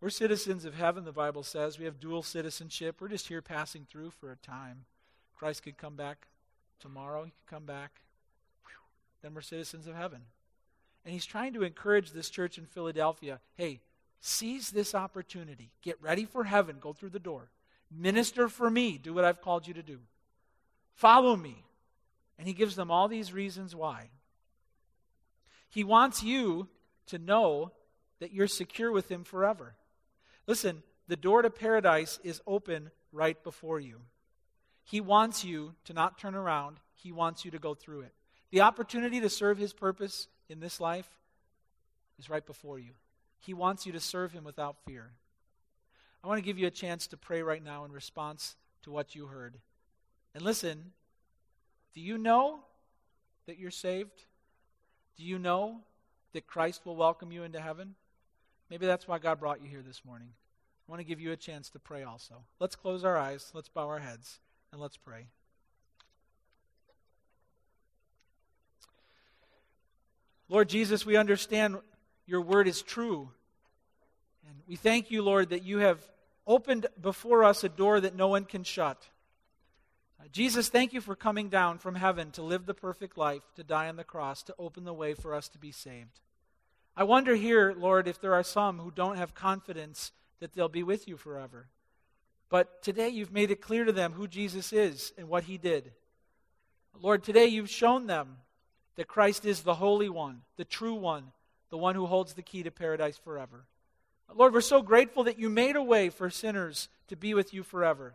We're 0.00 0.10
citizens 0.10 0.64
of 0.64 0.74
heaven, 0.74 1.04
the 1.04 1.12
Bible 1.12 1.42
says. 1.42 1.78
We 1.78 1.84
have 1.84 1.98
dual 1.98 2.22
citizenship. 2.22 3.00
We're 3.00 3.08
just 3.08 3.28
here 3.28 3.42
passing 3.42 3.86
through 3.90 4.10
for 4.10 4.30
a 4.30 4.36
time. 4.36 4.84
Christ 5.36 5.64
could 5.64 5.76
come 5.76 5.96
back 5.96 6.28
tomorrow, 6.80 7.24
he 7.24 7.30
could 7.30 7.50
come 7.50 7.64
back. 7.64 8.00
Then 9.22 9.34
we're 9.34 9.40
citizens 9.40 9.86
of 9.86 9.96
heaven. 9.96 10.20
And 11.04 11.12
he's 11.12 11.26
trying 11.26 11.52
to 11.54 11.64
encourage 11.64 12.12
this 12.12 12.30
church 12.30 12.58
in 12.58 12.66
Philadelphia 12.66 13.40
hey, 13.56 13.80
seize 14.20 14.70
this 14.70 14.94
opportunity. 14.94 15.70
Get 15.82 16.00
ready 16.00 16.24
for 16.24 16.44
heaven. 16.44 16.76
Go 16.80 16.92
through 16.92 17.10
the 17.10 17.18
door. 17.18 17.50
Minister 17.90 18.48
for 18.48 18.70
me. 18.70 18.98
Do 18.98 19.14
what 19.14 19.24
I've 19.24 19.40
called 19.40 19.66
you 19.66 19.74
to 19.74 19.82
do. 19.82 19.98
Follow 20.94 21.34
me. 21.34 21.64
And 22.38 22.46
he 22.46 22.54
gives 22.54 22.76
them 22.76 22.90
all 22.90 23.08
these 23.08 23.32
reasons 23.32 23.74
why. 23.74 24.10
He 25.68 25.84
wants 25.84 26.22
you 26.22 26.68
to 27.06 27.18
know 27.18 27.72
that 28.20 28.32
you're 28.32 28.48
secure 28.48 28.90
with 28.90 29.10
him 29.10 29.24
forever. 29.24 29.74
Listen, 30.46 30.82
the 31.06 31.16
door 31.16 31.42
to 31.42 31.50
paradise 31.50 32.18
is 32.24 32.40
open 32.46 32.90
right 33.12 33.42
before 33.42 33.80
you. 33.80 34.00
He 34.84 35.00
wants 35.00 35.44
you 35.44 35.74
to 35.84 35.92
not 35.92 36.18
turn 36.18 36.34
around, 36.34 36.78
he 36.94 37.12
wants 37.12 37.44
you 37.44 37.50
to 37.52 37.58
go 37.58 37.74
through 37.74 38.00
it. 38.00 38.12
The 38.50 38.62
opportunity 38.62 39.20
to 39.20 39.28
serve 39.28 39.58
his 39.58 39.72
purpose 39.72 40.26
in 40.48 40.60
this 40.60 40.80
life 40.80 41.08
is 42.18 42.30
right 42.30 42.44
before 42.44 42.78
you. 42.78 42.92
He 43.38 43.54
wants 43.54 43.86
you 43.86 43.92
to 43.92 44.00
serve 44.00 44.32
Him 44.32 44.44
without 44.44 44.76
fear. 44.86 45.10
I 46.22 46.26
want 46.26 46.38
to 46.38 46.44
give 46.44 46.58
you 46.58 46.66
a 46.66 46.72
chance 46.72 47.06
to 47.08 47.16
pray 47.16 47.42
right 47.42 47.62
now 47.62 47.84
in 47.84 47.92
response 47.92 48.56
to 48.82 48.90
what 48.90 49.14
you 49.14 49.26
heard. 49.26 49.56
And 50.34 50.42
listen, 50.42 50.92
do 51.94 52.00
you 52.00 52.18
know 52.18 52.60
that 53.46 53.58
you're 53.58 53.70
saved? 53.70 54.24
Do 55.18 55.24
you 55.24 55.38
know 55.38 55.80
that 56.32 56.46
Christ 56.46 56.86
will 56.86 56.94
welcome 56.94 57.32
you 57.32 57.42
into 57.42 57.60
heaven? 57.60 57.96
Maybe 58.70 58.86
that's 58.86 59.08
why 59.08 59.18
God 59.18 59.40
brought 59.40 59.60
you 59.60 59.68
here 59.68 59.82
this 59.82 60.04
morning. 60.04 60.28
I 60.88 60.92
want 60.92 61.00
to 61.00 61.04
give 61.04 61.20
you 61.20 61.32
a 61.32 61.36
chance 61.36 61.68
to 61.70 61.80
pray 61.80 62.04
also. 62.04 62.36
Let's 62.60 62.76
close 62.76 63.04
our 63.04 63.18
eyes, 63.18 63.50
let's 63.52 63.68
bow 63.68 63.88
our 63.88 63.98
heads, 63.98 64.38
and 64.70 64.80
let's 64.80 64.96
pray. 64.96 65.26
Lord 70.48 70.68
Jesus, 70.68 71.04
we 71.04 71.16
understand 71.16 71.76
your 72.26 72.40
word 72.40 72.68
is 72.68 72.80
true. 72.80 73.30
And 74.46 74.56
we 74.68 74.76
thank 74.76 75.10
you, 75.10 75.22
Lord, 75.22 75.50
that 75.50 75.64
you 75.64 75.78
have 75.78 76.00
opened 76.46 76.86
before 77.00 77.42
us 77.44 77.64
a 77.64 77.68
door 77.68 78.00
that 78.00 78.14
no 78.14 78.28
one 78.28 78.44
can 78.44 78.62
shut. 78.62 79.08
Jesus, 80.32 80.68
thank 80.68 80.92
you 80.92 81.00
for 81.00 81.14
coming 81.14 81.48
down 81.48 81.78
from 81.78 81.94
heaven 81.94 82.30
to 82.32 82.42
live 82.42 82.66
the 82.66 82.74
perfect 82.74 83.16
life, 83.16 83.42
to 83.56 83.64
die 83.64 83.88
on 83.88 83.96
the 83.96 84.04
cross, 84.04 84.42
to 84.44 84.54
open 84.58 84.84
the 84.84 84.92
way 84.92 85.14
for 85.14 85.34
us 85.34 85.48
to 85.48 85.58
be 85.58 85.72
saved. 85.72 86.20
I 86.96 87.04
wonder 87.04 87.34
here, 87.34 87.74
Lord, 87.76 88.08
if 88.08 88.20
there 88.20 88.34
are 88.34 88.42
some 88.42 88.78
who 88.78 88.90
don't 88.90 89.16
have 89.16 89.34
confidence 89.34 90.12
that 90.40 90.52
they'll 90.52 90.68
be 90.68 90.82
with 90.82 91.08
you 91.08 91.16
forever. 91.16 91.68
But 92.50 92.82
today 92.82 93.08
you've 93.08 93.32
made 93.32 93.50
it 93.50 93.60
clear 93.60 93.84
to 93.84 93.92
them 93.92 94.12
who 94.12 94.26
Jesus 94.26 94.72
is 94.72 95.12
and 95.16 95.28
what 95.28 95.44
he 95.44 95.58
did. 95.58 95.92
Lord, 97.00 97.22
today 97.22 97.46
you've 97.46 97.70
shown 97.70 98.06
them 98.06 98.38
that 98.96 99.06
Christ 99.06 99.44
is 99.44 99.62
the 99.62 99.74
Holy 99.74 100.08
One, 100.08 100.40
the 100.56 100.64
true 100.64 100.94
One, 100.94 101.24
the 101.70 101.78
one 101.78 101.94
who 101.94 102.06
holds 102.06 102.32
the 102.32 102.42
key 102.42 102.64
to 102.64 102.70
paradise 102.70 103.16
forever. 103.16 103.64
Lord, 104.34 104.52
we're 104.52 104.60
so 104.60 104.82
grateful 104.82 105.24
that 105.24 105.38
you 105.38 105.48
made 105.48 105.76
a 105.76 105.82
way 105.82 106.10
for 106.10 106.28
sinners 106.30 106.88
to 107.08 107.16
be 107.16 107.32
with 107.34 107.54
you 107.54 107.62
forever. 107.62 108.14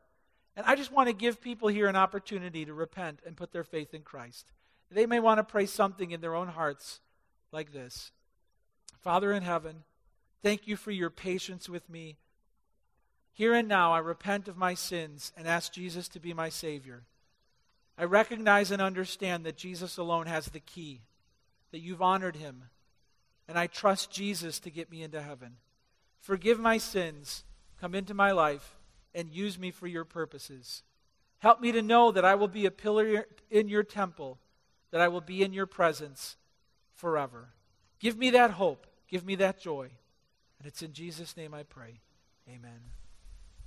And 0.56 0.66
I 0.66 0.76
just 0.76 0.92
want 0.92 1.08
to 1.08 1.14
give 1.14 1.42
people 1.42 1.68
here 1.68 1.88
an 1.88 1.96
opportunity 1.96 2.66
to 2.66 2.74
repent 2.74 3.20
and 3.26 3.36
put 3.36 3.52
their 3.52 3.64
faith 3.64 3.94
in 3.94 4.02
Christ. 4.02 4.52
They 4.92 5.06
may 5.06 5.20
want 5.20 5.40
to 5.40 5.44
pray 5.44 5.66
something 5.66 6.12
in 6.12 6.22
their 6.22 6.36
own 6.36 6.50
hearts 6.50 7.00
like 7.52 7.74
this 7.74 8.12
Father 9.02 9.34
in 9.34 9.44
heaven, 9.44 9.84
thank 10.42 10.68
you 10.68 10.76
for 10.76 10.92
your 10.92 11.10
patience 11.10 11.68
with 11.68 11.90
me. 11.90 12.18
Here 13.34 13.54
and 13.54 13.68
now, 13.68 13.94
I 13.94 14.00
repent 14.00 14.48
of 14.48 14.58
my 14.58 14.76
sins 14.76 15.32
and 15.36 15.48
ask 15.48 15.74
Jesus 15.74 16.08
to 16.10 16.20
be 16.20 16.34
my 16.34 16.50
Savior. 16.50 17.04
I 17.98 18.04
recognize 18.04 18.70
and 18.70 18.82
understand 18.82 19.46
that 19.46 19.58
Jesus 19.58 19.98
alone 19.98 20.28
has 20.28 20.46
the 20.46 20.60
key, 20.60 21.02
that 21.72 21.80
you've 21.80 22.02
honored 22.02 22.36
him, 22.36 22.66
and 23.48 23.58
I 23.58 23.68
trust 23.68 24.12
Jesus 24.12 24.60
to 24.60 24.70
get 24.70 24.92
me 24.92 25.02
into 25.04 25.22
heaven. 25.22 25.58
Forgive 26.20 26.60
my 26.60 26.78
sins, 26.78 27.44
come 27.82 27.94
into 27.96 28.14
my 28.14 28.32
life, 28.32 28.76
and 29.14 29.32
use 29.32 29.60
me 29.60 29.72
for 29.72 29.88
your 29.88 30.06
purposes. 30.06 30.84
Help 31.40 31.60
me 31.60 31.72
to 31.72 31.82
know 31.82 32.12
that 32.12 32.26
I 32.26 32.36
will 32.36 32.48
be 32.48 32.66
a 32.66 32.72
pillar 32.72 33.26
in 33.52 33.68
your 33.68 33.84
temple, 33.84 34.40
that 34.92 35.02
I 35.02 35.10
will 35.10 35.22
be 35.22 35.44
in 35.44 35.54
your 35.54 35.66
presence 35.66 36.38
forever. 36.96 37.50
Give 38.00 38.18
me 38.18 38.30
that 38.32 38.52
hope, 38.52 38.88
give 39.08 39.26
me 39.26 39.36
that 39.36 39.60
joy. 39.60 39.90
And 40.60 40.68
it's 40.68 40.82
in 40.82 40.94
Jesus' 40.94 41.36
name 41.36 41.54
I 41.54 41.64
pray. 41.64 42.00
Amen. 42.48 43.03